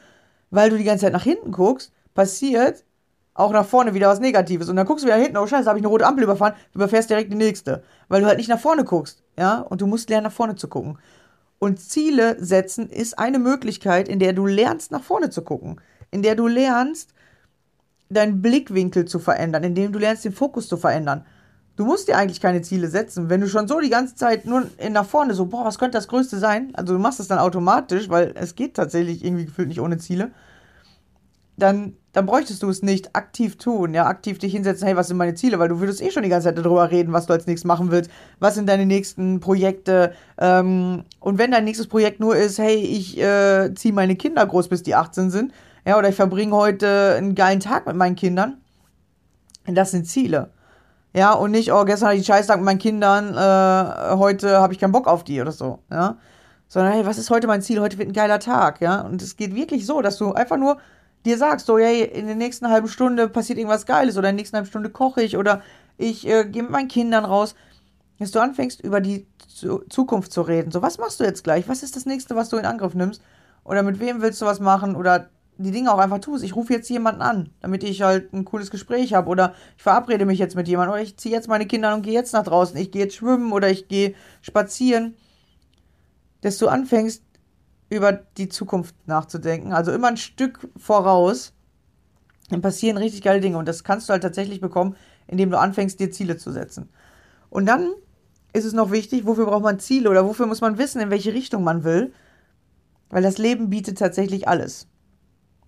weil 0.50 0.70
du 0.70 0.78
die 0.78 0.84
ganze 0.84 1.06
Zeit 1.06 1.12
nach 1.12 1.24
hinten 1.24 1.50
guckst, 1.50 1.92
passiert 2.14 2.84
auch 3.34 3.52
nach 3.52 3.66
vorne 3.66 3.94
wieder 3.94 4.08
was 4.08 4.20
Negatives. 4.20 4.68
Und 4.68 4.76
dann 4.76 4.86
guckst 4.86 5.04
du 5.04 5.08
wieder 5.08 5.16
hinten, 5.16 5.36
oh 5.36 5.46
scheiße, 5.46 5.68
habe 5.68 5.78
ich 5.78 5.82
eine 5.82 5.88
rote 5.88 6.06
Ampel 6.06 6.24
überfahren, 6.24 6.54
du 6.72 6.78
überfährst 6.78 7.10
direkt 7.10 7.32
die 7.32 7.36
nächste. 7.36 7.82
Weil 8.08 8.22
du 8.22 8.26
halt 8.26 8.38
nicht 8.38 8.48
nach 8.48 8.60
vorne 8.60 8.84
guckst, 8.84 9.22
ja, 9.36 9.58
und 9.60 9.80
du 9.80 9.86
musst 9.86 10.08
lernen, 10.08 10.24
nach 10.24 10.32
vorne 10.32 10.54
zu 10.54 10.68
gucken. 10.68 10.98
Und 11.58 11.80
Ziele 11.80 12.36
setzen 12.42 12.88
ist 12.88 13.18
eine 13.18 13.38
Möglichkeit, 13.38 14.08
in 14.08 14.18
der 14.18 14.32
du 14.32 14.46
lernst, 14.46 14.92
nach 14.92 15.02
vorne 15.02 15.30
zu 15.30 15.42
gucken. 15.42 15.80
In 16.10 16.22
der 16.22 16.36
du 16.36 16.46
lernst, 16.46 17.12
deinen 18.08 18.40
Blickwinkel 18.40 19.06
zu 19.06 19.18
verändern, 19.18 19.64
indem 19.64 19.92
du 19.92 19.98
lernst, 19.98 20.24
den 20.24 20.32
Fokus 20.32 20.68
zu 20.68 20.76
verändern. 20.76 21.24
Du 21.76 21.84
musst 21.84 22.06
dir 22.06 22.16
eigentlich 22.16 22.40
keine 22.40 22.62
Ziele 22.62 22.86
setzen. 22.86 23.30
Wenn 23.30 23.40
du 23.40 23.48
schon 23.48 23.66
so 23.66 23.80
die 23.80 23.90
ganze 23.90 24.14
Zeit 24.14 24.44
nur 24.44 24.66
nach 24.90 25.06
vorne 25.06 25.34
so, 25.34 25.46
boah, 25.46 25.64
was 25.64 25.78
könnte 25.78 25.98
das 25.98 26.06
Größte 26.06 26.38
sein? 26.38 26.70
Also 26.74 26.92
du 26.92 27.00
machst 27.00 27.18
es 27.18 27.26
dann 27.26 27.40
automatisch, 27.40 28.08
weil 28.08 28.32
es 28.36 28.54
geht 28.54 28.74
tatsächlich 28.74 29.24
irgendwie 29.24 29.46
gefühlt 29.46 29.68
nicht 29.68 29.80
ohne 29.80 29.98
Ziele 29.98 30.30
dann, 31.56 31.96
dann 32.14 32.26
bräuchtest 32.26 32.62
du 32.62 32.70
es 32.70 32.82
nicht 32.82 33.14
aktiv 33.16 33.58
tun, 33.58 33.92
ja, 33.92 34.06
aktiv 34.06 34.38
dich 34.38 34.52
hinsetzen, 34.52 34.86
hey, 34.86 34.96
was 34.96 35.08
sind 35.08 35.16
meine 35.16 35.34
Ziele? 35.34 35.58
Weil 35.58 35.68
du 35.68 35.80
würdest 35.80 36.00
eh 36.00 36.12
schon 36.12 36.22
die 36.22 36.28
ganze 36.28 36.46
Zeit 36.46 36.56
darüber 36.56 36.90
reden, 36.90 37.12
was 37.12 37.26
du 37.26 37.32
als 37.32 37.48
nächstes 37.48 37.66
machen 37.66 37.90
willst, 37.90 38.08
was 38.38 38.54
sind 38.54 38.68
deine 38.68 38.86
nächsten 38.86 39.40
Projekte. 39.40 40.14
Ähm, 40.38 41.02
und 41.18 41.38
wenn 41.38 41.50
dein 41.50 41.64
nächstes 41.64 41.88
Projekt 41.88 42.20
nur 42.20 42.36
ist, 42.36 42.58
hey, 42.58 42.76
ich 42.76 43.18
äh, 43.20 43.74
ziehe 43.74 43.92
meine 43.92 44.14
Kinder 44.14 44.46
groß, 44.46 44.68
bis 44.68 44.84
die 44.84 44.94
18 44.94 45.30
sind, 45.30 45.52
ja, 45.84 45.98
oder 45.98 46.08
ich 46.08 46.14
verbringe 46.14 46.54
heute 46.54 47.16
einen 47.18 47.34
geilen 47.34 47.58
Tag 47.58 47.84
mit 47.84 47.96
meinen 47.96 48.14
Kindern, 48.14 48.58
das 49.66 49.90
sind 49.90 50.06
Ziele. 50.06 50.50
Ja, 51.16 51.32
und 51.32 51.50
nicht, 51.50 51.72
oh, 51.72 51.84
gestern 51.84 52.08
hatte 52.08 52.18
ich 52.20 52.30
einen 52.30 52.38
Scheißtag 52.38 52.58
mit 52.58 52.64
meinen 52.64 52.78
Kindern, 52.78 53.34
äh, 53.34 54.16
heute 54.16 54.60
habe 54.60 54.72
ich 54.72 54.78
keinen 54.78 54.92
Bock 54.92 55.08
auf 55.08 55.24
die 55.24 55.40
oder 55.40 55.52
so, 55.52 55.80
ja. 55.90 56.16
Sondern, 56.68 56.92
hey, 56.92 57.06
was 57.06 57.18
ist 57.18 57.30
heute 57.30 57.48
mein 57.48 57.60
Ziel? 57.60 57.80
Heute 57.80 57.98
wird 57.98 58.08
ein 58.08 58.14
geiler 58.14 58.38
Tag, 58.38 58.80
ja. 58.80 59.00
Und 59.00 59.20
es 59.20 59.36
geht 59.36 59.54
wirklich 59.56 59.84
so, 59.84 60.00
dass 60.00 60.16
du 60.16 60.32
einfach 60.32 60.56
nur 60.56 60.78
dir 61.24 61.38
sagst, 61.38 61.66
so, 61.66 61.78
hey, 61.78 62.02
in 62.02 62.26
der 62.26 62.36
nächsten 62.36 62.68
halben 62.68 62.88
Stunde 62.88 63.28
passiert 63.28 63.58
irgendwas 63.58 63.86
Geiles 63.86 64.16
oder 64.16 64.28
in 64.28 64.36
der 64.36 64.42
nächsten 64.42 64.56
halben 64.56 64.68
Stunde 64.68 64.90
koche 64.90 65.22
ich 65.22 65.36
oder 65.36 65.62
ich 65.96 66.26
äh, 66.26 66.44
gehe 66.44 66.62
mit 66.62 66.72
meinen 66.72 66.88
Kindern 66.88 67.24
raus, 67.24 67.54
dass 68.18 68.30
du 68.30 68.40
anfängst, 68.40 68.80
über 68.80 69.00
die 69.00 69.26
Zukunft 69.88 70.32
zu 70.32 70.42
reden. 70.42 70.70
So, 70.70 70.82
was 70.82 70.98
machst 70.98 71.20
du 71.20 71.24
jetzt 71.24 71.44
gleich? 71.44 71.68
Was 71.68 71.82
ist 71.82 71.96
das 71.96 72.06
nächste, 72.06 72.34
was 72.36 72.48
du 72.48 72.56
in 72.56 72.66
Angriff 72.66 72.94
nimmst? 72.94 73.22
Oder 73.64 73.82
mit 73.82 74.00
wem 74.00 74.20
willst 74.20 74.42
du 74.42 74.46
was 74.46 74.60
machen? 74.60 74.96
Oder 74.96 75.30
die 75.56 75.70
Dinge 75.70 75.92
auch 75.92 75.98
einfach 75.98 76.18
tust. 76.18 76.42
Ich 76.42 76.56
rufe 76.56 76.72
jetzt 76.72 76.90
jemanden 76.90 77.22
an, 77.22 77.50
damit 77.60 77.84
ich 77.84 78.02
halt 78.02 78.32
ein 78.32 78.44
cooles 78.44 78.70
Gespräch 78.70 79.14
habe. 79.14 79.28
Oder 79.28 79.54
ich 79.76 79.82
verabrede 79.82 80.26
mich 80.26 80.38
jetzt 80.38 80.56
mit 80.56 80.66
jemandem. 80.66 80.94
Oder 80.94 81.02
ich 81.02 81.16
ziehe 81.16 81.34
jetzt 81.34 81.48
meine 81.48 81.66
Kinder 81.66 81.94
und 81.94 82.02
gehe 82.02 82.12
jetzt 82.12 82.32
nach 82.32 82.44
draußen. 82.44 82.76
Ich 82.76 82.90
gehe 82.90 83.04
jetzt 83.04 83.16
schwimmen 83.16 83.52
oder 83.52 83.70
ich 83.70 83.88
gehe 83.88 84.14
spazieren. 84.42 85.16
Dass 86.40 86.58
du 86.58 86.68
anfängst, 86.68 87.22
über 87.90 88.12
die 88.12 88.48
Zukunft 88.48 88.94
nachzudenken. 89.06 89.72
Also 89.72 89.92
immer 89.92 90.08
ein 90.08 90.16
Stück 90.16 90.68
voraus. 90.76 91.52
Dann 92.50 92.62
passieren 92.62 92.96
richtig 92.96 93.22
geile 93.22 93.40
Dinge. 93.40 93.58
Und 93.58 93.68
das 93.68 93.84
kannst 93.84 94.08
du 94.08 94.12
halt 94.12 94.22
tatsächlich 94.22 94.60
bekommen, 94.60 94.96
indem 95.26 95.50
du 95.50 95.58
anfängst, 95.58 95.98
dir 96.00 96.10
Ziele 96.10 96.36
zu 96.36 96.52
setzen. 96.52 96.88
Und 97.50 97.66
dann 97.66 97.90
ist 98.52 98.64
es 98.64 98.72
noch 98.72 98.90
wichtig, 98.90 99.26
wofür 99.26 99.46
braucht 99.46 99.62
man 99.62 99.78
Ziele 99.80 100.10
oder 100.10 100.26
wofür 100.26 100.46
muss 100.46 100.60
man 100.60 100.78
wissen, 100.78 101.00
in 101.00 101.10
welche 101.10 101.34
Richtung 101.34 101.64
man 101.64 101.84
will. 101.84 102.12
Weil 103.10 103.22
das 103.22 103.38
Leben 103.38 103.70
bietet 103.70 103.98
tatsächlich 103.98 104.48
alles. 104.48 104.88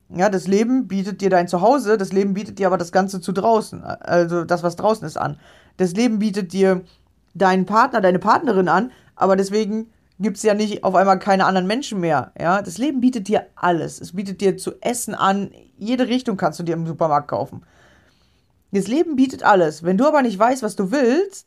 Ja, 0.08 0.28
das 0.30 0.46
Leben 0.46 0.86
bietet 0.86 1.20
dir 1.20 1.30
dein 1.30 1.48
Zuhause, 1.48 1.96
das 1.96 2.12
Leben 2.12 2.32
bietet 2.34 2.58
dir 2.60 2.68
aber 2.68 2.78
das 2.78 2.92
Ganze 2.92 3.20
zu 3.20 3.32
draußen, 3.32 3.82
also 3.82 4.44
das, 4.44 4.62
was 4.62 4.76
draußen 4.76 5.04
ist, 5.04 5.16
an. 5.16 5.36
Das 5.78 5.94
Leben 5.94 6.20
bietet 6.20 6.52
dir 6.52 6.84
deinen 7.34 7.66
Partner, 7.66 8.00
deine 8.00 8.20
Partnerin 8.20 8.68
an, 8.68 8.92
aber 9.16 9.34
deswegen 9.34 9.90
gibt 10.18 10.36
es 10.36 10.42
ja 10.42 10.54
nicht 10.54 10.84
auf 10.84 10.94
einmal 10.94 11.18
keine 11.18 11.44
anderen 11.44 11.66
Menschen 11.66 12.00
mehr. 12.00 12.32
Ja, 12.40 12.62
das 12.62 12.78
Leben 12.78 13.00
bietet 13.00 13.28
dir 13.28 13.46
alles. 13.54 14.00
Es 14.00 14.14
bietet 14.14 14.40
dir 14.40 14.56
zu 14.56 14.80
essen 14.80 15.14
an. 15.14 15.50
Jede 15.76 16.08
Richtung 16.08 16.36
kannst 16.36 16.58
du 16.58 16.62
dir 16.62 16.74
im 16.74 16.86
Supermarkt 16.86 17.28
kaufen. 17.28 17.64
Das 18.72 18.88
Leben 18.88 19.16
bietet 19.16 19.42
alles. 19.42 19.82
Wenn 19.82 19.98
du 19.98 20.06
aber 20.06 20.22
nicht 20.22 20.38
weißt, 20.38 20.62
was 20.62 20.76
du 20.76 20.90
willst, 20.90 21.46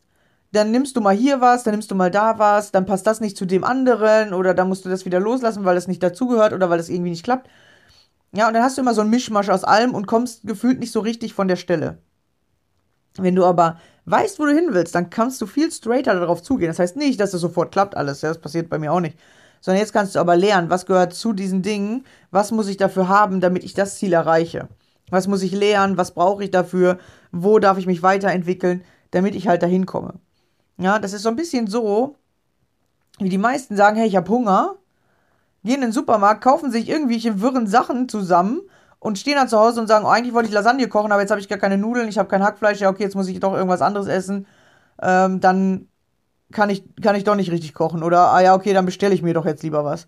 dann 0.51 0.71
nimmst 0.71 0.95
du 0.95 1.01
mal 1.01 1.15
hier 1.15 1.41
was, 1.41 1.63
dann 1.63 1.73
nimmst 1.73 1.91
du 1.91 1.95
mal 1.95 2.09
da 2.09 2.39
was, 2.39 2.71
dann 2.71 2.85
passt 2.85 3.05
das 3.05 3.21
nicht 3.21 3.37
zu 3.37 3.45
dem 3.45 3.63
anderen 3.63 4.33
oder 4.33 4.53
dann 4.53 4.67
musst 4.67 4.83
du 4.83 4.89
das 4.89 5.05
wieder 5.05 5.19
loslassen, 5.19 5.63
weil 5.63 5.75
das 5.75 5.87
nicht 5.87 6.01
dazugehört 6.01 6.53
oder 6.53 6.69
weil 6.69 6.79
das 6.79 6.89
irgendwie 6.89 7.11
nicht 7.11 7.23
klappt. 7.23 7.49
Ja, 8.31 8.47
und 8.47 8.53
dann 8.53 8.63
hast 8.63 8.77
du 8.77 8.81
immer 8.81 8.93
so 8.93 9.01
ein 9.01 9.09
Mischmasch 9.09 9.49
aus 9.49 9.63
allem 9.63 9.93
und 9.93 10.07
kommst 10.07 10.43
gefühlt 10.43 10.79
nicht 10.79 10.91
so 10.91 10.99
richtig 10.99 11.33
von 11.33 11.47
der 11.47 11.55
Stelle. 11.55 11.99
Wenn 13.17 13.35
du 13.35 13.45
aber 13.45 13.79
weißt, 14.09 14.39
wo 14.39 14.45
du 14.45 14.53
hin 14.53 14.69
willst, 14.71 14.95
dann 14.95 15.09
kannst 15.09 15.41
du 15.41 15.45
viel 15.45 15.71
straighter 15.71 16.13
darauf 16.19 16.41
zugehen. 16.41 16.69
Das 16.69 16.79
heißt 16.79 16.95
nicht, 16.95 17.19
dass 17.19 17.33
es 17.33 17.41
sofort 17.41 17.71
klappt 17.71 17.95
alles. 17.95 18.21
Ja, 18.21 18.29
das 18.29 18.39
passiert 18.39 18.69
bei 18.69 18.79
mir 18.79 18.91
auch 18.91 18.99
nicht. 18.99 19.17
Sondern 19.61 19.81
jetzt 19.81 19.93
kannst 19.93 20.15
du 20.15 20.19
aber 20.19 20.35
lernen, 20.35 20.69
was 20.69 20.85
gehört 20.85 21.13
zu 21.13 21.33
diesen 21.33 21.61
Dingen, 21.61 22.05
was 22.31 22.51
muss 22.51 22.67
ich 22.67 22.77
dafür 22.77 23.07
haben, 23.07 23.41
damit 23.41 23.63
ich 23.63 23.73
das 23.73 23.97
Ziel 23.97 24.13
erreiche. 24.13 24.67
Was 25.09 25.27
muss 25.27 25.43
ich 25.43 25.51
lernen, 25.51 25.97
was 25.97 26.13
brauche 26.13 26.43
ich 26.43 26.51
dafür, 26.51 26.97
wo 27.31 27.59
darf 27.59 27.77
ich 27.77 27.87
mich 27.87 28.03
weiterentwickeln, 28.03 28.83
damit 29.11 29.35
ich 29.35 29.47
halt 29.47 29.63
dahin 29.63 29.85
komme. 29.85 30.13
Ja, 30.77 30.99
das 30.99 31.13
ist 31.13 31.23
so 31.23 31.29
ein 31.29 31.35
bisschen 31.35 31.67
so, 31.67 32.15
wie 33.19 33.29
die 33.29 33.37
meisten 33.37 33.75
sagen, 33.75 33.97
hey, 33.97 34.07
ich 34.07 34.15
habe 34.15 34.29
Hunger, 34.29 34.75
gehen 35.63 35.75
in 35.75 35.81
den 35.81 35.91
Supermarkt, 35.91 36.43
kaufen 36.43 36.71
sich 36.71 36.87
irgendwelche 36.87 37.41
wirren 37.41 37.67
Sachen 37.67 38.07
zusammen 38.07 38.61
und 38.99 39.17
stehen 39.17 39.35
dann 39.35 39.47
zu 39.47 39.57
Hause 39.57 39.79
und 39.81 39.87
sagen, 39.87 40.05
oh, 40.05 40.09
eigentlich 40.09 40.33
wollte 40.33 40.49
ich 40.49 40.53
Lasagne 40.53 40.87
kochen, 40.87 41.11
aber 41.11 41.21
jetzt 41.21 41.31
habe 41.31 41.41
ich 41.41 41.49
gar 41.49 41.57
keine 41.57 41.77
Nudeln, 41.77 42.09
ich 42.09 42.17
habe 42.17 42.29
kein 42.29 42.43
Hackfleisch, 42.43 42.79
ja 42.79 42.89
okay, 42.89 43.03
jetzt 43.03 43.15
muss 43.15 43.27
ich 43.27 43.39
doch 43.39 43.53
irgendwas 43.53 43.81
anderes 43.81 44.07
essen. 44.07 44.45
Ähm, 45.01 45.39
dann 45.39 45.87
kann 46.51 46.69
ich, 46.69 46.83
kann 47.01 47.15
ich 47.15 47.23
doch 47.23 47.35
nicht 47.35 47.51
richtig 47.51 47.73
kochen. 47.73 48.03
Oder, 48.03 48.31
ah 48.31 48.41
ja, 48.41 48.55
okay, 48.55 48.73
dann 48.73 48.85
bestelle 48.85 49.13
ich 49.13 49.21
mir 49.21 49.33
doch 49.33 49.45
jetzt 49.45 49.63
lieber 49.63 49.85
was. 49.85 50.07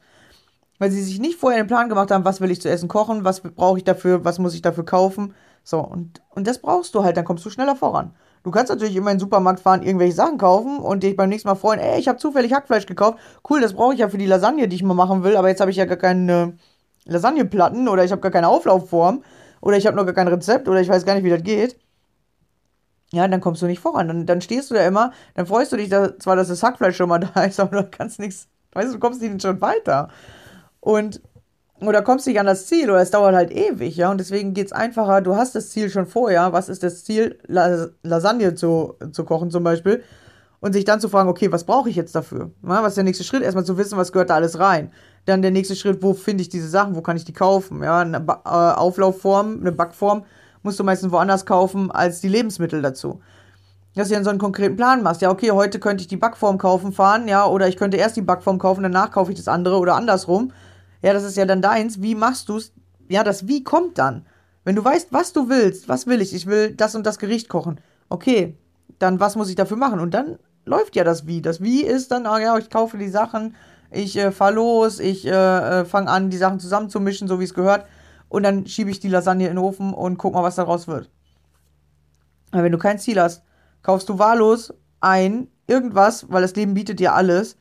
Weil 0.79 0.91
sie 0.91 1.03
sich 1.03 1.19
nicht 1.19 1.39
vorher 1.39 1.61
den 1.61 1.67
Plan 1.67 1.89
gemacht 1.89 2.11
haben, 2.11 2.25
was 2.25 2.41
will 2.41 2.51
ich 2.51 2.61
zu 2.61 2.69
essen 2.69 2.89
kochen, 2.89 3.23
was 3.23 3.41
brauche 3.41 3.77
ich 3.77 3.83
dafür, 3.83 4.25
was 4.25 4.39
muss 4.39 4.55
ich 4.55 4.61
dafür 4.61 4.85
kaufen. 4.85 5.35
So, 5.63 5.79
und, 5.79 6.21
und 6.29 6.47
das 6.47 6.59
brauchst 6.59 6.95
du 6.95 7.03
halt, 7.03 7.17
dann 7.17 7.25
kommst 7.25 7.45
du 7.45 7.51
schneller 7.51 7.75
voran. 7.75 8.15
Du 8.43 8.49
kannst 8.49 8.71
natürlich 8.71 8.95
immer 8.95 9.11
in 9.11 9.17
den 9.17 9.21
Supermarkt 9.21 9.59
fahren, 9.59 9.83
irgendwelche 9.83 10.15
Sachen 10.15 10.39
kaufen 10.39 10.79
und 10.79 11.03
dich 11.03 11.15
beim 11.15 11.29
nächsten 11.29 11.47
Mal 11.47 11.55
freuen, 11.55 11.79
ey, 11.79 11.99
ich 11.99 12.07
habe 12.07 12.17
zufällig 12.17 12.53
Hackfleisch 12.53 12.87
gekauft. 12.87 13.19
Cool, 13.47 13.61
das 13.61 13.73
brauche 13.73 13.93
ich 13.93 13.99
ja 13.99 14.09
für 14.09 14.17
die 14.17 14.25
Lasagne, 14.25 14.67
die 14.67 14.75
ich 14.75 14.81
mal 14.81 14.95
machen 14.95 15.23
will, 15.23 15.37
aber 15.37 15.49
jetzt 15.49 15.61
habe 15.61 15.69
ich 15.69 15.77
ja 15.77 15.85
gar 15.85 15.97
keine 15.97 16.57
Lasagneplatten 17.05 17.87
oder 17.87 18.03
ich 18.03 18.11
habe 18.11 18.21
gar 18.21 18.31
keine 18.31 18.47
Auflaufform 18.47 19.23
oder 19.61 19.77
ich 19.77 19.87
habe 19.87 19.97
noch 19.97 20.05
gar 20.05 20.13
kein 20.13 20.27
Rezept 20.27 20.67
oder 20.67 20.81
ich 20.81 20.89
weiß 20.89 21.05
gar 21.05 21.15
nicht, 21.15 21.23
wie 21.23 21.29
das 21.29 21.43
geht. 21.43 21.77
Ja, 23.11 23.27
dann 23.27 23.41
kommst 23.41 23.61
du 23.61 23.65
nicht 23.65 23.79
voran. 23.79 24.07
Dann, 24.07 24.25
dann 24.25 24.41
stehst 24.41 24.71
du 24.71 24.75
da 24.75 24.85
immer, 24.85 25.11
dann 25.35 25.45
freust 25.45 25.71
du 25.71 25.77
dich 25.77 25.89
da, 25.89 26.17
zwar, 26.17 26.35
dass 26.35 26.47
das 26.47 26.63
Hackfleisch 26.63 26.95
schon 26.95 27.09
mal 27.09 27.19
da 27.33 27.43
ist, 27.43 27.59
aber 27.59 27.83
du 27.83 27.89
kannst 27.89 28.19
nichts, 28.19 28.47
weißt 28.73 28.89
du, 28.89 28.93
du 28.93 28.99
kommst 28.99 29.21
nicht 29.21 29.41
schon 29.41 29.59
weiter. 29.61 30.09
Und, 30.79 31.21
oder 31.81 32.01
kommst 32.01 32.27
nicht 32.27 32.39
an 32.39 32.45
das 32.45 32.67
Ziel 32.67 32.89
oder 32.89 33.01
es 33.01 33.11
dauert 33.11 33.35
halt 33.35 33.51
ewig, 33.51 33.97
ja, 33.97 34.11
und 34.11 34.19
deswegen 34.19 34.53
geht 34.53 34.67
es 34.67 34.71
einfacher, 34.71 35.21
du 35.21 35.35
hast 35.35 35.55
das 35.55 35.71
Ziel 35.71 35.89
schon 35.89 36.05
vorher, 36.05 36.53
was 36.53 36.69
ist 36.69 36.83
das 36.83 37.03
Ziel, 37.03 37.39
Lasagne 37.47 38.53
zu, 38.53 38.95
zu 39.11 39.25
kochen 39.25 39.49
zum 39.49 39.63
Beispiel, 39.63 40.03
und 40.61 40.73
sich 40.73 40.85
dann 40.85 41.01
zu 41.01 41.09
fragen, 41.09 41.27
okay, 41.27 41.51
was 41.51 41.63
brauche 41.65 41.89
ich 41.89 41.95
jetzt 41.95 42.15
dafür? 42.15 42.51
Was 42.61 42.89
ist 42.89 42.97
der 42.97 43.03
nächste 43.03 43.23
Schritt? 43.23 43.41
Erstmal 43.41 43.65
zu 43.65 43.77
wissen, 43.77 43.97
was 43.97 44.11
gehört 44.11 44.29
da 44.29 44.35
alles 44.35 44.59
rein. 44.59 44.91
Dann 45.25 45.41
der 45.41 45.51
nächste 45.51 45.75
Schritt, 45.75 46.01
wo 46.03 46.13
finde 46.13 46.41
ich 46.41 46.49
diese 46.49 46.67
Sachen, 46.69 46.95
wo 46.95 47.01
kann 47.01 47.17
ich 47.17 47.25
die 47.25 47.33
kaufen? 47.33 47.83
Ja, 47.83 47.99
eine 47.99 48.19
ba 48.19 48.41
äh, 48.45 48.79
Auflaufform, 48.79 49.59
eine 49.61 49.71
Backform 49.71 50.23
musst 50.63 50.79
du 50.79 50.83
meistens 50.83 51.11
woanders 51.11 51.45
kaufen 51.45 51.91
als 51.91 52.21
die 52.21 52.27
Lebensmittel 52.29 52.81
dazu. 52.81 53.21
dass 53.95 54.07
du 54.07 54.13
dann 54.15 54.23
so 54.23 54.29
einen 54.29 54.39
konkreten 54.39 54.75
Plan 54.77 55.03
machst. 55.03 55.21
Ja, 55.21 55.29
okay, 55.31 55.51
heute 55.51 55.79
könnte 55.79 56.01
ich 56.01 56.07
die 56.07 56.17
Backform 56.17 56.57
kaufen, 56.57 56.93
fahren, 56.93 57.27
ja, 57.27 57.45
oder 57.45 57.67
ich 57.67 57.77
könnte 57.77 57.97
erst 57.97 58.15
die 58.15 58.21
Backform 58.21 58.57
kaufen, 58.57 58.83
danach 58.83 59.11
kaufe 59.11 59.31
ich 59.31 59.37
das 59.37 59.47
andere 59.47 59.77
oder 59.77 59.95
andersrum. 59.95 60.51
Ja, 61.01 61.13
das 61.13 61.23
ist 61.23 61.37
ja 61.37 61.45
dann 61.45 61.61
deins. 61.61 62.01
Wie 62.01 62.15
machst 62.15 62.49
du 62.49 62.57
es? 62.57 62.73
Ja, 63.09 63.23
das 63.23 63.47
Wie 63.47 63.63
kommt 63.63 63.97
dann. 63.97 64.25
Wenn 64.63 64.75
du 64.75 64.83
weißt, 64.85 65.09
was 65.11 65.33
du 65.33 65.49
willst, 65.49 65.89
was 65.89 66.07
will 66.07 66.21
ich? 66.21 66.33
Ich 66.33 66.45
will 66.45 66.73
das 66.75 66.95
und 66.95 67.05
das 67.05 67.19
Gericht 67.19 67.49
kochen. 67.49 67.81
Okay, 68.09 68.55
dann 68.99 69.19
was 69.19 69.35
muss 69.35 69.49
ich 69.49 69.55
dafür 69.55 69.77
machen? 69.77 69.99
Und 69.99 70.13
dann 70.13 70.37
läuft 70.65 70.95
ja 70.95 71.03
das 71.03 71.25
Wie. 71.27 71.41
Das 71.41 71.61
Wie 71.61 71.83
ist 71.83 72.11
dann, 72.11 72.25
ah 72.27 72.39
ja, 72.39 72.57
ich 72.57 72.69
kaufe 72.69 72.97
die 72.97 73.09
Sachen, 73.09 73.55
ich 73.91 74.17
äh, 74.17 74.31
fahre 74.31 74.53
los, 74.53 74.99
ich 74.99 75.27
äh, 75.27 75.31
äh, 75.31 75.85
fange 75.85 76.09
an, 76.09 76.29
die 76.29 76.37
Sachen 76.37 76.59
zusammenzumischen, 76.59 77.27
so 77.27 77.39
wie 77.39 77.43
es 77.43 77.53
gehört. 77.53 77.85
Und 78.29 78.43
dann 78.43 78.65
schiebe 78.65 78.89
ich 78.89 78.99
die 78.99 79.09
Lasagne 79.09 79.47
in 79.47 79.55
den 79.55 79.63
Ofen 79.63 79.93
und 79.93 80.17
guck 80.17 80.33
mal, 80.33 80.43
was 80.43 80.55
daraus 80.55 80.87
wird. 80.87 81.09
Aber 82.51 82.63
wenn 82.63 82.71
du 82.71 82.77
kein 82.77 82.99
Ziel 82.99 83.19
hast, 83.19 83.43
kaufst 83.81 84.07
du 84.09 84.17
wahllos 84.19 84.73
ein 85.01 85.47
irgendwas, 85.67 86.31
weil 86.31 86.41
das 86.41 86.55
Leben 86.55 86.73
bietet 86.73 86.99
dir 86.99 87.13
alles 87.13 87.57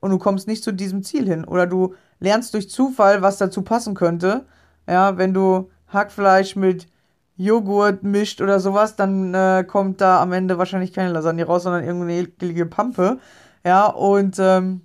und 0.00 0.10
du 0.10 0.18
kommst 0.18 0.46
nicht 0.46 0.62
zu 0.62 0.72
diesem 0.72 1.02
Ziel 1.02 1.26
hin. 1.26 1.44
Oder 1.44 1.66
du 1.66 1.94
lernst 2.18 2.52
durch 2.54 2.68
Zufall, 2.68 3.22
was 3.22 3.38
dazu 3.38 3.62
passen 3.62 3.94
könnte. 3.94 4.46
Ja, 4.86 5.16
wenn 5.16 5.32
du 5.32 5.70
Hackfleisch 5.88 6.56
mit 6.56 6.86
Joghurt 7.36 8.02
mischt 8.02 8.42
oder 8.42 8.60
sowas, 8.60 8.96
dann 8.96 9.32
äh, 9.32 9.64
kommt 9.66 10.00
da 10.02 10.20
am 10.20 10.32
Ende 10.32 10.58
wahrscheinlich 10.58 10.92
keine 10.92 11.12
Lasagne 11.12 11.44
raus, 11.44 11.62
sondern 11.62 11.84
irgendeine 11.84 12.18
eklige 12.18 12.66
Pampe. 12.66 13.18
Ja, 13.64 13.86
und 13.86 14.36
ähm, 14.38 14.82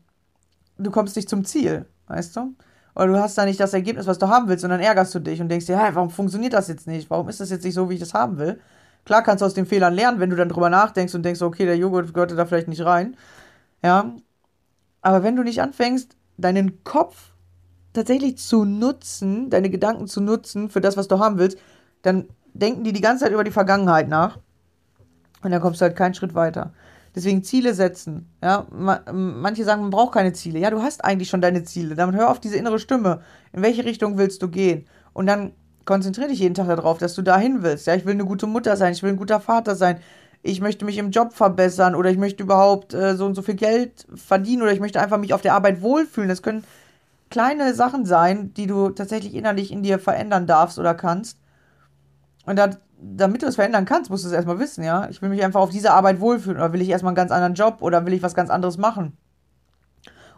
du 0.78 0.92
kommst 0.92 1.16
nicht 1.16 1.30
zum 1.30 1.46
Ziel, 1.46 1.86
weißt 2.08 2.36
du? 2.36 2.54
Oder 2.96 3.08
du 3.08 3.20
hast 3.20 3.38
da 3.38 3.46
nicht 3.46 3.60
das 3.60 3.74
Ergebnis, 3.74 4.08
was 4.08 4.20
du 4.20 4.30
haben 4.30 4.48
willst, 4.48 4.64
und 4.64 4.70
dann 4.70 4.80
ärgerst 4.80 5.14
du 5.14 5.20
dich 5.20 5.42
und 5.42 5.50
denkst 5.50 5.66
dir, 5.66 5.78
hey, 5.78 5.94
warum 5.94 6.10
funktioniert 6.10 6.54
das 6.54 6.68
jetzt 6.70 6.88
nicht? 6.88 7.10
Warum 7.10 7.28
ist 7.28 7.42
das 7.42 7.50
jetzt 7.50 7.66
nicht 7.66 7.74
so, 7.74 7.90
wie 7.90 7.96
ich 7.96 8.00
das 8.00 8.14
haben 8.14 8.38
will? 8.38 8.60
Klar 9.04 9.22
kannst 9.22 9.42
du 9.42 9.46
aus 9.46 9.54
den 9.54 9.66
Fehlern 9.66 9.94
lernen, 9.94 10.20
wenn 10.20 10.30
du 10.30 10.36
dann 10.36 10.50
drüber 10.50 10.70
nachdenkst 10.70 11.14
und 11.14 11.24
denkst, 11.24 11.42
okay, 11.42 11.66
der 11.66 11.78
Joghurt 11.78 12.14
gehörte 12.14 12.36
da 12.36 12.46
vielleicht 12.46 12.68
nicht 12.68 12.84
rein. 12.84 13.16
Ja. 13.84 14.14
Aber 15.02 15.24
wenn 15.24 15.36
du 15.36 15.44
nicht 15.44 15.62
anfängst, 15.62 16.16
deinen 16.38 16.84
Kopf 16.84 17.34
tatsächlich 17.94 18.38
zu 18.38 18.66
nutzen, 18.66 19.50
deine 19.50 19.70
Gedanken 19.70 20.08
zu 20.08 20.22
nutzen 20.22 20.70
für 20.70 20.82
das, 20.82 20.98
was 20.98 21.08
du 21.08 21.20
haben 21.20 21.38
willst, 21.38 21.60
dann 22.02 22.28
denken 22.54 22.84
die 22.84 22.94
die 22.94 23.02
ganze 23.02 23.26
Zeit 23.26 23.34
über 23.34 23.44
die 23.44 23.52
Vergangenheit 23.52 24.08
nach. 24.08 24.40
Und 25.44 25.52
dann 25.52 25.62
kommst 25.62 25.82
du 25.82 25.86
halt 25.86 25.96
keinen 25.96 26.16
Schritt 26.16 26.34
weiter. 26.34 26.74
Deswegen 27.16 27.44
Ziele 27.44 27.74
setzen. 27.74 28.30
Ja, 28.44 28.68
manche 28.72 29.64
sagen, 29.64 29.84
man 29.84 29.92
braucht 29.92 30.14
keine 30.14 30.34
Ziele. 30.34 30.60
Ja, 30.60 30.70
du 30.70 30.82
hast 30.82 31.04
eigentlich 31.04 31.30
schon 31.30 31.42
deine 31.42 31.64
Ziele. 31.64 31.96
Dann 31.96 32.14
hör 32.14 32.30
auf 32.30 32.42
diese 32.42 32.58
innere 32.58 32.78
Stimme. 32.78 33.22
In 33.54 33.62
welche 33.62 33.86
Richtung 33.86 34.18
willst 34.18 34.42
du 34.42 34.50
gehen? 34.50 34.86
Und 35.14 35.28
dann 35.28 35.54
konzentriere 35.86 36.28
dich 36.28 36.40
jeden 36.40 36.56
Tag 36.56 36.68
darauf, 36.68 36.98
dass 36.98 37.16
du 37.16 37.22
dahin 37.22 37.64
willst. 37.64 37.88
Ja, 37.88 37.96
ich 37.96 38.06
will 38.06 38.14
eine 38.14 38.26
gute 38.26 38.48
Mutter 38.48 38.76
sein, 38.76 38.92
ich 38.92 39.04
will 39.04 39.12
ein 39.12 39.18
guter 39.18 39.40
Vater 39.40 39.76
sein, 39.76 40.00
ich 40.42 40.60
möchte 40.62 40.84
mich 40.86 40.98
im 40.98 41.12
Job 41.12 41.34
verbessern 41.34 41.96
oder 41.96 42.10
ich 42.12 42.18
möchte 42.18 42.44
überhaupt 42.44 42.94
äh, 42.94 43.16
so 43.16 43.26
und 43.26 43.36
so 43.36 43.42
viel 43.42 43.56
Geld 43.56 44.06
verdienen 44.14 44.62
oder 44.62 44.74
ich 44.74 44.80
möchte 44.80 45.00
einfach 45.00 45.18
mich 45.18 45.34
auf 45.34 45.42
der 45.42 45.54
Arbeit 45.54 45.82
wohlfühlen. 45.82 46.30
Das 46.30 46.42
können 46.42 46.64
kleine 47.30 47.74
Sachen 47.74 48.06
sein, 48.06 48.54
die 48.54 48.68
du 48.68 48.90
tatsächlich 48.90 49.34
innerlich 49.34 49.72
in 49.72 49.84
dir 49.84 50.00
verändern 50.00 50.48
darfst 50.48 50.78
oder 50.78 50.94
kannst. 50.94 51.38
Und 52.46 52.58
da, 52.58 52.70
damit 53.02 53.42
du 53.42 53.48
es 53.48 53.56
verändern 53.56 53.86
kannst, 53.86 54.10
musst 54.10 54.24
du 54.24 54.28
es 54.28 54.34
erstmal 54.34 54.60
wissen, 54.60 54.84
ja. 54.84 55.10
Ich 55.10 55.22
will 55.22 55.30
mich 55.30 55.44
einfach 55.44 55.62
auf 55.62 55.70
diese 55.70 55.92
Arbeit 55.92 56.20
wohlfühlen 56.20 56.58
oder 56.58 56.74
will 56.74 56.82
ich 56.82 56.90
erstmal 56.90 57.12
einen 57.12 57.16
ganz 57.16 57.32
anderen 57.32 57.56
Job 57.56 57.78
oder 57.82 58.06
will 58.06 58.14
ich 58.14 58.24
was 58.24 58.36
ganz 58.36 58.50
anderes 58.50 58.78
machen? 58.78 59.18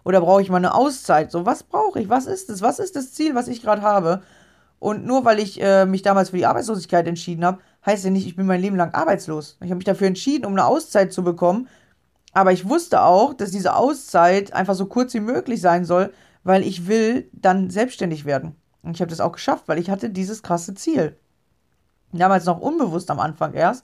Oder 0.04 0.22
brauche 0.22 0.42
ich 0.42 0.50
mal 0.50 0.58
eine 0.58 0.74
Auszeit? 0.74 1.32
So, 1.32 1.46
was 1.46 1.64
brauche 1.64 2.00
ich? 2.00 2.10
Was 2.10 2.28
ist 2.28 2.50
es? 2.50 2.62
Was 2.62 2.80
ist 2.80 2.96
das 2.96 3.14
Ziel, 3.14 3.36
was 3.36 3.50
ich 3.50 3.62
gerade 3.62 3.82
habe? 3.82 4.22
Und 4.80 5.06
nur 5.06 5.26
weil 5.26 5.40
ich 5.40 5.62
äh, 5.62 5.86
mich 5.86 6.02
damals 6.02 6.30
für 6.30 6.38
die 6.38 6.46
Arbeitslosigkeit 6.46 7.08
entschieden 7.08 7.44
habe, 7.44 7.60
heißt 7.86 8.06
ja 8.06 8.12
nicht, 8.12 8.28
ich 8.28 8.36
bin 8.36 8.46
mein 8.46 8.62
Leben 8.62 8.78
lang 8.78 8.94
arbeitslos. 8.94 9.58
Ich 9.62 9.70
habe 9.70 9.76
mich 9.76 9.86
dafür 9.86 10.08
entschieden, 10.08 10.46
um 10.46 10.54
eine 10.54 10.66
Auszeit 10.66 11.12
zu 11.12 11.24
bekommen. 11.24 11.68
Aber 12.32 12.52
ich 12.52 12.70
wusste 12.70 13.02
auch, 13.02 13.34
dass 13.34 13.52
diese 13.52 13.76
Auszeit 13.76 14.54
einfach 14.54 14.76
so 14.76 14.86
kurz 14.86 15.14
wie 15.14 15.20
möglich 15.20 15.60
sein 15.60 15.86
soll, 15.86 16.14
weil 16.44 16.64
ich 16.64 16.88
will 16.88 17.30
dann 17.34 17.70
selbstständig 17.70 18.26
werden. 18.26 18.56
Und 18.84 18.96
ich 18.96 19.02
habe 19.02 19.10
das 19.10 19.20
auch 19.20 19.32
geschafft, 19.32 19.64
weil 19.68 19.80
ich 19.80 19.90
hatte 19.90 20.10
dieses 20.10 20.44
krasse 20.44 20.76
Ziel. 20.76 21.18
Damals 22.12 22.46
noch 22.46 22.60
unbewusst 22.60 23.12
am 23.12 23.20
Anfang 23.20 23.54
erst. 23.54 23.84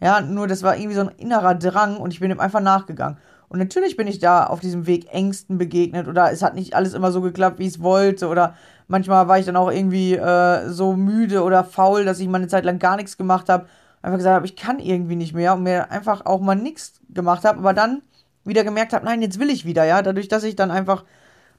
Ja, 0.00 0.20
nur 0.20 0.46
das 0.46 0.62
war 0.62 0.76
irgendwie 0.76 0.96
so 0.96 1.02
ein 1.02 1.12
innerer 1.16 1.54
Drang 1.54 1.96
und 1.96 2.12
ich 2.12 2.20
bin 2.20 2.30
ihm 2.30 2.40
einfach 2.40 2.60
nachgegangen. 2.60 3.18
Und 3.48 3.58
natürlich 3.58 3.96
bin 3.96 4.06
ich 4.06 4.18
da 4.18 4.46
auf 4.46 4.60
diesem 4.60 4.86
Weg 4.86 5.12
Ängsten 5.12 5.58
begegnet 5.58 6.08
oder 6.08 6.32
es 6.32 6.42
hat 6.42 6.54
nicht 6.54 6.74
alles 6.74 6.92
immer 6.94 7.12
so 7.12 7.20
geklappt, 7.20 7.58
wie 7.58 7.66
ich 7.66 7.74
es 7.74 7.82
wollte 7.82 8.28
oder 8.28 8.54
Manchmal 8.86 9.28
war 9.28 9.38
ich 9.38 9.46
dann 9.46 9.56
auch 9.56 9.70
irgendwie 9.70 10.14
äh, 10.14 10.68
so 10.68 10.94
müde 10.94 11.42
oder 11.42 11.64
faul, 11.64 12.04
dass 12.04 12.20
ich 12.20 12.28
mal 12.28 12.38
eine 12.38 12.48
Zeit 12.48 12.64
lang 12.64 12.78
gar 12.78 12.96
nichts 12.96 13.16
gemacht 13.16 13.48
habe. 13.48 13.66
Einfach 14.02 14.18
gesagt 14.18 14.34
habe, 14.34 14.46
ich 14.46 14.56
kann 14.56 14.78
irgendwie 14.78 15.16
nicht 15.16 15.34
mehr 15.34 15.54
und 15.54 15.62
mir 15.62 15.90
einfach 15.90 16.26
auch 16.26 16.40
mal 16.40 16.54
nichts 16.54 17.00
gemacht 17.08 17.44
habe, 17.44 17.58
aber 17.58 17.72
dann 17.72 18.02
wieder 18.44 18.62
gemerkt 18.62 18.92
habe, 18.92 19.06
nein, 19.06 19.22
jetzt 19.22 19.40
will 19.40 19.48
ich 19.48 19.64
wieder, 19.64 19.84
ja. 19.84 20.02
Dadurch, 20.02 20.28
dass 20.28 20.44
ich 20.44 20.56
dann 20.56 20.70
einfach 20.70 21.04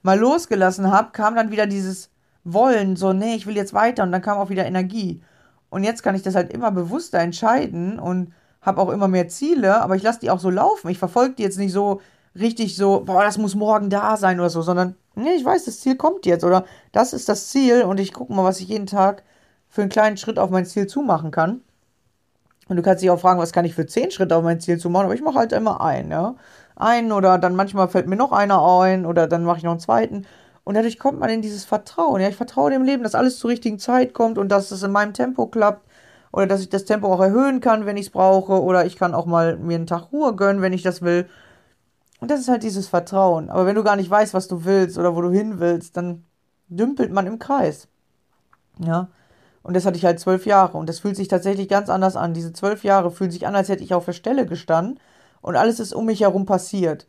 mal 0.03 0.19
losgelassen 0.19 0.91
habe, 0.91 1.09
kam 1.11 1.35
dann 1.35 1.49
wieder 1.49 1.65
dieses 1.65 2.11
Wollen, 2.43 2.95
so, 2.95 3.11
nee, 3.13 3.33
ich 3.33 3.47
will 3.47 3.55
jetzt 3.55 3.73
weiter 3.73 4.03
und 4.03 4.11
dann 4.11 4.21
kam 4.21 4.37
auch 4.37 4.49
wieder 4.49 4.65
Energie. 4.67 5.23
Und 5.75 5.83
jetzt 5.83 6.03
kann 6.03 6.15
ich 6.15 6.21
das 6.21 6.35
halt 6.35 6.53
immer 6.53 6.71
bewusster 6.71 7.19
entscheiden 7.19 7.99
und 7.99 8.31
habe 8.61 8.79
auch 8.79 8.87
immer 8.87 9.09
mehr 9.09 9.27
Ziele, 9.27 9.81
aber 9.81 9.97
ich 9.97 10.03
lasse 10.03 10.21
die 10.21 10.29
auch 10.29 10.39
so 10.39 10.49
laufen. 10.49 10.87
Ich 10.87 10.97
verfolge 10.97 11.35
die 11.35 11.43
jetzt 11.43 11.57
nicht 11.57 11.73
so 11.73 11.99
richtig 12.33 12.77
so, 12.77 13.01
boah, 13.01 13.25
das 13.25 13.37
muss 13.37 13.55
morgen 13.55 13.89
da 13.89 14.15
sein 14.15 14.39
oder 14.39 14.49
so, 14.49 14.61
sondern 14.61 14.95
nee, 15.15 15.33
ich 15.35 15.43
weiß, 15.43 15.65
das 15.65 15.81
Ziel 15.81 15.97
kommt 15.97 16.25
jetzt 16.25 16.45
oder 16.45 16.63
das 16.93 17.11
ist 17.11 17.27
das 17.27 17.49
Ziel 17.49 17.83
und 17.83 17.99
ich 17.99 18.13
gucke 18.13 18.31
mal, 18.31 18.45
was 18.45 18.61
ich 18.61 18.69
jeden 18.69 18.85
Tag 18.85 19.23
für 19.67 19.81
einen 19.81 19.89
kleinen 19.89 20.15
Schritt 20.15 20.39
auf 20.39 20.49
mein 20.49 20.65
Ziel 20.65 20.87
zumachen 20.87 21.31
kann. 21.31 21.59
Und 22.69 22.77
du 22.77 22.81
kannst 22.81 23.03
dich 23.03 23.09
auch 23.09 23.19
fragen, 23.19 23.41
was 23.41 23.51
kann 23.51 23.65
ich 23.65 23.75
für 23.75 23.85
zehn 23.85 24.11
Schritte 24.11 24.37
auf 24.37 24.45
mein 24.45 24.61
Ziel 24.61 24.77
zumachen, 24.77 25.07
aber 25.07 25.15
ich 25.15 25.23
mache 25.23 25.39
halt 25.39 25.51
immer 25.51 25.81
einen, 25.81 26.09
ja. 26.09 26.35
Einen 26.77 27.11
oder 27.11 27.37
dann 27.37 27.53
manchmal 27.53 27.89
fällt 27.89 28.07
mir 28.07 28.15
noch 28.15 28.31
einer 28.31 28.65
ein 28.79 29.05
oder 29.05 29.27
dann 29.27 29.43
mache 29.43 29.57
ich 29.57 29.63
noch 29.63 29.71
einen 29.71 29.81
zweiten. 29.81 30.25
Und 30.65 30.75
dadurch 30.75 30.99
kommt 30.99 31.19
man 31.19 31.29
in 31.29 31.41
dieses 31.41 31.63
Vertrauen. 31.63 32.19
Ja, 32.19 32.27
ich 32.27 32.35
vertraue 32.35 32.71
dem 32.71 32.83
Leben, 32.83 33.03
dass 33.03 33.15
alles 33.15 33.39
zur 33.39 33.51
richtigen 33.51 33.79
Zeit 33.79 34.13
kommt 34.13 34.37
und 34.37 34.49
dass 34.49 34.71
es 34.71 34.83
in 34.83 34.91
meinem 34.91 35.13
Tempo 35.13 35.47
klappt. 35.47 35.87
Oder 36.33 36.47
dass 36.47 36.59
ich 36.59 36.69
das 36.69 36.83
Tempo 36.83 37.13
auch 37.13 37.21
erhöhen 37.21 37.61
kann, 37.61 37.85
wenn 37.85 37.95
ich 37.95 38.07
es 38.07 38.11
brauche. 38.11 38.61
Oder 38.61 38.85
ich 38.85 38.97
kann 38.97 39.13
auch 39.13 39.25
mal 39.25 39.57
mir 39.57 39.75
einen 39.75 39.87
Tag 39.87 40.11
Ruhe 40.11 40.35
gönnen, 40.35 40.61
wenn 40.61 40.73
ich 40.73 40.81
das 40.81 41.01
will. 41.01 41.29
Und 42.19 42.31
das 42.31 42.41
ist 42.41 42.49
halt 42.49 42.63
dieses 42.63 42.87
Vertrauen. 42.87 43.49
Aber 43.49 43.65
wenn 43.65 43.75
du 43.75 43.83
gar 43.83 43.95
nicht 43.95 44.09
weißt, 44.09 44.33
was 44.33 44.47
du 44.47 44.65
willst 44.65 44.97
oder 44.97 45.15
wo 45.15 45.21
du 45.21 45.29
hin 45.31 45.59
willst, 45.59 45.95
dann 45.95 46.25
dümpelt 46.67 47.11
man 47.11 47.27
im 47.27 47.39
Kreis. 47.39 47.87
Ja. 48.79 49.09
Und 49.61 49.75
das 49.75 49.85
hatte 49.85 49.97
ich 49.97 50.05
halt 50.05 50.19
zwölf 50.19 50.45
Jahre. 50.45 50.77
Und 50.77 50.89
das 50.89 50.99
fühlt 50.99 51.15
sich 51.15 51.27
tatsächlich 51.27 51.69
ganz 51.69 51.89
anders 51.89 52.15
an. 52.15 52.33
Diese 52.33 52.53
zwölf 52.53 52.83
Jahre 52.83 53.11
fühlen 53.11 53.31
sich 53.31 53.47
an, 53.47 53.55
als 53.55 53.69
hätte 53.69 53.83
ich 53.83 53.93
auf 53.93 54.05
der 54.05 54.13
Stelle 54.13 54.45
gestanden 54.45 54.99
und 55.41 55.55
alles 55.55 55.79
ist 55.79 55.93
um 55.93 56.05
mich 56.05 56.21
herum 56.21 56.47
passiert. 56.47 57.07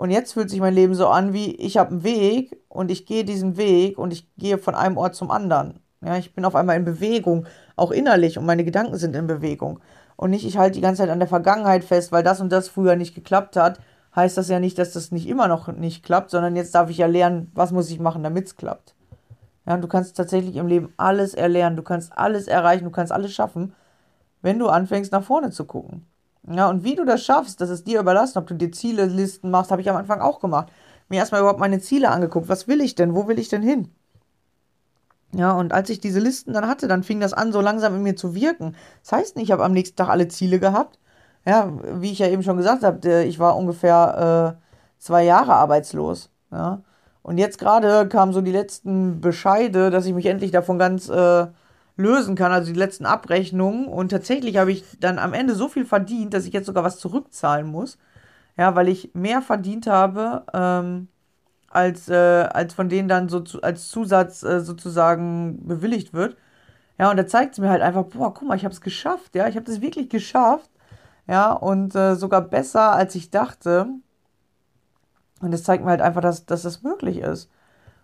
Und 0.00 0.10
jetzt 0.10 0.32
fühlt 0.32 0.48
sich 0.48 0.60
mein 0.60 0.72
Leben 0.72 0.94
so 0.94 1.08
an, 1.08 1.34
wie 1.34 1.54
ich 1.56 1.76
habe 1.76 1.90
einen 1.90 2.04
Weg 2.04 2.56
und 2.68 2.90
ich 2.90 3.04
gehe 3.04 3.24
diesen 3.24 3.58
Weg 3.58 3.98
und 3.98 4.14
ich 4.14 4.26
gehe 4.36 4.56
von 4.56 4.74
einem 4.74 4.96
Ort 4.96 5.14
zum 5.14 5.30
anderen. 5.30 5.80
Ja, 6.00 6.16
ich 6.16 6.34
bin 6.34 6.46
auf 6.46 6.54
einmal 6.54 6.76
in 6.76 6.86
Bewegung, 6.86 7.44
auch 7.76 7.90
innerlich 7.90 8.38
und 8.38 8.46
meine 8.46 8.64
Gedanken 8.64 8.96
sind 8.96 9.14
in 9.14 9.26
Bewegung. 9.26 9.80
Und 10.16 10.30
nicht, 10.30 10.46
ich 10.46 10.56
halte 10.56 10.76
die 10.76 10.80
ganze 10.80 11.02
Zeit 11.02 11.10
an 11.10 11.18
der 11.18 11.28
Vergangenheit 11.28 11.84
fest, 11.84 12.12
weil 12.12 12.22
das 12.22 12.40
und 12.40 12.50
das 12.50 12.68
früher 12.68 12.96
nicht 12.96 13.14
geklappt 13.14 13.56
hat 13.56 13.78
heißt 14.14 14.36
das 14.36 14.48
ja 14.48 14.58
nicht, 14.58 14.78
dass 14.78 14.92
das 14.92 15.12
nicht 15.12 15.28
immer 15.28 15.48
noch 15.48 15.68
nicht 15.68 16.04
klappt, 16.04 16.30
sondern 16.30 16.56
jetzt 16.56 16.74
darf 16.74 16.90
ich 16.90 16.98
ja 16.98 17.06
lernen, 17.06 17.50
was 17.54 17.72
muss 17.72 17.90
ich 17.90 18.00
machen, 18.00 18.22
damit 18.22 18.46
es 18.46 18.56
klappt. 18.56 18.94
Ja, 19.66 19.76
du 19.76 19.86
kannst 19.86 20.16
tatsächlich 20.16 20.56
im 20.56 20.66
Leben 20.66 20.92
alles 20.96 21.34
erlernen, 21.34 21.76
du 21.76 21.82
kannst 21.82 22.16
alles 22.16 22.48
erreichen, 22.48 22.84
du 22.84 22.90
kannst 22.90 23.12
alles 23.12 23.32
schaffen, 23.32 23.74
wenn 24.42 24.58
du 24.58 24.68
anfängst, 24.68 25.12
nach 25.12 25.22
vorne 25.22 25.50
zu 25.50 25.64
gucken. 25.64 26.06
Ja, 26.52 26.68
und 26.68 26.82
wie 26.82 26.96
du 26.96 27.04
das 27.04 27.24
schaffst, 27.24 27.60
das 27.60 27.70
ist 27.70 27.86
dir 27.86 28.00
überlassen, 28.00 28.38
ob 28.38 28.46
du 28.48 28.54
dir 28.54 28.72
Ziele-Listen 28.72 29.50
machst, 29.50 29.70
habe 29.70 29.82
ich 29.82 29.90
am 29.90 29.96
Anfang 29.96 30.20
auch 30.20 30.40
gemacht. 30.40 30.68
Mir 31.08 31.18
erstmal 31.18 31.40
überhaupt 31.40 31.60
meine 31.60 31.80
Ziele 31.80 32.10
angeguckt. 32.10 32.48
Was 32.48 32.66
will 32.66 32.80
ich 32.80 32.94
denn? 32.94 33.14
Wo 33.14 33.28
will 33.28 33.38
ich 33.38 33.48
denn 33.48 33.62
hin? 33.62 33.92
Ja, 35.32 35.52
und 35.52 35.72
als 35.72 35.90
ich 35.90 36.00
diese 36.00 36.18
Listen 36.18 36.52
dann 36.52 36.66
hatte, 36.66 36.88
dann 36.88 37.04
fing 37.04 37.20
das 37.20 37.32
an, 37.32 37.52
so 37.52 37.60
langsam 37.60 37.94
in 37.94 38.02
mir 38.02 38.16
zu 38.16 38.34
wirken. 38.34 38.74
Das 39.02 39.12
heißt 39.12 39.36
nicht, 39.36 39.46
ich 39.46 39.52
habe 39.52 39.64
am 39.64 39.72
nächsten 39.72 39.96
Tag 39.96 40.08
alle 40.08 40.26
Ziele 40.26 40.58
gehabt, 40.58 40.98
ja, 41.46 41.72
wie 42.00 42.10
ich 42.10 42.18
ja 42.18 42.26
eben 42.28 42.42
schon 42.42 42.56
gesagt 42.56 42.82
habe, 42.82 43.22
ich 43.22 43.38
war 43.38 43.56
ungefähr 43.56 44.56
äh, 44.58 44.62
zwei 44.98 45.24
Jahre 45.24 45.54
arbeitslos. 45.54 46.30
Ja. 46.50 46.82
Und 47.22 47.38
jetzt 47.38 47.58
gerade 47.58 48.08
kamen 48.08 48.32
so 48.32 48.40
die 48.40 48.52
letzten 48.52 49.20
Bescheide, 49.20 49.90
dass 49.90 50.06
ich 50.06 50.14
mich 50.14 50.26
endlich 50.26 50.50
davon 50.50 50.78
ganz 50.78 51.08
äh, 51.08 51.46
lösen 52.00 52.34
kann, 52.34 52.52
also 52.52 52.72
die 52.72 52.78
letzten 52.78 53.06
Abrechnungen. 53.06 53.86
Und 53.86 54.10
tatsächlich 54.10 54.56
habe 54.56 54.72
ich 54.72 54.84
dann 55.00 55.18
am 55.18 55.32
Ende 55.34 55.54
so 55.54 55.68
viel 55.68 55.84
verdient, 55.84 56.34
dass 56.34 56.46
ich 56.46 56.52
jetzt 56.52 56.66
sogar 56.66 56.84
was 56.84 56.98
zurückzahlen 56.98 57.66
muss. 57.66 57.98
Ja, 58.56 58.74
weil 58.74 58.88
ich 58.88 59.14
mehr 59.14 59.42
verdient 59.42 59.86
habe, 59.86 60.44
ähm, 60.52 61.08
als, 61.70 62.08
äh, 62.08 62.14
als 62.14 62.74
von 62.74 62.88
denen 62.88 63.08
dann 63.08 63.28
so 63.28 63.40
zu, 63.40 63.62
als 63.62 63.88
Zusatz 63.88 64.42
äh, 64.42 64.60
sozusagen 64.60 65.66
bewilligt 65.66 66.12
wird. 66.12 66.36
Ja, 66.98 67.10
und 67.10 67.16
da 67.16 67.26
zeigt 67.26 67.54
es 67.54 67.60
mir 67.60 67.70
halt 67.70 67.82
einfach, 67.82 68.04
boah, 68.04 68.34
guck 68.34 68.48
mal, 68.48 68.56
ich 68.56 68.64
habe 68.64 68.74
es 68.74 68.80
geschafft, 68.82 69.34
ja, 69.34 69.48
ich 69.48 69.56
habe 69.56 69.66
das 69.66 69.80
wirklich 69.80 70.10
geschafft 70.10 70.70
ja, 71.26 71.52
und 71.52 71.94
äh, 71.94 72.16
sogar 72.16 72.42
besser, 72.42 72.92
als 72.92 73.14
ich 73.14 73.30
dachte. 73.30 73.86
Und 75.40 75.52
das 75.52 75.62
zeigt 75.62 75.84
mir 75.84 75.90
halt 75.90 76.00
einfach, 76.02 76.20
dass, 76.20 76.44
dass 76.44 76.62
das 76.62 76.82
möglich 76.82 77.18
ist. 77.18 77.50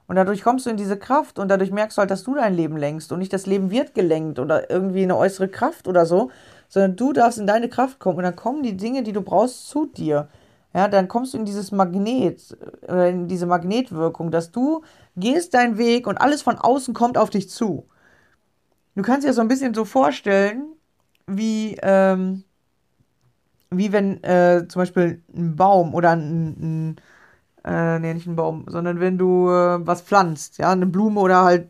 Und 0.07 0.17
dadurch 0.17 0.43
kommst 0.43 0.67
du 0.67 0.71
in 0.71 0.77
diese 0.77 0.97
Kraft 0.97 1.39
und 1.39 1.49
dadurch 1.49 1.73
merkst 1.73 1.99
du 1.99 2.01
halt, 2.01 2.11
dass 2.11 2.23
du 2.23 2.35
dein 2.35 2.55
Leben 2.55 2.77
lenkst 2.77 3.11
und 3.11 3.19
nicht 3.19 3.33
das 3.33 3.47
Leben 3.47 3.71
wird 3.71 3.95
gelenkt 3.95 4.39
oder 4.39 4.71
irgendwie 4.71 5.03
eine 5.03 5.17
äußere 5.17 5.49
Kraft 5.49 5.89
oder 5.89 6.07
so, 6.07 6.31
sondern 6.69 6.97
du 6.97 7.13
darfst 7.13 7.39
in 7.39 7.47
deine 7.47 7.69
Kraft 7.69 7.99
kommen 7.99 8.19
und 8.19 8.25
dann 8.25 8.37
kommen 8.37 8.63
die 8.63 8.77
Dinge, 8.77 9.03
die 9.03 9.13
du 9.13 9.23
brauchst, 9.23 9.69
zu 9.69 9.87
dir. 9.87 10.29
Ja, 10.75 10.89
dann 10.89 11.09
kommst 11.09 11.35
du 11.35 11.39
in 11.39 11.45
dieses 11.45 11.73
Magnet, 11.73 12.57
äh, 12.89 13.11
in 13.11 13.29
diese 13.29 13.47
Magnetwirkung, 13.47 14.31
dass 14.31 14.53
du 14.53 14.83
gehst 15.17 15.55
deinen 15.55 15.79
Weg 15.79 16.07
und 16.07 16.19
alles 16.19 16.43
von 16.43 16.59
außen 16.59 16.95
kommt 16.95 17.19
auf 17.19 17.31
dich 17.31 17.49
zu. 17.49 17.89
Du 18.95 19.03
kannst 19.03 19.27
dir 19.27 19.33
so 19.33 19.41
ein 19.41 19.49
bisschen 19.49 19.75
so 19.75 19.85
vorstellen, 19.85 20.75
wie, 21.27 21.77
ähm, 21.83 22.45
wie 23.71 23.93
wenn 23.93 24.23
äh, 24.23 24.67
zum 24.69 24.81
Beispiel 24.81 25.23
ein 25.35 25.57
Baum 25.57 25.95
oder 25.95 26.11
ein, 26.11 26.91
ein 26.91 26.97
äh, 27.67 27.99
nee, 27.99 28.15
nicht 28.15 28.27
ein 28.27 28.37
Baum, 28.37 28.65
sondern 28.69 29.01
wenn 29.01 29.19
du 29.19 29.49
äh, 29.49 29.85
was 29.85 30.03
pflanzt, 30.03 30.59
ja, 30.59 30.71
eine 30.71 30.87
Blume 30.87 31.21
oder 31.21 31.43
halt 31.43 31.69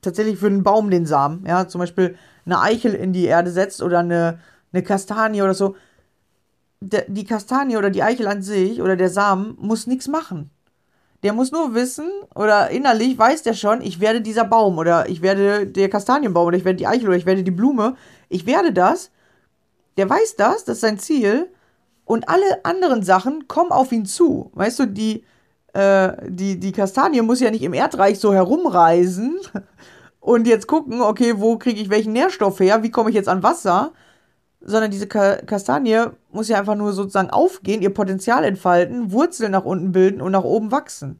tatsächlich 0.00 0.38
für 0.38 0.46
einen 0.46 0.62
Baum 0.62 0.90
den 0.90 1.06
Samen, 1.06 1.44
ja, 1.46 1.68
zum 1.68 1.80
Beispiel 1.80 2.16
eine 2.46 2.60
Eichel 2.60 2.94
in 2.94 3.12
die 3.12 3.26
Erde 3.26 3.50
setzt 3.50 3.82
oder 3.82 3.98
eine, 3.98 4.40
eine 4.72 4.82
Kastanie 4.82 5.42
oder 5.42 5.54
so, 5.54 5.76
de, 6.80 7.04
die 7.08 7.24
Kastanie 7.24 7.76
oder 7.76 7.90
die 7.90 8.02
Eichel 8.02 8.26
an 8.28 8.42
sich 8.42 8.80
oder 8.80 8.96
der 8.96 9.10
Samen 9.10 9.56
muss 9.60 9.86
nichts 9.86 10.08
machen. 10.08 10.50
Der 11.22 11.32
muss 11.32 11.50
nur 11.50 11.74
wissen 11.74 12.08
oder 12.34 12.70
innerlich 12.70 13.18
weiß 13.18 13.42
der 13.42 13.54
schon, 13.54 13.80
ich 13.80 14.00
werde 14.00 14.20
dieser 14.20 14.44
Baum 14.44 14.78
oder 14.78 15.08
ich 15.08 15.22
werde 15.22 15.66
der 15.66 15.88
Kastanienbaum 15.88 16.46
oder 16.46 16.56
ich 16.56 16.64
werde 16.64 16.76
die 16.76 16.86
Eichel 16.86 17.08
oder 17.08 17.16
ich 17.16 17.26
werde 17.26 17.42
die 17.42 17.50
Blume. 17.50 17.96
Ich 18.28 18.46
werde 18.46 18.72
das. 18.72 19.10
Der 19.96 20.08
weiß 20.08 20.36
das, 20.36 20.64
das 20.64 20.76
ist 20.76 20.80
sein 20.82 20.98
Ziel. 20.98 21.48
Und 22.06 22.28
alle 22.28 22.64
anderen 22.64 23.02
Sachen 23.02 23.48
kommen 23.48 23.72
auf 23.72 23.90
ihn 23.90 24.06
zu. 24.06 24.52
Weißt 24.54 24.78
du, 24.78 24.86
die, 24.86 25.24
äh, 25.74 26.12
die, 26.28 26.58
die 26.58 26.72
Kastanie 26.72 27.20
muss 27.20 27.40
ja 27.40 27.50
nicht 27.50 27.64
im 27.64 27.74
Erdreich 27.74 28.20
so 28.20 28.32
herumreisen 28.32 29.36
und 30.20 30.46
jetzt 30.46 30.68
gucken, 30.68 31.02
okay, 31.02 31.34
wo 31.38 31.58
kriege 31.58 31.80
ich 31.80 31.90
welchen 31.90 32.12
Nährstoff 32.12 32.60
her, 32.60 32.84
wie 32.84 32.92
komme 32.92 33.10
ich 33.10 33.16
jetzt 33.16 33.28
an 33.28 33.42
Wasser, 33.42 33.92
sondern 34.60 34.92
diese 34.92 35.08
Ka 35.08 35.36
Kastanie 35.44 36.06
muss 36.30 36.48
ja 36.48 36.58
einfach 36.58 36.76
nur 36.76 36.92
sozusagen 36.92 37.30
aufgehen, 37.30 37.82
ihr 37.82 37.92
Potenzial 37.92 38.44
entfalten, 38.44 39.10
Wurzeln 39.10 39.50
nach 39.50 39.64
unten 39.64 39.90
bilden 39.90 40.20
und 40.20 40.30
nach 40.30 40.44
oben 40.44 40.70
wachsen. 40.70 41.18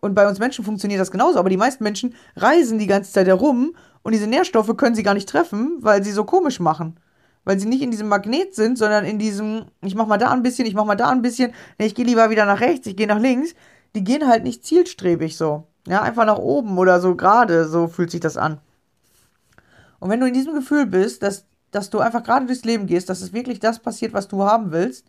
Und 0.00 0.14
bei 0.16 0.28
uns 0.28 0.40
Menschen 0.40 0.64
funktioniert 0.64 1.00
das 1.00 1.12
genauso, 1.12 1.38
aber 1.38 1.48
die 1.48 1.56
meisten 1.56 1.84
Menschen 1.84 2.16
reisen 2.34 2.80
die 2.80 2.88
ganze 2.88 3.12
Zeit 3.12 3.28
herum 3.28 3.76
und 4.02 4.12
diese 4.12 4.26
Nährstoffe 4.26 4.76
können 4.76 4.96
sie 4.96 5.04
gar 5.04 5.14
nicht 5.14 5.28
treffen, 5.28 5.76
weil 5.78 6.02
sie 6.02 6.10
so 6.10 6.24
komisch 6.24 6.58
machen. 6.58 6.96
Weil 7.44 7.58
sie 7.58 7.68
nicht 7.68 7.82
in 7.82 7.90
diesem 7.90 8.08
Magnet 8.08 8.54
sind, 8.54 8.78
sondern 8.78 9.04
in 9.04 9.18
diesem, 9.18 9.66
ich 9.80 9.94
mach 9.94 10.06
mal 10.06 10.18
da 10.18 10.30
ein 10.30 10.42
bisschen, 10.42 10.66
ich 10.66 10.74
mach 10.74 10.84
mal 10.84 10.94
da 10.94 11.08
ein 11.08 11.22
bisschen, 11.22 11.52
nee, 11.78 11.86
ich 11.86 11.94
gehe 11.94 12.04
lieber 12.04 12.30
wieder 12.30 12.46
nach 12.46 12.60
rechts, 12.60 12.86
ich 12.86 12.96
gehe 12.96 13.06
nach 13.06 13.18
links. 13.18 13.54
Die 13.94 14.04
gehen 14.04 14.26
halt 14.26 14.44
nicht 14.44 14.64
zielstrebig 14.64 15.36
so. 15.36 15.64
Ja, 15.86 16.02
einfach 16.02 16.24
nach 16.24 16.38
oben 16.38 16.78
oder 16.78 17.00
so 17.00 17.16
gerade, 17.16 17.68
so 17.68 17.88
fühlt 17.88 18.10
sich 18.10 18.20
das 18.20 18.36
an. 18.36 18.60
Und 19.98 20.10
wenn 20.10 20.20
du 20.20 20.26
in 20.26 20.34
diesem 20.34 20.54
Gefühl 20.54 20.86
bist, 20.86 21.22
dass, 21.22 21.46
dass 21.70 21.90
du 21.90 21.98
einfach 21.98 22.22
gerade 22.22 22.46
durchs 22.46 22.64
Leben 22.64 22.86
gehst, 22.86 23.08
dass 23.08 23.20
es 23.20 23.32
wirklich 23.32 23.60
das 23.60 23.80
passiert, 23.80 24.12
was 24.12 24.28
du 24.28 24.44
haben 24.44 24.72
willst, 24.72 25.06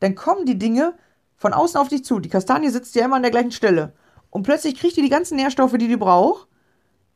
dann 0.00 0.14
kommen 0.14 0.46
die 0.46 0.58
Dinge 0.58 0.94
von 1.36 1.52
außen 1.52 1.80
auf 1.80 1.88
dich 1.88 2.04
zu. 2.04 2.20
Die 2.20 2.28
Kastanie 2.28 2.70
sitzt 2.70 2.94
ja 2.94 3.04
immer 3.04 3.16
an 3.16 3.22
der 3.22 3.30
gleichen 3.30 3.52
Stelle. 3.52 3.92
Und 4.30 4.42
plötzlich 4.42 4.74
kriegt 4.74 4.96
die 4.96 5.02
die 5.02 5.08
ganzen 5.08 5.36
Nährstoffe, 5.36 5.76
die 5.78 5.88
die 5.88 5.96
braucht, 5.96 6.48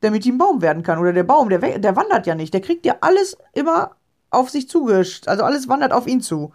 damit 0.01 0.25
die 0.25 0.33
ein 0.33 0.39
Baum 0.39 0.63
werden 0.63 0.83
kann. 0.83 0.99
Oder 0.99 1.13
der 1.13 1.25
Baum, 1.25 1.49
der, 1.49 1.79
der 1.79 1.97
wandert 1.97 2.27
ja 2.27 2.35
nicht. 2.35 2.55
Der 2.55 2.61
kriegt 2.61 2.87
ja 2.87 2.97
alles 3.01 3.37
immer 3.53 3.97
auf 4.31 4.51
sich 4.51 4.69
zugescht. 4.69 5.29
Also 5.29 5.45
alles 5.45 5.69
wandert 5.69 5.93
auf 5.93 6.07
ihn 6.07 6.21
zu. 6.21 6.53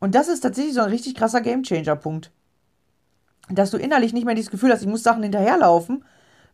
Und 0.00 0.14
das 0.14 0.28
ist 0.28 0.40
tatsächlich 0.40 0.74
so 0.74 0.80
ein 0.80 0.90
richtig 0.90 1.14
krasser 1.14 1.40
Gamechanger-Punkt 1.40 2.30
dass 3.50 3.70
du 3.70 3.78
innerlich 3.78 4.12
nicht 4.12 4.24
mehr 4.24 4.34
dieses 4.34 4.50
Gefühl 4.50 4.72
hast, 4.72 4.82
ich 4.82 4.88
muss 4.88 5.02
Sachen 5.02 5.22
hinterherlaufen, 5.22 6.04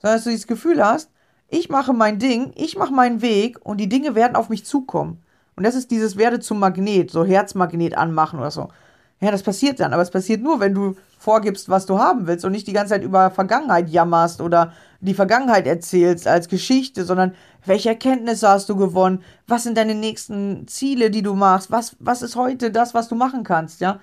sondern 0.01 0.17
dass 0.17 0.25
du 0.25 0.31
dieses 0.31 0.47
Gefühl 0.47 0.85
hast, 0.85 1.11
ich 1.49 1.69
mache 1.69 1.93
mein 1.93 2.19
Ding, 2.19 2.53
ich 2.57 2.77
mache 2.77 2.93
meinen 2.93 3.23
Weg 3.23 3.59
und 3.65 3.79
die 3.79 3.89
Dinge 3.89 4.15
werden 4.15 4.37
auf 4.37 4.49
mich 4.49 4.65
zukommen. 4.65 5.23
Und 5.57 5.65
das 5.65 5.75
ist 5.75 5.91
dieses 5.91 6.17
werde 6.17 6.41
zum 6.41 6.59
Magnet, 6.59 7.11
so 7.11 7.25
Herzmagnet 7.25 7.97
anmachen 7.97 8.39
oder 8.39 8.51
so. 8.51 8.69
Ja, 9.21 9.31
das 9.31 9.43
passiert 9.43 9.79
dann, 9.79 9.93
aber 9.93 10.03
es 10.03 10.11
passiert 10.11 10.43
nur, 10.43 10.61
wenn 10.61 10.75
du 10.75 10.97
vorgibst, 11.19 11.69
was 11.69 11.87
du 11.87 11.99
haben 11.99 12.27
willst 12.27 12.45
und 12.45 12.53
nicht 12.53 12.67
die 12.67 12.73
ganze 12.73 12.95
Zeit 12.95 13.03
über 13.03 13.31
Vergangenheit 13.31 13.89
jammerst 13.89 14.41
oder 14.41 14.73
die 15.05 15.15
Vergangenheit 15.15 15.67
erzählst 15.67 16.27
als 16.27 16.49
Geschichte, 16.49 17.05
sondern 17.05 17.35
welche 17.67 17.91
Erkenntnisse 17.91 18.49
hast 18.49 18.69
du 18.69 18.77
gewonnen? 18.77 19.23
Was 19.47 19.65
sind 19.65 19.77
deine 19.77 19.95
nächsten 19.95 20.67
Ziele, 20.69 21.11
die 21.11 21.23
du 21.23 21.35
machst? 21.35 21.71
Was, 21.71 21.97
was 21.99 22.23
ist 22.23 22.37
heute 22.37 22.71
das, 22.71 22.95
was 22.95 23.09
du 23.09 23.15
machen 23.15 23.45
kannst, 23.45 23.81
ja? 23.81 24.01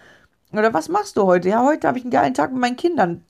Oder 0.53 0.73
was 0.73 0.89
machst 0.89 1.17
du 1.17 1.23
heute? 1.23 1.49
Ja, 1.49 1.63
heute 1.63 1.87
habe 1.87 1.97
ich 1.97 2.03
einen 2.03 2.11
geilen 2.11 2.33
Tag 2.33 2.51
mit 2.51 2.61
meinen 2.61 2.75
Kindern. 2.75 3.23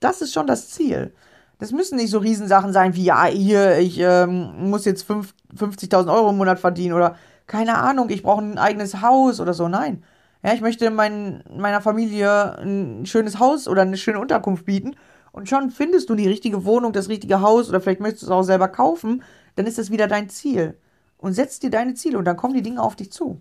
Das 0.00 0.20
ist 0.20 0.32
schon 0.32 0.46
das 0.46 0.70
Ziel. 0.70 1.14
Das 1.58 1.72
müssen 1.72 1.96
nicht 1.96 2.10
so 2.10 2.18
Riesensachen 2.18 2.72
sein 2.72 2.94
wie, 2.94 3.04
ja, 3.04 3.24
hier, 3.26 3.78
ich 3.78 3.98
ähm, 4.00 4.68
muss 4.70 4.84
jetzt 4.84 5.08
50.000 5.08 6.12
Euro 6.12 6.30
im 6.30 6.36
Monat 6.36 6.58
verdienen 6.58 6.94
oder 6.94 7.16
keine 7.46 7.76
Ahnung, 7.78 8.10
ich 8.10 8.22
brauche 8.22 8.42
ein 8.42 8.58
eigenes 8.58 9.00
Haus 9.02 9.40
oder 9.40 9.54
so. 9.54 9.68
Nein. 9.68 10.02
Ja, 10.42 10.52
ich 10.52 10.60
möchte 10.60 10.90
mein, 10.90 11.42
meiner 11.56 11.80
Familie 11.80 12.58
ein 12.58 13.06
schönes 13.06 13.38
Haus 13.38 13.66
oder 13.68 13.82
eine 13.82 13.96
schöne 13.96 14.18
Unterkunft 14.20 14.66
bieten. 14.66 14.94
Und 15.34 15.48
schon 15.48 15.70
findest 15.70 16.08
du 16.10 16.14
die 16.14 16.28
richtige 16.28 16.64
Wohnung, 16.64 16.92
das 16.92 17.08
richtige 17.08 17.40
Haus 17.40 17.68
oder 17.68 17.80
vielleicht 17.80 18.00
möchtest 18.00 18.22
du 18.22 18.26
es 18.26 18.32
auch 18.32 18.44
selber 18.44 18.68
kaufen. 18.68 19.22
Dann 19.56 19.66
ist 19.66 19.78
das 19.78 19.90
wieder 19.90 20.06
dein 20.06 20.28
Ziel. 20.28 20.78
Und 21.18 21.32
setzt 21.32 21.64
dir 21.64 21.70
deine 21.70 21.94
Ziele 21.94 22.18
und 22.18 22.24
dann 22.24 22.36
kommen 22.36 22.54
die 22.54 22.62
Dinge 22.62 22.80
auf 22.80 22.94
dich 22.94 23.10
zu. 23.10 23.40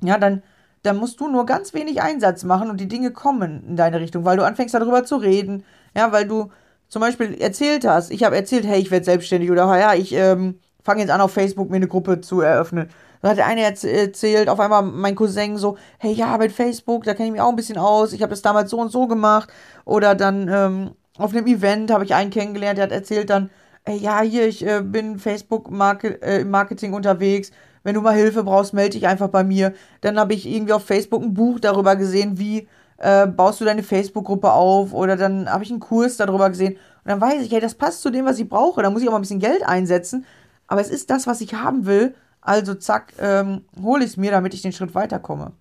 Ja, 0.00 0.18
dann 0.18 0.42
dann 0.82 0.96
musst 0.96 1.20
du 1.20 1.28
nur 1.28 1.46
ganz 1.46 1.74
wenig 1.74 2.02
Einsatz 2.02 2.42
machen 2.42 2.68
und 2.68 2.80
die 2.80 2.88
Dinge 2.88 3.12
kommen 3.12 3.64
in 3.68 3.76
deine 3.76 4.00
Richtung, 4.00 4.24
weil 4.24 4.36
du 4.36 4.44
anfängst 4.44 4.74
darüber 4.74 5.04
zu 5.04 5.16
reden. 5.16 5.64
Ja, 5.96 6.10
weil 6.10 6.26
du 6.26 6.50
zum 6.88 7.00
Beispiel 7.00 7.40
erzählt 7.40 7.86
hast, 7.86 8.10
ich 8.10 8.24
habe 8.24 8.36
erzählt, 8.36 8.66
hey, 8.66 8.80
ich 8.80 8.90
werde 8.90 9.04
selbstständig 9.04 9.50
oder 9.50 9.78
ja, 9.78 9.94
ich 9.94 10.12
ähm, 10.12 10.58
fange 10.82 11.02
jetzt 11.02 11.10
an 11.10 11.20
auf 11.20 11.32
Facebook 11.32 11.70
mir 11.70 11.76
eine 11.76 11.88
Gruppe 11.88 12.20
zu 12.20 12.40
eröffnen. 12.40 12.88
Da 13.22 13.30
hat 13.30 13.38
der 13.38 13.46
eine 13.46 13.62
erzählt, 13.62 14.48
auf 14.48 14.60
einmal 14.60 14.82
mein 14.82 15.14
Cousin 15.14 15.56
so, 15.56 15.78
hey, 15.98 16.12
ja, 16.12 16.36
mit 16.36 16.52
Facebook, 16.52 17.04
da 17.04 17.14
kenne 17.14 17.28
ich 17.28 17.32
mich 17.32 17.40
auch 17.40 17.48
ein 17.48 17.56
bisschen 17.56 17.78
aus, 17.78 18.12
ich 18.12 18.22
habe 18.22 18.30
das 18.30 18.42
damals 18.42 18.70
so 18.70 18.78
und 18.78 18.92
so 18.92 19.06
gemacht. 19.06 19.48
Oder 19.84 20.14
dann 20.14 20.48
ähm, 20.48 20.90
auf 21.16 21.32
einem 21.32 21.46
Event 21.46 21.90
habe 21.90 22.04
ich 22.04 22.14
einen 22.14 22.30
kennengelernt, 22.30 22.78
der 22.78 22.84
hat 22.84 22.92
erzählt 22.92 23.30
dann, 23.30 23.50
hey, 23.84 23.96
ja, 23.96 24.20
hier, 24.20 24.46
ich 24.46 24.66
äh, 24.66 24.82
bin 24.82 25.18
Facebook-Marketing 25.18 26.92
äh, 26.92 26.96
unterwegs 26.96 27.52
wenn 27.82 27.94
du 27.94 28.00
mal 28.00 28.14
Hilfe 28.14 28.44
brauchst, 28.44 28.74
melde 28.74 28.90
dich 28.90 29.06
einfach 29.06 29.28
bei 29.28 29.44
mir. 29.44 29.74
Dann 30.00 30.18
habe 30.18 30.34
ich 30.34 30.46
irgendwie 30.46 30.72
auf 30.72 30.84
Facebook 30.84 31.22
ein 31.22 31.34
Buch 31.34 31.60
darüber 31.60 31.96
gesehen, 31.96 32.38
wie 32.38 32.68
äh, 32.98 33.26
baust 33.26 33.60
du 33.60 33.64
deine 33.64 33.82
Facebook-Gruppe 33.82 34.52
auf. 34.52 34.92
Oder 34.92 35.16
dann 35.16 35.50
habe 35.50 35.64
ich 35.64 35.70
einen 35.70 35.80
Kurs 35.80 36.16
darüber 36.16 36.48
gesehen. 36.48 36.74
Und 36.74 37.10
dann 37.10 37.20
weiß 37.20 37.42
ich, 37.42 37.50
hey, 37.50 37.60
das 37.60 37.74
passt 37.74 38.02
zu 38.02 38.10
dem, 38.10 38.24
was 38.24 38.38
ich 38.38 38.48
brauche. 38.48 38.82
Da 38.82 38.90
muss 38.90 39.02
ich 39.02 39.08
auch 39.08 39.12
mal 39.12 39.18
ein 39.18 39.22
bisschen 39.22 39.40
Geld 39.40 39.66
einsetzen. 39.66 40.24
Aber 40.68 40.80
es 40.80 40.90
ist 40.90 41.10
das, 41.10 41.26
was 41.26 41.40
ich 41.40 41.54
haben 41.54 41.86
will. 41.86 42.14
Also 42.42 42.74
zack, 42.74 43.14
ähm, 43.18 43.64
hole 43.80 44.04
ich 44.04 44.10
es 44.10 44.16
mir, 44.16 44.32
damit 44.32 44.52
ich 44.52 44.62
den 44.62 44.72
Schritt 44.72 44.94
weiterkomme. 44.94 45.52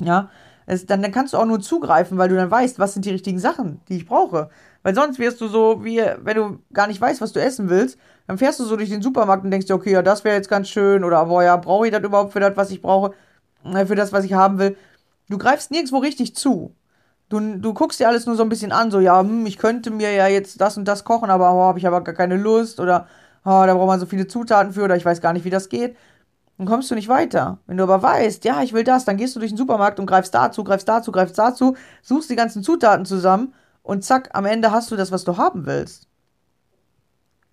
Ja, 0.00 0.30
es, 0.66 0.86
dann, 0.86 1.02
dann 1.02 1.12
kannst 1.12 1.32
du 1.32 1.38
auch 1.38 1.44
nur 1.46 1.60
zugreifen, 1.60 2.18
weil 2.18 2.28
du 2.28 2.36
dann 2.36 2.50
weißt, 2.50 2.78
was 2.78 2.94
sind 2.94 3.04
die 3.04 3.10
richtigen 3.10 3.38
Sachen, 3.38 3.80
die 3.88 3.96
ich 3.96 4.06
brauche. 4.06 4.50
Weil 4.82 4.94
sonst 4.94 5.18
wirst 5.18 5.40
du 5.40 5.48
so, 5.48 5.84
wie 5.84 6.02
wenn 6.18 6.36
du 6.36 6.58
gar 6.72 6.88
nicht 6.88 7.00
weißt, 7.00 7.20
was 7.20 7.32
du 7.32 7.40
essen 7.40 7.68
willst, 7.70 7.98
dann 8.26 8.38
fährst 8.38 8.60
du 8.60 8.64
so 8.64 8.76
durch 8.76 8.90
den 8.90 9.02
Supermarkt 9.02 9.44
und 9.44 9.50
denkst 9.50 9.66
dir, 9.66 9.74
okay, 9.74 9.92
ja, 9.92 10.02
das 10.02 10.24
wäre 10.24 10.36
jetzt 10.36 10.48
ganz 10.48 10.68
schön 10.68 11.04
oder 11.04 11.24
boah, 11.26 11.42
ja, 11.42 11.56
brauche 11.56 11.86
ich 11.86 11.92
das 11.92 12.02
überhaupt 12.02 12.32
für 12.32 12.40
das, 12.40 12.56
was 12.56 12.70
ich 12.70 12.82
brauche, 12.82 13.14
äh, 13.64 13.86
für 13.86 13.94
das, 13.94 14.12
was 14.12 14.24
ich 14.24 14.34
haben 14.34 14.58
will. 14.58 14.76
Du 15.28 15.38
greifst 15.38 15.70
nirgendwo 15.70 15.98
richtig 15.98 16.34
zu. 16.34 16.74
Du, 17.28 17.40
du 17.40 17.74
guckst 17.74 18.00
dir 18.00 18.08
alles 18.08 18.26
nur 18.26 18.36
so 18.36 18.42
ein 18.42 18.48
bisschen 18.50 18.72
an, 18.72 18.90
so, 18.90 19.00
ja, 19.00 19.20
hm, 19.20 19.46
ich 19.46 19.58
könnte 19.58 19.90
mir 19.90 20.12
ja 20.12 20.28
jetzt 20.28 20.60
das 20.60 20.76
und 20.76 20.86
das 20.86 21.04
kochen, 21.04 21.30
aber 21.30 21.52
oh, 21.52 21.62
habe 21.62 21.78
ich 21.78 21.86
aber 21.86 22.02
gar 22.02 22.14
keine 22.14 22.36
Lust 22.36 22.80
oder 22.80 23.08
oh, 23.44 23.64
da 23.66 23.74
braucht 23.74 23.86
man 23.86 24.00
so 24.00 24.06
viele 24.06 24.26
Zutaten 24.26 24.72
für 24.72 24.84
oder 24.84 24.96
ich 24.96 25.04
weiß 25.04 25.20
gar 25.20 25.32
nicht, 25.32 25.44
wie 25.44 25.50
das 25.50 25.68
geht. 25.68 25.96
Dann 26.58 26.66
kommst 26.66 26.90
du 26.90 26.94
nicht 26.94 27.08
weiter. 27.08 27.58
Wenn 27.66 27.76
du 27.76 27.82
aber 27.82 28.02
weißt, 28.02 28.44
ja, 28.44 28.62
ich 28.62 28.72
will 28.72 28.84
das, 28.84 29.04
dann 29.04 29.16
gehst 29.16 29.34
du 29.34 29.40
durch 29.40 29.50
den 29.50 29.58
Supermarkt 29.58 29.98
und 29.98 30.06
greifst 30.06 30.34
dazu, 30.34 30.62
greifst 30.62 30.88
dazu, 30.88 31.10
greifst 31.10 31.36
dazu, 31.38 31.76
suchst 32.02 32.30
die 32.30 32.36
ganzen 32.36 32.62
Zutaten 32.62 33.04
zusammen 33.04 33.54
und 33.82 34.04
zack, 34.04 34.30
am 34.32 34.46
Ende 34.46 34.70
hast 34.70 34.90
du 34.90 34.96
das, 34.96 35.10
was 35.10 35.24
du 35.24 35.36
haben 35.36 35.66
willst. 35.66 36.06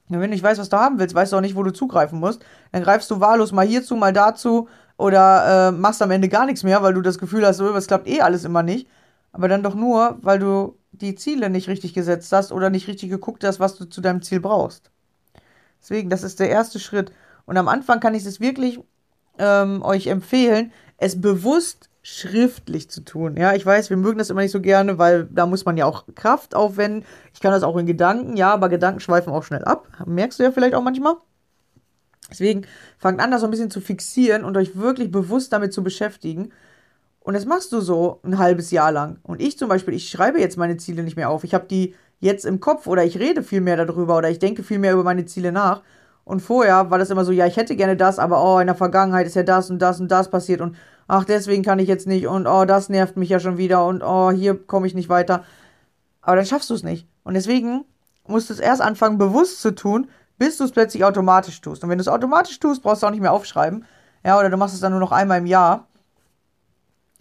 Und 0.09 0.19
wenn 0.19 0.29
du 0.29 0.35
nicht 0.35 0.43
weißt, 0.43 0.59
was 0.59 0.69
du 0.69 0.77
haben 0.77 0.99
willst, 0.99 1.15
weißt 1.15 1.31
du 1.31 1.37
auch 1.37 1.41
nicht, 1.41 1.55
wo 1.55 1.63
du 1.63 1.71
zugreifen 1.71 2.19
musst. 2.19 2.43
Dann 2.71 2.83
greifst 2.83 3.09
du 3.09 3.19
wahllos 3.19 3.53
mal 3.53 3.65
hierzu, 3.65 3.95
mal 3.95 4.13
dazu 4.13 4.67
oder 4.97 5.69
äh, 5.69 5.71
machst 5.71 6.01
am 6.01 6.11
Ende 6.11 6.29
gar 6.29 6.45
nichts 6.45 6.63
mehr, 6.63 6.83
weil 6.83 6.93
du 6.93 7.01
das 7.01 7.17
Gefühl 7.17 7.45
hast, 7.45 7.57
so, 7.57 7.73
es 7.75 7.87
klappt 7.87 8.07
eh 8.07 8.21
alles 8.21 8.43
immer 8.43 8.61
nicht. 8.61 8.87
Aber 9.31 9.47
dann 9.47 9.63
doch 9.63 9.73
nur, 9.73 10.17
weil 10.21 10.37
du 10.37 10.77
die 10.91 11.15
Ziele 11.15 11.49
nicht 11.49 11.69
richtig 11.69 11.93
gesetzt 11.93 12.31
hast 12.33 12.51
oder 12.51 12.69
nicht 12.69 12.87
richtig 12.87 13.09
geguckt 13.09 13.43
hast, 13.43 13.59
was 13.59 13.75
du 13.77 13.85
zu 13.85 14.01
deinem 14.01 14.21
Ziel 14.21 14.41
brauchst. 14.41 14.91
Deswegen, 15.81 16.09
das 16.09 16.23
ist 16.23 16.39
der 16.39 16.49
erste 16.49 16.79
Schritt. 16.79 17.11
Und 17.45 17.57
am 17.57 17.67
Anfang 17.67 17.99
kann 17.99 18.15
ich 18.15 18.25
es 18.25 18.39
wirklich 18.39 18.79
ähm, 19.37 19.81
euch 19.83 20.07
empfehlen, 20.07 20.71
es 20.97 21.19
bewusst 21.19 21.89
schriftlich 22.03 22.89
zu 22.89 23.01
tun. 23.01 23.37
Ja, 23.37 23.53
ich 23.53 23.65
weiß, 23.65 23.89
wir 23.89 23.97
mögen 23.97 24.17
das 24.17 24.29
immer 24.29 24.41
nicht 24.41 24.51
so 24.51 24.61
gerne, 24.61 24.97
weil 24.97 25.25
da 25.25 25.45
muss 25.45 25.65
man 25.65 25.77
ja 25.77 25.85
auch 25.85 26.05
Kraft 26.15 26.55
aufwenden. 26.55 27.05
Ich 27.33 27.41
kann 27.41 27.51
das 27.51 27.63
auch 27.63 27.77
in 27.77 27.85
Gedanken, 27.85 28.37
ja, 28.37 28.53
aber 28.53 28.69
Gedanken 28.69 28.99
schweifen 28.99 29.33
auch 29.33 29.43
schnell 29.43 29.63
ab. 29.63 29.87
Merkst 30.05 30.39
du 30.39 30.43
ja 30.43 30.51
vielleicht 30.51 30.73
auch 30.73 30.81
manchmal. 30.81 31.15
Deswegen 32.29 32.65
fangt 32.97 33.19
an, 33.19 33.29
das 33.29 33.41
so 33.41 33.47
ein 33.47 33.51
bisschen 33.51 33.71
zu 33.71 33.81
fixieren 33.81 34.45
und 34.45 34.57
euch 34.57 34.75
wirklich 34.75 35.11
bewusst 35.11 35.51
damit 35.53 35.73
zu 35.73 35.83
beschäftigen. 35.83 36.51
Und 37.19 37.35
das 37.35 37.45
machst 37.45 37.71
du 37.71 37.81
so 37.81 38.19
ein 38.23 38.39
halbes 38.39 38.71
Jahr 38.71 38.91
lang. 38.91 39.19
Und 39.21 39.41
ich 39.41 39.57
zum 39.57 39.69
Beispiel, 39.69 39.93
ich 39.93 40.09
schreibe 40.09 40.39
jetzt 40.39 40.57
meine 40.57 40.77
Ziele 40.77 41.03
nicht 41.03 41.17
mehr 41.17 41.29
auf. 41.29 41.43
Ich 41.43 41.53
habe 41.53 41.67
die 41.67 41.93
jetzt 42.21 42.45
im 42.45 42.59
Kopf 42.59 42.87
oder 42.87 43.03
ich 43.03 43.19
rede 43.19 43.43
viel 43.43 43.59
mehr 43.59 43.83
darüber 43.83 44.17
oder 44.17 44.29
ich 44.29 44.39
denke 44.39 44.63
viel 44.63 44.79
mehr 44.79 44.93
über 44.93 45.03
meine 45.03 45.25
Ziele 45.25 45.51
nach. 45.51 45.81
Und 46.23 46.39
vorher 46.39 46.89
war 46.89 46.99
das 46.99 47.09
immer 47.09 47.25
so, 47.25 47.31
ja, 47.31 47.47
ich 47.47 47.57
hätte 47.57 47.75
gerne 47.75 47.97
das, 47.97 48.19
aber 48.19 48.41
oh, 48.43 48.59
in 48.59 48.67
der 48.67 48.75
Vergangenheit 48.75 49.27
ist 49.27 49.35
ja 49.35 49.43
das 49.43 49.69
und 49.69 49.79
das 49.79 49.99
und 49.99 50.09
das 50.09 50.29
passiert 50.29 50.61
und 50.61 50.77
ach, 51.07 51.25
deswegen 51.25 51.63
kann 51.63 51.79
ich 51.79 51.87
jetzt 51.87 52.07
nicht 52.07 52.27
und 52.27 52.47
oh, 52.47 52.63
das 52.63 52.87
nervt 52.89 53.17
mich 53.17 53.29
ja 53.29 53.39
schon 53.39 53.57
wieder 53.57 53.85
und 53.85 54.01
oh, 54.03 54.31
hier 54.31 54.55
komme 54.55 54.87
ich 54.87 54.93
nicht 54.93 55.09
weiter. 55.09 55.43
Aber 56.21 56.35
dann 56.35 56.45
schaffst 56.45 56.69
du 56.69 56.75
es 56.75 56.83
nicht. 56.83 57.07
Und 57.23 57.33
deswegen 57.33 57.83
musst 58.27 58.49
du 58.49 58.53
es 58.53 58.59
erst 58.59 58.81
anfangen, 58.81 59.17
bewusst 59.17 59.61
zu 59.61 59.71
tun, 59.71 60.07
bis 60.37 60.57
du 60.57 60.63
es 60.63 60.71
plötzlich 60.71 61.03
automatisch 61.03 61.59
tust. 61.59 61.83
Und 61.83 61.89
wenn 61.89 61.97
du 61.97 62.03
es 62.03 62.07
automatisch 62.07 62.59
tust, 62.59 62.83
brauchst 62.83 63.01
du 63.01 63.07
auch 63.07 63.11
nicht 63.11 63.21
mehr 63.21 63.33
aufschreiben. 63.33 63.85
Ja, 64.23 64.39
oder 64.39 64.51
du 64.51 64.57
machst 64.57 64.75
es 64.75 64.81
dann 64.81 64.91
nur 64.91 64.99
noch 64.99 65.11
einmal 65.11 65.39
im 65.39 65.47
Jahr. 65.47 65.87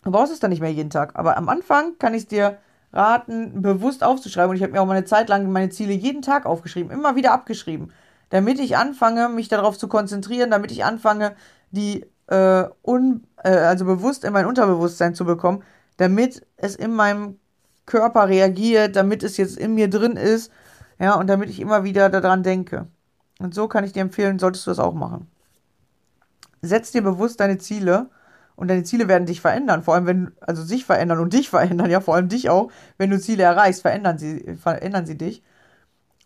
Du 0.04 0.10
brauchst 0.10 0.32
es 0.32 0.40
dann 0.40 0.50
nicht 0.50 0.60
mehr 0.60 0.72
jeden 0.72 0.90
Tag. 0.90 1.18
Aber 1.18 1.38
am 1.38 1.48
Anfang 1.48 1.96
kann 1.98 2.12
ich 2.12 2.22
es 2.22 2.28
dir 2.28 2.58
raten, 2.92 3.62
bewusst 3.62 4.02
aufzuschreiben. 4.02 4.50
Und 4.50 4.56
ich 4.56 4.62
habe 4.62 4.72
mir 4.72 4.82
auch 4.82 4.86
mal 4.86 4.96
eine 4.96 5.04
Zeit 5.04 5.28
lang 5.28 5.50
meine 5.50 5.70
Ziele 5.70 5.92
jeden 5.92 6.22
Tag 6.22 6.46
aufgeschrieben, 6.46 6.90
immer 6.90 7.16
wieder 7.16 7.32
abgeschrieben. 7.32 7.92
Damit 8.30 8.60
ich 8.60 8.76
anfange, 8.76 9.28
mich 9.28 9.48
darauf 9.48 9.78
zu 9.78 9.88
konzentrieren, 9.88 10.50
damit 10.50 10.70
ich 10.70 10.84
anfange, 10.84 11.34
die 11.70 12.06
äh, 12.26 12.64
un, 12.82 13.26
äh, 13.42 13.50
also 13.50 13.84
bewusst 13.84 14.24
in 14.24 14.32
mein 14.32 14.46
Unterbewusstsein 14.46 15.14
zu 15.14 15.24
bekommen, 15.24 15.62
damit 15.96 16.46
es 16.56 16.76
in 16.76 16.94
meinem 16.94 17.38
Körper 17.86 18.28
reagiert, 18.28 18.96
damit 18.96 19.22
es 19.22 19.36
jetzt 19.36 19.58
in 19.58 19.74
mir 19.74 19.90
drin 19.90 20.16
ist, 20.16 20.52
ja, 20.98 21.14
und 21.14 21.26
damit 21.26 21.50
ich 21.50 21.60
immer 21.60 21.82
wieder 21.82 22.08
daran 22.08 22.42
denke. 22.42 22.86
Und 23.38 23.54
so 23.54 23.68
kann 23.68 23.84
ich 23.84 23.92
dir 23.92 24.02
empfehlen, 24.02 24.38
solltest 24.38 24.66
du 24.66 24.70
das 24.70 24.78
auch 24.78 24.94
machen. 24.94 25.28
Setz 26.62 26.92
dir 26.92 27.02
bewusst 27.02 27.40
deine 27.40 27.58
Ziele 27.58 28.10
und 28.60 28.68
deine 28.68 28.84
Ziele 28.84 29.08
werden 29.08 29.24
dich 29.24 29.40
verändern, 29.40 29.82
vor 29.82 29.94
allem 29.94 30.04
wenn, 30.04 30.32
also 30.42 30.62
sich 30.62 30.84
verändern 30.84 31.18
und 31.18 31.32
dich 31.32 31.48
verändern, 31.48 31.90
ja, 31.90 32.02
vor 32.02 32.14
allem 32.14 32.28
dich 32.28 32.50
auch. 32.50 32.70
Wenn 32.98 33.08
du 33.08 33.18
Ziele 33.18 33.42
erreichst, 33.42 33.80
verändern 33.80 34.18
sie, 34.18 34.54
verändern 34.62 35.06
sie 35.06 35.16
dich. 35.16 35.42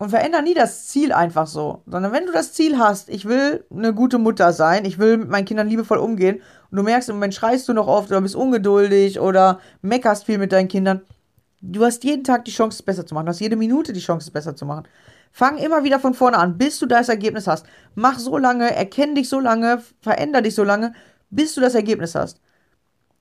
Und 0.01 0.11
verändern 0.11 0.43
nie 0.43 0.55
das 0.55 0.89
Ziel 0.89 1.13
einfach 1.13 1.47
so, 1.47 1.83
sondern 1.87 2.11
wenn 2.11 2.27
du 2.27 2.33
das 2.33 2.53
Ziel 2.53 2.77
hast, 2.77 3.09
ich 3.09 3.27
will 3.27 3.65
eine 3.71 3.95
gute 3.95 4.19
Mutter 4.19 4.53
sein, 4.53 4.85
ich 4.85 4.99
will 4.99 5.19
mit 5.19 5.29
meinen 5.29 5.45
Kindern 5.45 5.69
liebevoll 5.69 5.99
umgehen 5.99 6.43
und 6.73 6.77
du 6.77 6.83
merkst 6.83 7.09
im 7.09 7.15
Moment 7.15 7.35
schreist 7.35 7.69
du 7.69 7.73
noch 7.73 7.87
oft 7.87 8.11
oder 8.11 8.21
bist 8.21 8.35
ungeduldig 8.35 9.21
oder 9.21 9.61
meckerst 9.83 10.25
viel 10.25 10.39
mit 10.39 10.51
deinen 10.51 10.67
Kindern, 10.67 11.03
du 11.61 11.85
hast 11.85 12.03
jeden 12.03 12.25
Tag 12.25 12.45
die 12.45 12.51
Chance, 12.51 12.79
es 12.79 12.83
besser 12.83 13.07
zu 13.07 13.15
machen, 13.15 13.27
du 13.27 13.31
hast 13.31 13.39
jede 13.39 13.55
Minute 13.55 13.93
die 13.93 14.01
Chance, 14.01 14.27
es 14.27 14.33
besser 14.33 14.57
zu 14.57 14.67
machen. 14.67 14.89
Fang 15.31 15.59
immer 15.59 15.85
wieder 15.85 16.01
von 16.01 16.15
vorne 16.15 16.39
an, 16.39 16.59
bis 16.59 16.81
du 16.81 16.87
das 16.87 17.09
Ergebnis 17.09 17.47
hast. 17.47 17.67
Mach 17.95 18.19
so 18.19 18.39
lange, 18.39 18.75
erkenn 18.75 19.15
dich 19.15 19.29
so 19.29 19.39
lange, 19.39 19.81
veränder 20.01 20.43
dich 20.43 20.57
so 20.57 20.65
lange, 20.65 20.93
bis 21.31 21.55
du 21.55 21.61
das 21.61 21.75
Ergebnis 21.75 22.15
hast. 22.15 22.41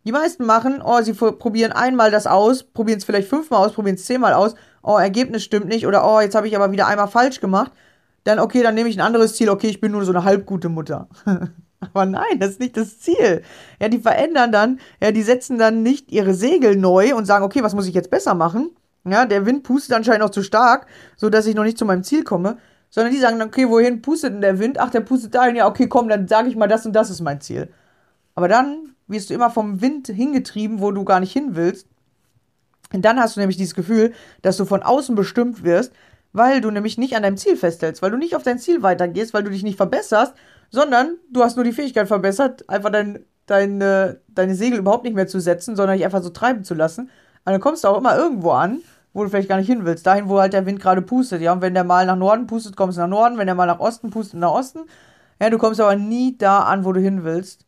Die 0.06 0.12
meisten 0.12 0.46
machen, 0.46 0.82
oh, 0.84 1.02
sie 1.02 1.14
probieren 1.14 1.72
einmal 1.72 2.12
das 2.12 2.28
aus, 2.28 2.64
probieren 2.64 2.98
es 2.98 3.06
vielleicht 3.06 3.30
fünfmal 3.30 3.66
aus, 3.66 3.74
probieren 3.74 3.96
es 3.96 4.06
zehnmal 4.06 4.34
aus, 4.34 4.56
oh, 4.82 4.98
Ergebnis 4.98 5.44
stimmt 5.44 5.68
nicht 5.68 5.88
oder 5.88 6.06
oh, 6.06 6.20
jetzt 6.20 6.36
habe 6.36 6.48
ich 6.48 6.56
aber 6.56 6.72
wieder 6.72 6.88
einmal 6.88 7.08
falsch 7.08 7.40
gemacht. 7.40 7.72
Dann, 8.26 8.40
okay, 8.40 8.64
dann 8.64 8.76
nehme 8.76 8.90
ich 8.90 8.98
ein 8.98 9.06
anderes 9.06 9.36
Ziel, 9.36 9.50
okay, 9.50 9.68
ich 9.68 9.82
bin 9.82 9.92
nur 9.92 10.04
so 10.04 10.12
eine 10.12 10.24
halbgute 10.24 10.70
Mutter. 10.70 11.08
aber 11.80 12.06
nein, 12.06 12.40
das 12.40 12.52
ist 12.52 12.60
nicht 12.60 12.76
das 12.76 13.00
Ziel. 13.00 13.44
Ja, 13.82 13.88
die 13.88 14.00
verändern 14.00 14.52
dann, 14.52 14.80
ja, 15.02 15.12
die 15.12 15.24
setzen 15.24 15.58
dann 15.58 15.84
nicht 15.84 16.12
ihre 16.12 16.34
Segel 16.34 16.76
neu 16.76 17.16
und 17.16 17.26
sagen, 17.26 17.46
okay, 17.46 17.64
was 17.64 17.74
muss 17.74 17.88
ich 17.88 17.94
jetzt 17.94 18.10
besser 18.10 18.34
machen? 18.34 18.72
Ja, 19.06 19.26
der 19.26 19.46
Wind 19.46 19.64
pustet 19.64 19.96
anscheinend 19.96 20.22
noch 20.22 20.30
zu 20.30 20.44
stark, 20.44 20.88
sodass 21.18 21.46
ich 21.46 21.56
noch 21.56 21.64
nicht 21.64 21.78
zu 21.78 21.86
meinem 21.86 22.04
Ziel 22.04 22.24
komme. 22.24 22.58
Sondern 22.90 23.12
die 23.12 23.20
sagen 23.20 23.40
dann, 23.40 23.48
okay, 23.48 23.68
wohin 23.68 24.02
pustet 24.02 24.34
denn 24.34 24.42
der 24.42 24.60
Wind? 24.60 24.80
Ach, 24.80 24.92
der 24.92 25.02
pustet 25.02 25.34
dahin, 25.34 25.56
ja, 25.56 25.68
okay, 25.68 25.88
komm, 25.88 26.10
dann 26.10 26.28
sage 26.28 26.48
ich 26.48 26.56
mal, 26.56 26.68
das 26.68 26.86
und 26.86 26.94
das 26.94 27.10
ist 27.10 27.22
mein 27.22 27.42
Ziel. 27.42 27.70
Aber 28.36 28.48
dann 28.48 28.96
wirst 29.08 29.30
du 29.30 29.34
immer 29.34 29.50
vom 29.50 29.82
Wind 29.82 30.08
hingetrieben, 30.08 30.82
wo 30.82 30.92
du 30.92 31.04
gar 31.04 31.20
nicht 31.20 31.34
hin 31.34 31.56
willst. 31.56 31.88
Und 32.94 33.04
dann 33.04 33.20
hast 33.20 33.36
du 33.36 33.40
nämlich 33.40 33.58
dieses 33.58 33.76
Gefühl, 33.76 34.14
dass 34.42 34.58
du 34.58 34.66
von 34.66 34.84
außen 34.84 35.16
bestimmt 35.16 35.64
wirst, 35.64 35.94
weil 36.32 36.62
du 36.62 36.72
nämlich 36.72 36.98
nicht 36.98 37.16
an 37.16 37.24
deinem 37.24 37.38
Ziel 37.38 37.58
festhältst, 37.58 38.02
weil 38.02 38.12
du 38.12 38.18
nicht 38.18 38.36
auf 38.36 38.44
dein 38.44 38.60
Ziel 38.60 38.82
weitergehst, 38.82 39.34
weil 39.34 39.44
du 39.44 39.50
dich 39.50 39.64
nicht 39.64 39.78
verbesserst, 39.78 40.34
sondern 40.70 41.18
du 41.32 41.44
hast 41.44 41.56
nur 41.56 41.64
die 41.64 41.72
Fähigkeit 41.72 42.08
verbessert, 42.08 42.68
einfach 42.70 42.90
dein, 42.90 43.26
deine, 43.46 44.22
deine 44.28 44.56
Segel 44.56 44.80
überhaupt 44.80 45.04
nicht 45.04 45.16
mehr 45.16 45.28
zu 45.28 45.40
setzen, 45.40 45.76
sondern 45.76 45.96
dich 45.96 46.06
einfach 46.06 46.24
so 46.24 46.30
treiben 46.30 46.64
zu 46.64 46.74
lassen. 46.74 47.04
Und 47.46 47.52
dann 47.52 47.62
kommst 47.62 47.84
du 47.84 47.88
auch 47.88 47.98
immer 47.98 48.18
irgendwo 48.18 48.52
an, 48.52 48.80
wo 49.14 49.24
du 49.24 49.30
vielleicht 49.30 49.50
gar 49.50 49.58
nicht 49.58 49.68
hin 49.68 49.86
willst. 49.86 50.08
Dahin, 50.08 50.30
wo 50.30 50.40
halt 50.40 50.54
der 50.54 50.66
Wind 50.66 50.80
gerade 50.80 51.04
pustet. 51.04 51.42
Ja, 51.42 51.54
und 51.54 51.62
wenn 51.62 51.76
der 51.76 51.84
mal 51.84 52.06
nach 52.06 52.16
Norden 52.16 52.48
pustet, 52.48 52.76
kommst 52.76 52.98
du 52.98 53.02
nach 53.02 53.08
Norden. 53.08 53.38
Wenn 53.38 53.46
der 53.46 53.56
mal 53.56 53.68
nach 53.68 53.80
Osten 53.80 54.10
pustet, 54.10 54.40
nach 54.40 54.52
Osten. 54.52 54.80
Ja, 55.40 55.52
du 55.52 55.60
kommst 55.60 55.80
aber 55.80 55.96
nie 55.96 56.36
da 56.38 56.64
an, 56.64 56.86
wo 56.86 56.94
du 56.94 57.00
hin 57.00 57.24
willst 57.24 57.66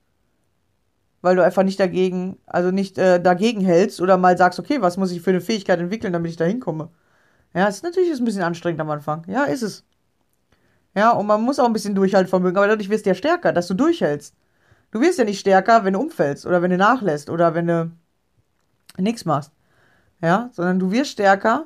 weil 1.25 1.35
du 1.35 1.43
einfach 1.43 1.63
nicht 1.63 1.79
dagegen, 1.79 2.37
also 2.45 2.69
nicht 2.69 2.99
äh, 2.99 3.19
dagegen 3.19 3.61
hältst 3.61 3.99
oder 3.99 4.15
mal 4.15 4.37
sagst, 4.37 4.59
okay, 4.59 4.79
was 4.81 4.95
muss 4.95 5.11
ich 5.11 5.23
für 5.23 5.31
eine 5.31 5.41
Fähigkeit 5.41 5.79
entwickeln, 5.79 6.13
damit 6.13 6.29
ich 6.29 6.37
da 6.37 6.45
hinkomme. 6.45 6.89
Ja, 7.55 7.65
ist 7.65 7.83
natürlich 7.83 8.11
ist 8.11 8.19
ein 8.19 8.25
bisschen 8.25 8.43
anstrengend 8.43 8.79
am 8.79 8.91
Anfang. 8.91 9.23
Ja, 9.27 9.45
ist 9.45 9.63
es. 9.63 9.83
Ja, 10.93 11.09
und 11.13 11.25
man 11.25 11.41
muss 11.41 11.57
auch 11.57 11.65
ein 11.65 11.73
bisschen 11.73 11.95
Durchhaltevermögen, 11.95 12.57
aber 12.57 12.67
dadurch 12.67 12.89
wirst 12.91 13.07
du 13.07 13.09
ja 13.09 13.15
stärker, 13.15 13.53
dass 13.53 13.67
du 13.67 13.73
durchhältst. 13.73 14.35
Du 14.91 15.01
wirst 15.01 15.17
ja 15.17 15.25
nicht 15.25 15.39
stärker, 15.39 15.83
wenn 15.83 15.93
du 15.93 15.99
umfällst 15.99 16.45
oder 16.45 16.61
wenn 16.61 16.69
du 16.69 16.77
nachlässt 16.77 17.31
oder 17.31 17.55
wenn 17.55 17.65
du 17.65 17.91
nichts 18.97 19.25
machst. 19.25 19.51
Ja, 20.21 20.51
sondern 20.53 20.77
du 20.77 20.91
wirst 20.91 21.09
stärker, 21.09 21.65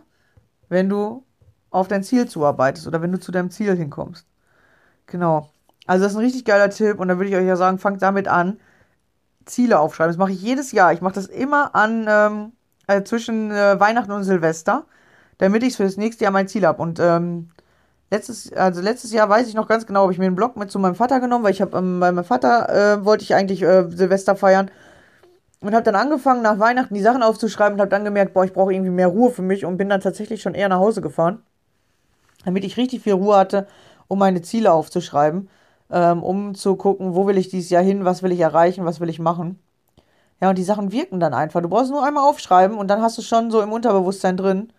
wenn 0.70 0.88
du 0.88 1.26
auf 1.70 1.90
dein 1.90 2.04
Ziel 2.04 2.30
zuarbeitest 2.30 2.88
oder 2.88 3.02
wenn 3.02 3.12
du 3.12 3.20
zu 3.20 3.34
deinem 3.34 3.52
Ziel 3.52 3.76
hinkommst. 3.76 4.26
Genau. 5.08 5.52
Also 5.86 6.06
das 6.06 6.14
ist 6.14 6.18
ein 6.18 6.24
richtig 6.24 6.46
geiler 6.46 6.70
Tipp 6.70 6.98
und 6.98 7.10
da 7.10 7.18
würde 7.18 7.30
ich 7.30 7.36
euch 7.36 7.46
ja 7.46 7.58
sagen, 7.58 7.78
fangt 7.78 8.02
damit 8.02 8.30
an, 8.30 8.58
Ziele 9.50 9.80
aufschreiben. 9.80 10.12
Das 10.12 10.18
mache 10.18 10.32
ich 10.32 10.42
jedes 10.42 10.72
Jahr. 10.72 10.94
Ich 10.94 11.02
mache 11.02 11.16
das 11.16 11.28
immer 11.28 11.76
an 11.76 12.06
ähm, 12.08 12.52
äh, 12.88 13.04
zwischen 13.04 13.52
äh, 13.52 13.80
Weihnachten 13.80 14.12
und 14.12 14.24
Silvester, 14.24 14.86
damit 15.38 15.64
ich 15.64 15.78
für 15.78 15.84
das 15.84 15.98
nächste 15.98 16.24
Jahr 16.24 16.34
mein 16.34 16.48
Ziel 16.48 16.66
habe. 16.66 16.82
Und 16.82 17.00
ähm, 17.00 17.50
letztes, 18.12 18.54
also 18.54 18.82
letztes 18.82 19.12
Jahr 19.12 19.30
weiß 19.30 19.48
ich 19.48 19.54
noch 19.54 19.68
ganz 19.68 19.86
genau, 19.86 20.04
habe 20.04 20.14
ich 20.14 20.20
mir 20.20 20.26
einen 20.26 20.36
Blog 20.36 20.56
mit 20.58 20.72
zu 20.72 20.80
meinem 20.80 20.96
Vater 20.96 21.20
genommen, 21.20 21.44
weil 21.44 21.52
ich 21.52 21.62
habe 21.62 21.78
ähm, 21.78 22.00
bei 22.00 22.12
meinem 22.12 22.26
Vater 22.26 22.70
äh, 22.70 23.06
wollte 23.06 23.24
ich 23.24 23.36
eigentlich 23.36 23.62
äh, 23.62 23.90
Silvester 23.90 24.36
feiern 24.36 24.72
und 25.62 25.74
habe 25.74 25.84
dann 25.84 25.96
angefangen 25.96 26.42
nach 26.42 26.60
Weihnachten 26.60 26.94
die 26.94 27.02
Sachen 27.02 27.24
aufzuschreiben 27.24 27.74
und 27.74 27.82
habe 27.82 27.90
dann 27.90 28.06
gemerkt, 28.06 28.34
boah, 28.34 28.46
ich 28.46 28.54
brauche 28.54 28.74
irgendwie 28.74 28.92
mehr 28.92 29.08
Ruhe 29.08 29.32
für 29.32 29.42
mich 29.42 29.66
und 29.66 29.78
bin 29.78 29.90
dann 29.90 30.02
tatsächlich 30.02 30.42
schon 30.42 30.56
eher 30.56 30.70
nach 30.70 30.80
Hause 30.80 31.02
gefahren, 31.02 31.44
damit 32.46 32.64
ich 32.64 32.78
richtig 32.78 33.04
viel 33.04 33.14
Ruhe 33.14 33.36
hatte, 33.36 33.68
um 34.08 34.20
meine 34.20 34.42
Ziele 34.42 34.72
aufzuschreiben 34.72 35.50
ähm, 35.92 36.24
um 36.24 36.56
zu 36.56 36.76
gucken, 36.76 37.16
wo 37.16 37.28
will 37.28 37.38
ich 37.38 37.50
dieses 37.50 37.70
Jahr 37.70 37.84
hin, 37.84 38.06
was 38.06 38.24
will 38.24 38.32
ich 38.32 38.40
erreichen, 38.40 38.86
was 38.86 39.00
will 39.00 39.10
ich 39.10 39.20
machen. 39.20 39.60
Ja, 40.42 40.50
und 40.50 40.58
die 40.58 40.64
Sachen 40.64 40.92
wirken 40.92 41.20
dann 41.20 41.34
einfach. 41.34 41.62
Du 41.62 41.70
brauchst 41.70 41.92
nur 41.92 42.06
einmal 42.06 42.28
aufschreiben 42.30 42.78
und 42.78 42.88
dann 42.88 43.02
hast 43.02 43.18
du 43.18 43.22
schon 43.22 43.52
so 43.52 43.62
im 43.62 43.72
Unterbewusstsein 43.72 44.38
drin. 44.38 44.72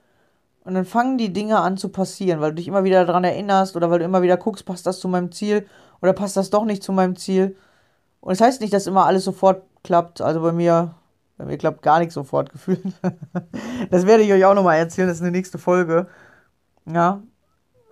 Und 0.64 0.74
dann 0.74 0.84
fangen 0.84 1.18
die 1.18 1.32
Dinge 1.32 1.58
an 1.58 1.76
zu 1.76 1.88
passieren, 1.88 2.40
weil 2.40 2.50
du 2.50 2.56
dich 2.56 2.68
immer 2.68 2.84
wieder 2.84 3.04
daran 3.04 3.24
erinnerst 3.24 3.76
oder 3.76 3.90
weil 3.90 3.98
du 3.98 4.04
immer 4.04 4.22
wieder 4.22 4.36
guckst, 4.36 4.64
passt 4.66 4.86
das 4.86 5.00
zu 5.00 5.08
meinem 5.08 5.32
Ziel 5.32 5.66
oder 6.02 6.12
passt 6.12 6.36
das 6.36 6.50
doch 6.50 6.64
nicht 6.64 6.82
zu 6.82 6.92
meinem 6.92 7.16
Ziel. 7.16 7.56
Und 8.20 8.38
das 8.38 8.46
heißt 8.46 8.60
nicht, 8.60 8.72
dass 8.72 8.86
immer 8.86 9.06
alles 9.06 9.24
sofort 9.24 9.62
klappt. 9.82 10.20
Also 10.20 10.42
bei 10.42 10.52
mir, 10.52 10.94
bei 11.38 11.46
mir 11.46 11.58
klappt 11.58 11.82
gar 11.82 11.98
nichts 11.98 12.14
sofort 12.14 12.52
gefühlt. 12.52 12.82
das 13.90 14.06
werde 14.06 14.22
ich 14.22 14.32
euch 14.32 14.44
auch 14.44 14.54
nochmal 14.54 14.78
erzählen, 14.78 15.08
das 15.08 15.18
ist 15.18 15.22
eine 15.22 15.32
nächste 15.32 15.58
Folge. 15.58 16.06
Ja, 16.86 17.22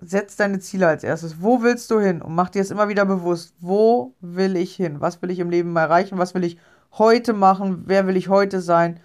setz 0.01 0.37
deine 0.37 0.61
Ziele 0.61 0.87
als 0.87 1.05
erstes. 1.05 1.43
Wo 1.43 1.63
willst 1.63 1.91
du 1.91 2.01
hin? 2.01 2.23
Und 2.23 2.35
mach 2.35 2.51
dir 2.51 2.63
es 2.63 2.71
immer 2.71 2.89
wieder 2.89 3.05
bewusst. 3.05 3.55
Wo 3.61 4.15
will 4.21 4.57
ich 4.57 4.75
hin? 4.75 5.01
Was 5.01 5.21
will 5.23 5.31
ich 5.31 5.39
im 5.39 5.51
Leben 5.51 5.75
erreichen? 5.77 6.19
Was 6.19 6.35
will 6.35 6.45
ich 6.45 6.59
heute 6.93 7.33
machen? 7.33 7.85
Wer 7.87 8.07
will 8.07 8.17
ich 8.17 8.29
heute 8.29 8.61
sein? 8.61 9.01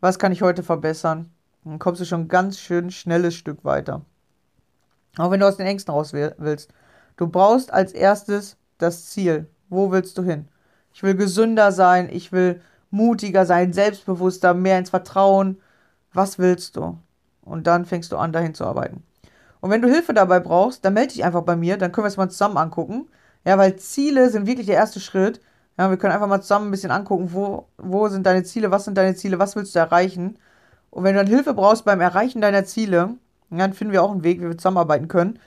Was 0.00 0.18
kann 0.18 0.32
ich 0.32 0.42
heute 0.42 0.62
verbessern? 0.62 1.30
Dann 1.64 1.78
kommst 1.78 2.00
du 2.00 2.04
schon 2.04 2.28
ganz 2.28 2.58
schön 2.58 2.90
schnelles 2.90 3.34
Stück 3.34 3.64
weiter. 3.64 4.02
Auch 5.16 5.30
wenn 5.30 5.40
du 5.40 5.46
aus 5.46 5.56
den 5.56 5.66
Ängsten 5.66 5.92
raus 5.92 6.12
willst. 6.12 6.72
Du 7.16 7.26
brauchst 7.26 7.72
als 7.72 7.92
erstes 7.92 8.56
das 8.78 9.06
Ziel. 9.06 9.48
Wo 9.68 9.90
willst 9.90 10.16
du 10.16 10.22
hin? 10.22 10.48
Ich 10.92 11.02
will 11.02 11.14
gesünder 11.14 11.72
sein. 11.72 12.08
Ich 12.10 12.32
will 12.32 12.60
mutiger 12.90 13.44
sein, 13.44 13.72
selbstbewusster, 13.72 14.54
mehr 14.54 14.78
ins 14.78 14.90
Vertrauen. 14.90 15.60
Was 16.12 16.38
willst 16.38 16.76
du? 16.76 16.98
Und 17.42 17.66
dann 17.66 17.84
fängst 17.84 18.12
du 18.12 18.16
an, 18.16 18.32
dahin 18.32 18.54
zu 18.54 18.64
arbeiten. 18.64 19.02
Und 19.60 19.70
wenn 19.70 19.82
du 19.82 19.88
Hilfe 19.88 20.14
dabei 20.14 20.40
brauchst, 20.40 20.84
dann 20.84 20.94
melde 20.94 21.14
dich 21.14 21.24
einfach 21.24 21.42
bei 21.42 21.56
mir, 21.56 21.76
dann 21.76 21.92
können 21.92 22.04
wir 22.04 22.08
es 22.08 22.16
mal 22.16 22.28
zusammen 22.28 22.56
angucken. 22.56 23.08
Ja, 23.44 23.58
weil 23.58 23.76
Ziele 23.76 24.30
sind 24.30 24.46
wirklich 24.46 24.66
der 24.66 24.76
erste 24.76 25.00
Schritt. 25.00 25.40
Ja, 25.78 25.90
wir 25.90 25.96
können 25.96 26.12
einfach 26.12 26.26
mal 26.26 26.40
zusammen 26.40 26.68
ein 26.68 26.70
bisschen 26.70 26.90
angucken, 26.90 27.30
wo, 27.32 27.66
wo 27.78 28.08
sind 28.08 28.26
deine 28.26 28.42
Ziele, 28.42 28.70
was 28.70 28.84
sind 28.84 28.98
deine 28.98 29.14
Ziele, 29.14 29.38
was 29.38 29.56
willst 29.56 29.74
du 29.74 29.78
erreichen. 29.78 30.38
Und 30.90 31.04
wenn 31.04 31.14
du 31.14 31.20
dann 31.20 31.28
Hilfe 31.28 31.54
brauchst 31.54 31.84
beim 31.84 32.00
Erreichen 32.00 32.40
deiner 32.40 32.64
Ziele, 32.64 33.14
dann 33.50 33.72
finden 33.72 33.92
wir 33.92 34.02
auch 34.02 34.10
einen 34.10 34.24
Weg, 34.24 34.40
wie 34.40 34.48
wir 34.48 34.58
zusammenarbeiten 34.58 35.08
können. 35.08 35.38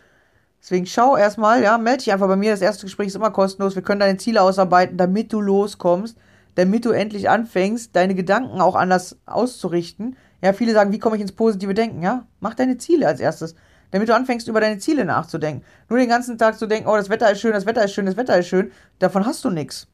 Deswegen 0.62 0.86
schau 0.86 1.18
erstmal, 1.18 1.64
ja, 1.64 1.78
melde 1.78 2.00
dich 2.00 2.14
einfach 2.14 2.28
bei 2.28 2.36
mir. 2.36 2.52
Das 2.52 2.62
erste 2.62 2.86
Gespräch 2.86 3.08
ist 3.08 3.16
immer 3.16 3.32
kostenlos. 3.32 3.76
Wir 3.76 3.82
können 3.82 4.00
deine 4.00 4.18
Ziele 4.18 4.42
ausarbeiten, 4.42 4.96
damit 4.98 5.34
du 5.34 5.42
loskommst, 5.42 6.18
damit 6.56 6.86
du 6.86 6.92
endlich 6.92 7.30
anfängst, 7.30 7.96
deine 7.96 8.14
Gedanken 8.16 8.62
auch 8.62 8.76
anders 8.76 9.18
auszurichten. 9.26 10.16
Ja, 10.42 10.54
viele 10.54 10.74
sagen, 10.74 10.92
wie 10.92 11.00
komme 11.00 11.16
ich 11.16 11.22
ins 11.22 11.32
positive 11.32 11.74
Denken? 11.74 12.02
Ja, 12.04 12.26
mach 12.40 12.54
deine 12.54 12.78
Ziele 12.78 13.08
als 13.08 13.20
erstes 13.20 13.56
damit 13.92 14.10
du 14.10 14.16
anfängst, 14.16 14.48
über 14.48 14.62
deine 14.62 14.80
Ziele 14.80 15.06
nachzudenken. 15.06 15.64
Nur 15.90 16.00
den 16.00 16.10
ganzen 16.10 16.38
Tag 16.38 16.58
zu 16.58 16.68
denken, 16.68 16.90
oh, 16.90 16.96
das 16.96 17.10
Wetter 17.10 17.32
ist 17.32 17.42
schön, 17.42 17.54
das 17.54 17.66
Wetter 17.66 17.86
ist 17.86 17.94
schön, 17.94 18.06
das 18.06 18.18
Wetter 18.18 18.38
ist 18.38 18.48
schön, 18.48 18.72
davon 19.00 19.26
hast 19.26 19.46
du 19.46 19.50
nichts. 19.50 19.88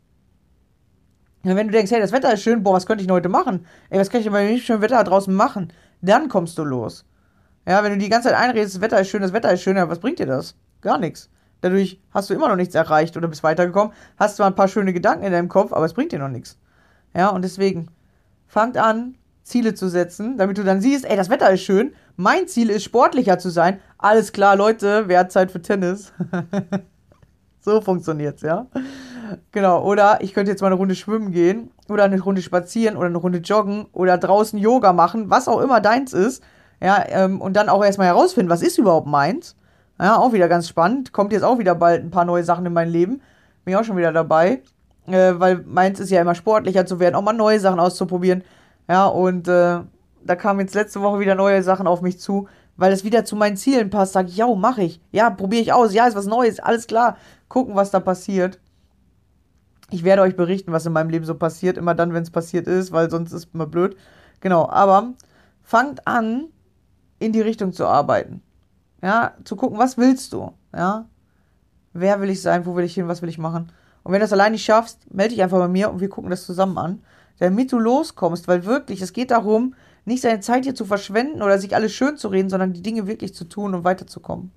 Wenn 1.44 1.68
du 1.68 1.74
denkst, 1.74 1.92
hey, 1.92 2.02
das 2.02 2.12
Wetter 2.12 2.34
ist 2.34 2.42
schön, 2.42 2.64
boah, 2.64 2.74
was 2.74 2.86
könnte 2.86 3.02
ich 3.02 3.08
denn 3.08 3.16
heute 3.16 3.30
machen? 3.30 3.66
Ey, 3.90 4.00
was 4.00 4.10
kann 4.10 4.20
ich 4.20 4.26
denn 4.26 4.34
bei 4.34 4.48
dem 4.48 4.58
schönen 4.58 4.82
Wetter 4.82 5.04
draußen 5.04 5.34
machen? 5.34 5.72
Dann 6.02 6.30
kommst 6.30 6.58
du 6.58 6.64
los. 6.64 7.06
Ja, 7.66 7.84
wenn 7.84 7.92
du 7.92 7.98
die 7.98 8.10
ganze 8.10 8.30
Zeit 8.30 8.38
einredest, 8.38 8.76
das 8.76 8.82
Wetter 8.82 9.00
ist 9.00 9.10
schön, 9.10 9.22
das 9.22 9.34
Wetter 9.34 9.52
ist 9.52 9.62
schön, 9.62 9.76
was 9.78 10.00
bringt 10.00 10.20
dir 10.20 10.26
das? 10.26 10.56
Gar 10.82 10.98
nichts. 10.98 11.30
Dadurch 11.62 12.02
hast 12.12 12.30
du 12.30 12.34
immer 12.34 12.50
noch 12.50 12.56
nichts 12.56 12.76
erreicht 12.76 13.18
oder 13.18 13.28
bist 13.28 13.44
weitergekommen, 13.44 13.94
hast 14.18 14.38
zwar 14.38 14.48
ein 14.48 14.56
paar 14.56 14.68
schöne 14.68 14.94
Gedanken 14.94 15.26
in 15.26 15.32
deinem 15.32 15.50
Kopf, 15.50 15.74
aber 15.74 15.86
es 15.86 15.94
bringt 15.94 16.12
dir 16.12 16.20
noch 16.20 16.28
nichts. 16.28 16.58
Ja, 17.16 17.30
und 17.30 17.42
deswegen, 17.42 17.88
fangt 18.46 18.78
an, 18.78 19.16
Ziele 19.48 19.74
zu 19.74 19.88
setzen, 19.88 20.38
damit 20.38 20.58
du 20.58 20.64
dann 20.64 20.82
siehst, 20.82 21.06
ey, 21.06 21.16
das 21.16 21.30
Wetter 21.30 21.50
ist 21.52 21.62
schön, 21.62 21.94
mein 22.18 22.48
Ziel 22.48 22.70
ist, 22.70 22.84
sportlicher 22.84 23.40
zu 23.40 23.50
sein. 23.50 23.80
Alles 23.98 24.32
klar, 24.32 24.56
Leute, 24.56 25.06
wer 25.08 25.20
hat 25.20 25.32
Zeit 25.32 25.52
für 25.52 25.62
Tennis? 25.62 26.12
so 27.62 27.82
funktioniert's, 27.82 28.42
ja. 28.42 28.68
Genau, 29.52 29.84
oder 29.84 30.20
ich 30.22 30.34
könnte 30.34 30.52
jetzt 30.52 30.62
mal 30.62 30.68
eine 30.68 30.76
Runde 30.76 30.96
schwimmen 30.96 31.32
gehen, 31.32 31.72
oder 31.90 32.04
eine 32.04 32.20
Runde 32.20 32.42
spazieren, 32.42 32.98
oder 32.98 33.08
eine 33.08 33.18
Runde 33.18 33.40
joggen, 33.40 33.86
oder 33.94 34.18
draußen 34.18 34.60
Yoga 34.60 34.94
machen, 34.94 35.30
was 35.30 35.48
auch 35.48 35.62
immer 35.62 35.80
deins 35.80 36.14
ist. 36.14 36.44
Ja, 36.82 37.04
ähm, 37.08 37.42
und 37.42 37.54
dann 37.54 37.70
auch 37.70 37.84
erstmal 37.84 38.08
herausfinden, 38.08 38.52
was 38.52 38.62
ist 38.62 38.78
überhaupt 38.78 39.08
meins. 39.08 39.56
Ja, 40.00 40.18
auch 40.18 40.34
wieder 40.34 40.48
ganz 40.48 40.68
spannend. 40.68 41.12
Kommt 41.12 41.32
jetzt 41.32 41.44
auch 41.44 41.58
wieder 41.58 41.74
bald 41.74 42.04
ein 42.04 42.12
paar 42.12 42.26
neue 42.26 42.44
Sachen 42.44 42.66
in 42.66 42.74
mein 42.74 42.90
Leben. 42.90 43.22
Bin 43.66 43.74
ich 43.74 43.76
auch 43.76 43.84
schon 43.84 43.98
wieder 43.98 44.12
dabei. 44.12 44.62
Äh, 45.08 45.40
weil 45.40 45.64
meins 45.66 46.00
ist 46.00 46.12
ja 46.12 46.22
immer 46.22 46.36
sportlicher 46.36 46.86
zu 46.86 47.00
werden, 47.00 47.16
auch 47.16 47.22
mal 47.22 47.34
neue 47.34 47.60
Sachen 47.60 47.80
auszuprobieren. 47.80 48.44
Ja, 48.88 49.08
und 49.08 49.48
äh, 49.48 49.82
da 50.24 50.36
kamen 50.36 50.62
jetzt 50.62 50.76
letzte 50.76 51.02
Woche 51.02 51.20
wieder 51.20 51.36
neue 51.36 51.64
Sachen 51.64 51.88
auf 51.88 52.02
mich 52.02 52.20
zu, 52.20 52.48
weil 52.76 52.92
es 52.92 53.04
wieder 53.04 53.26
zu 53.26 53.36
meinen 53.36 53.58
Zielen 53.58 53.90
passt. 53.90 54.14
Sag 54.14 54.28
ich, 54.28 54.38
ja, 54.38 54.48
mach 54.54 54.78
ich. 54.78 55.02
Ja, 55.12 55.30
probiere 55.30 55.62
ich 55.62 55.74
aus. 55.74 55.94
Ja, 55.94 56.08
ist 56.08 56.16
was 56.16 56.26
Neues. 56.26 56.60
Alles 56.60 56.88
klar. 56.88 57.18
Gucken, 57.48 57.76
was 57.76 57.92
da 57.92 58.00
passiert. 58.00 58.60
Ich 59.90 60.04
werde 60.04 60.22
euch 60.22 60.36
berichten, 60.36 60.72
was 60.72 60.86
in 60.86 60.94
meinem 60.94 61.10
Leben 61.10 61.26
so 61.26 61.36
passiert. 61.36 61.78
Immer 61.78 61.96
dann, 61.96 62.14
wenn 62.14 62.24
es 62.24 62.32
passiert 62.32 62.68
ist, 62.68 62.92
weil 62.92 63.10
sonst 63.10 63.32
ist 63.32 63.50
immer 63.54 63.68
blöd. 63.68 63.96
Genau, 64.42 64.70
aber 64.70 65.14
fangt 65.64 66.06
an, 66.08 66.48
in 67.20 67.32
die 67.32 67.42
Richtung 67.42 67.74
zu 67.74 67.88
arbeiten. 67.88 68.42
Ja, 69.02 69.34
zu 69.44 69.56
gucken, 69.56 69.78
was 69.78 69.98
willst 69.98 70.34
du? 70.34 70.52
Ja, 70.76 71.08
wer 71.94 72.22
will 72.22 72.30
ich 72.30 72.42
sein, 72.42 72.66
wo 72.66 72.76
will 72.76 72.86
ich 72.86 72.94
hin, 72.94 73.08
was 73.08 73.22
will 73.22 73.30
ich 73.30 73.38
machen? 73.38 73.72
Und 74.04 74.12
wenn 74.12 74.20
du 74.20 74.24
das 74.24 74.34
allein 74.34 74.54
nicht 74.54 74.66
schaffst, 74.66 75.14
melde 75.14 75.34
dich 75.34 75.44
einfach 75.44 75.58
bei 75.58 75.68
mir 75.68 75.90
und 75.90 76.00
wir 76.00 76.10
gucken 76.10 76.30
das 76.30 76.46
zusammen 76.46 76.78
an, 76.78 77.02
damit 77.40 77.72
du 77.72 77.80
loskommst, 77.80 78.48
weil 78.48 78.66
wirklich, 78.66 79.02
es 79.02 79.14
geht 79.14 79.32
darum, 79.32 79.76
nicht 80.06 80.22
seine 80.22 80.40
Zeit 80.40 80.64
hier 80.64 80.76
zu 80.76 80.86
verschwenden 80.86 81.42
oder 81.42 81.60
sich 81.60 81.76
alles 81.76 81.92
schön 81.92 82.18
zu 82.18 82.30
reden, 82.30 82.50
sondern 82.50 82.74
die 82.74 82.82
Dinge 82.82 83.08
wirklich 83.08 83.34
zu 83.34 83.46
tun 83.46 83.76
und 83.76 83.84
weiterzukommen. 83.84 84.52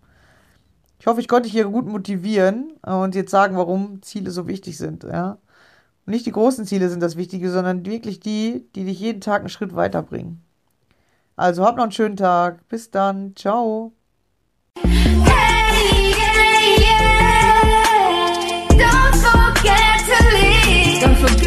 Ich 0.99 1.07
hoffe, 1.07 1.21
ich 1.21 1.29
konnte 1.29 1.45
dich 1.45 1.53
hier 1.53 1.65
gut 1.65 1.87
motivieren 1.87 2.73
und 2.83 3.15
jetzt 3.15 3.31
sagen, 3.31 3.57
warum 3.57 4.03
Ziele 4.03 4.31
so 4.31 4.47
wichtig 4.47 4.77
sind. 4.79 5.05
Ja? 5.05 5.39
Und 6.07 6.13
nicht 6.13 6.27
die 6.27 6.33
großen 6.33 6.67
Ziele 6.67 6.89
sind 6.89 7.01
das 7.01 7.17
Wichtige, 7.17 7.51
sondern 7.51 7.87
wirklich 7.87 8.21
die, 8.21 8.67
die 8.75 8.85
dich 8.85 9.01
jeden 9.01 9.21
Tag 9.21 9.41
einen 9.41 9.49
Schritt 9.49 9.75
weiterbringen. 9.75 10.43
Also 11.37 11.65
habt 11.65 11.79
noch 11.79 11.85
einen 11.85 11.93
schönen 11.93 12.17
Tag. 12.17 12.69
Bis 12.69 12.91
dann. 12.91 13.35
Ciao. 13.35 13.93
Hey, 14.77 14.91
yeah, 16.11 16.79
yeah. 16.79 17.11
Don't 18.77 19.17
forget 19.17 20.05
to 20.05 20.19
leave. 20.35 21.40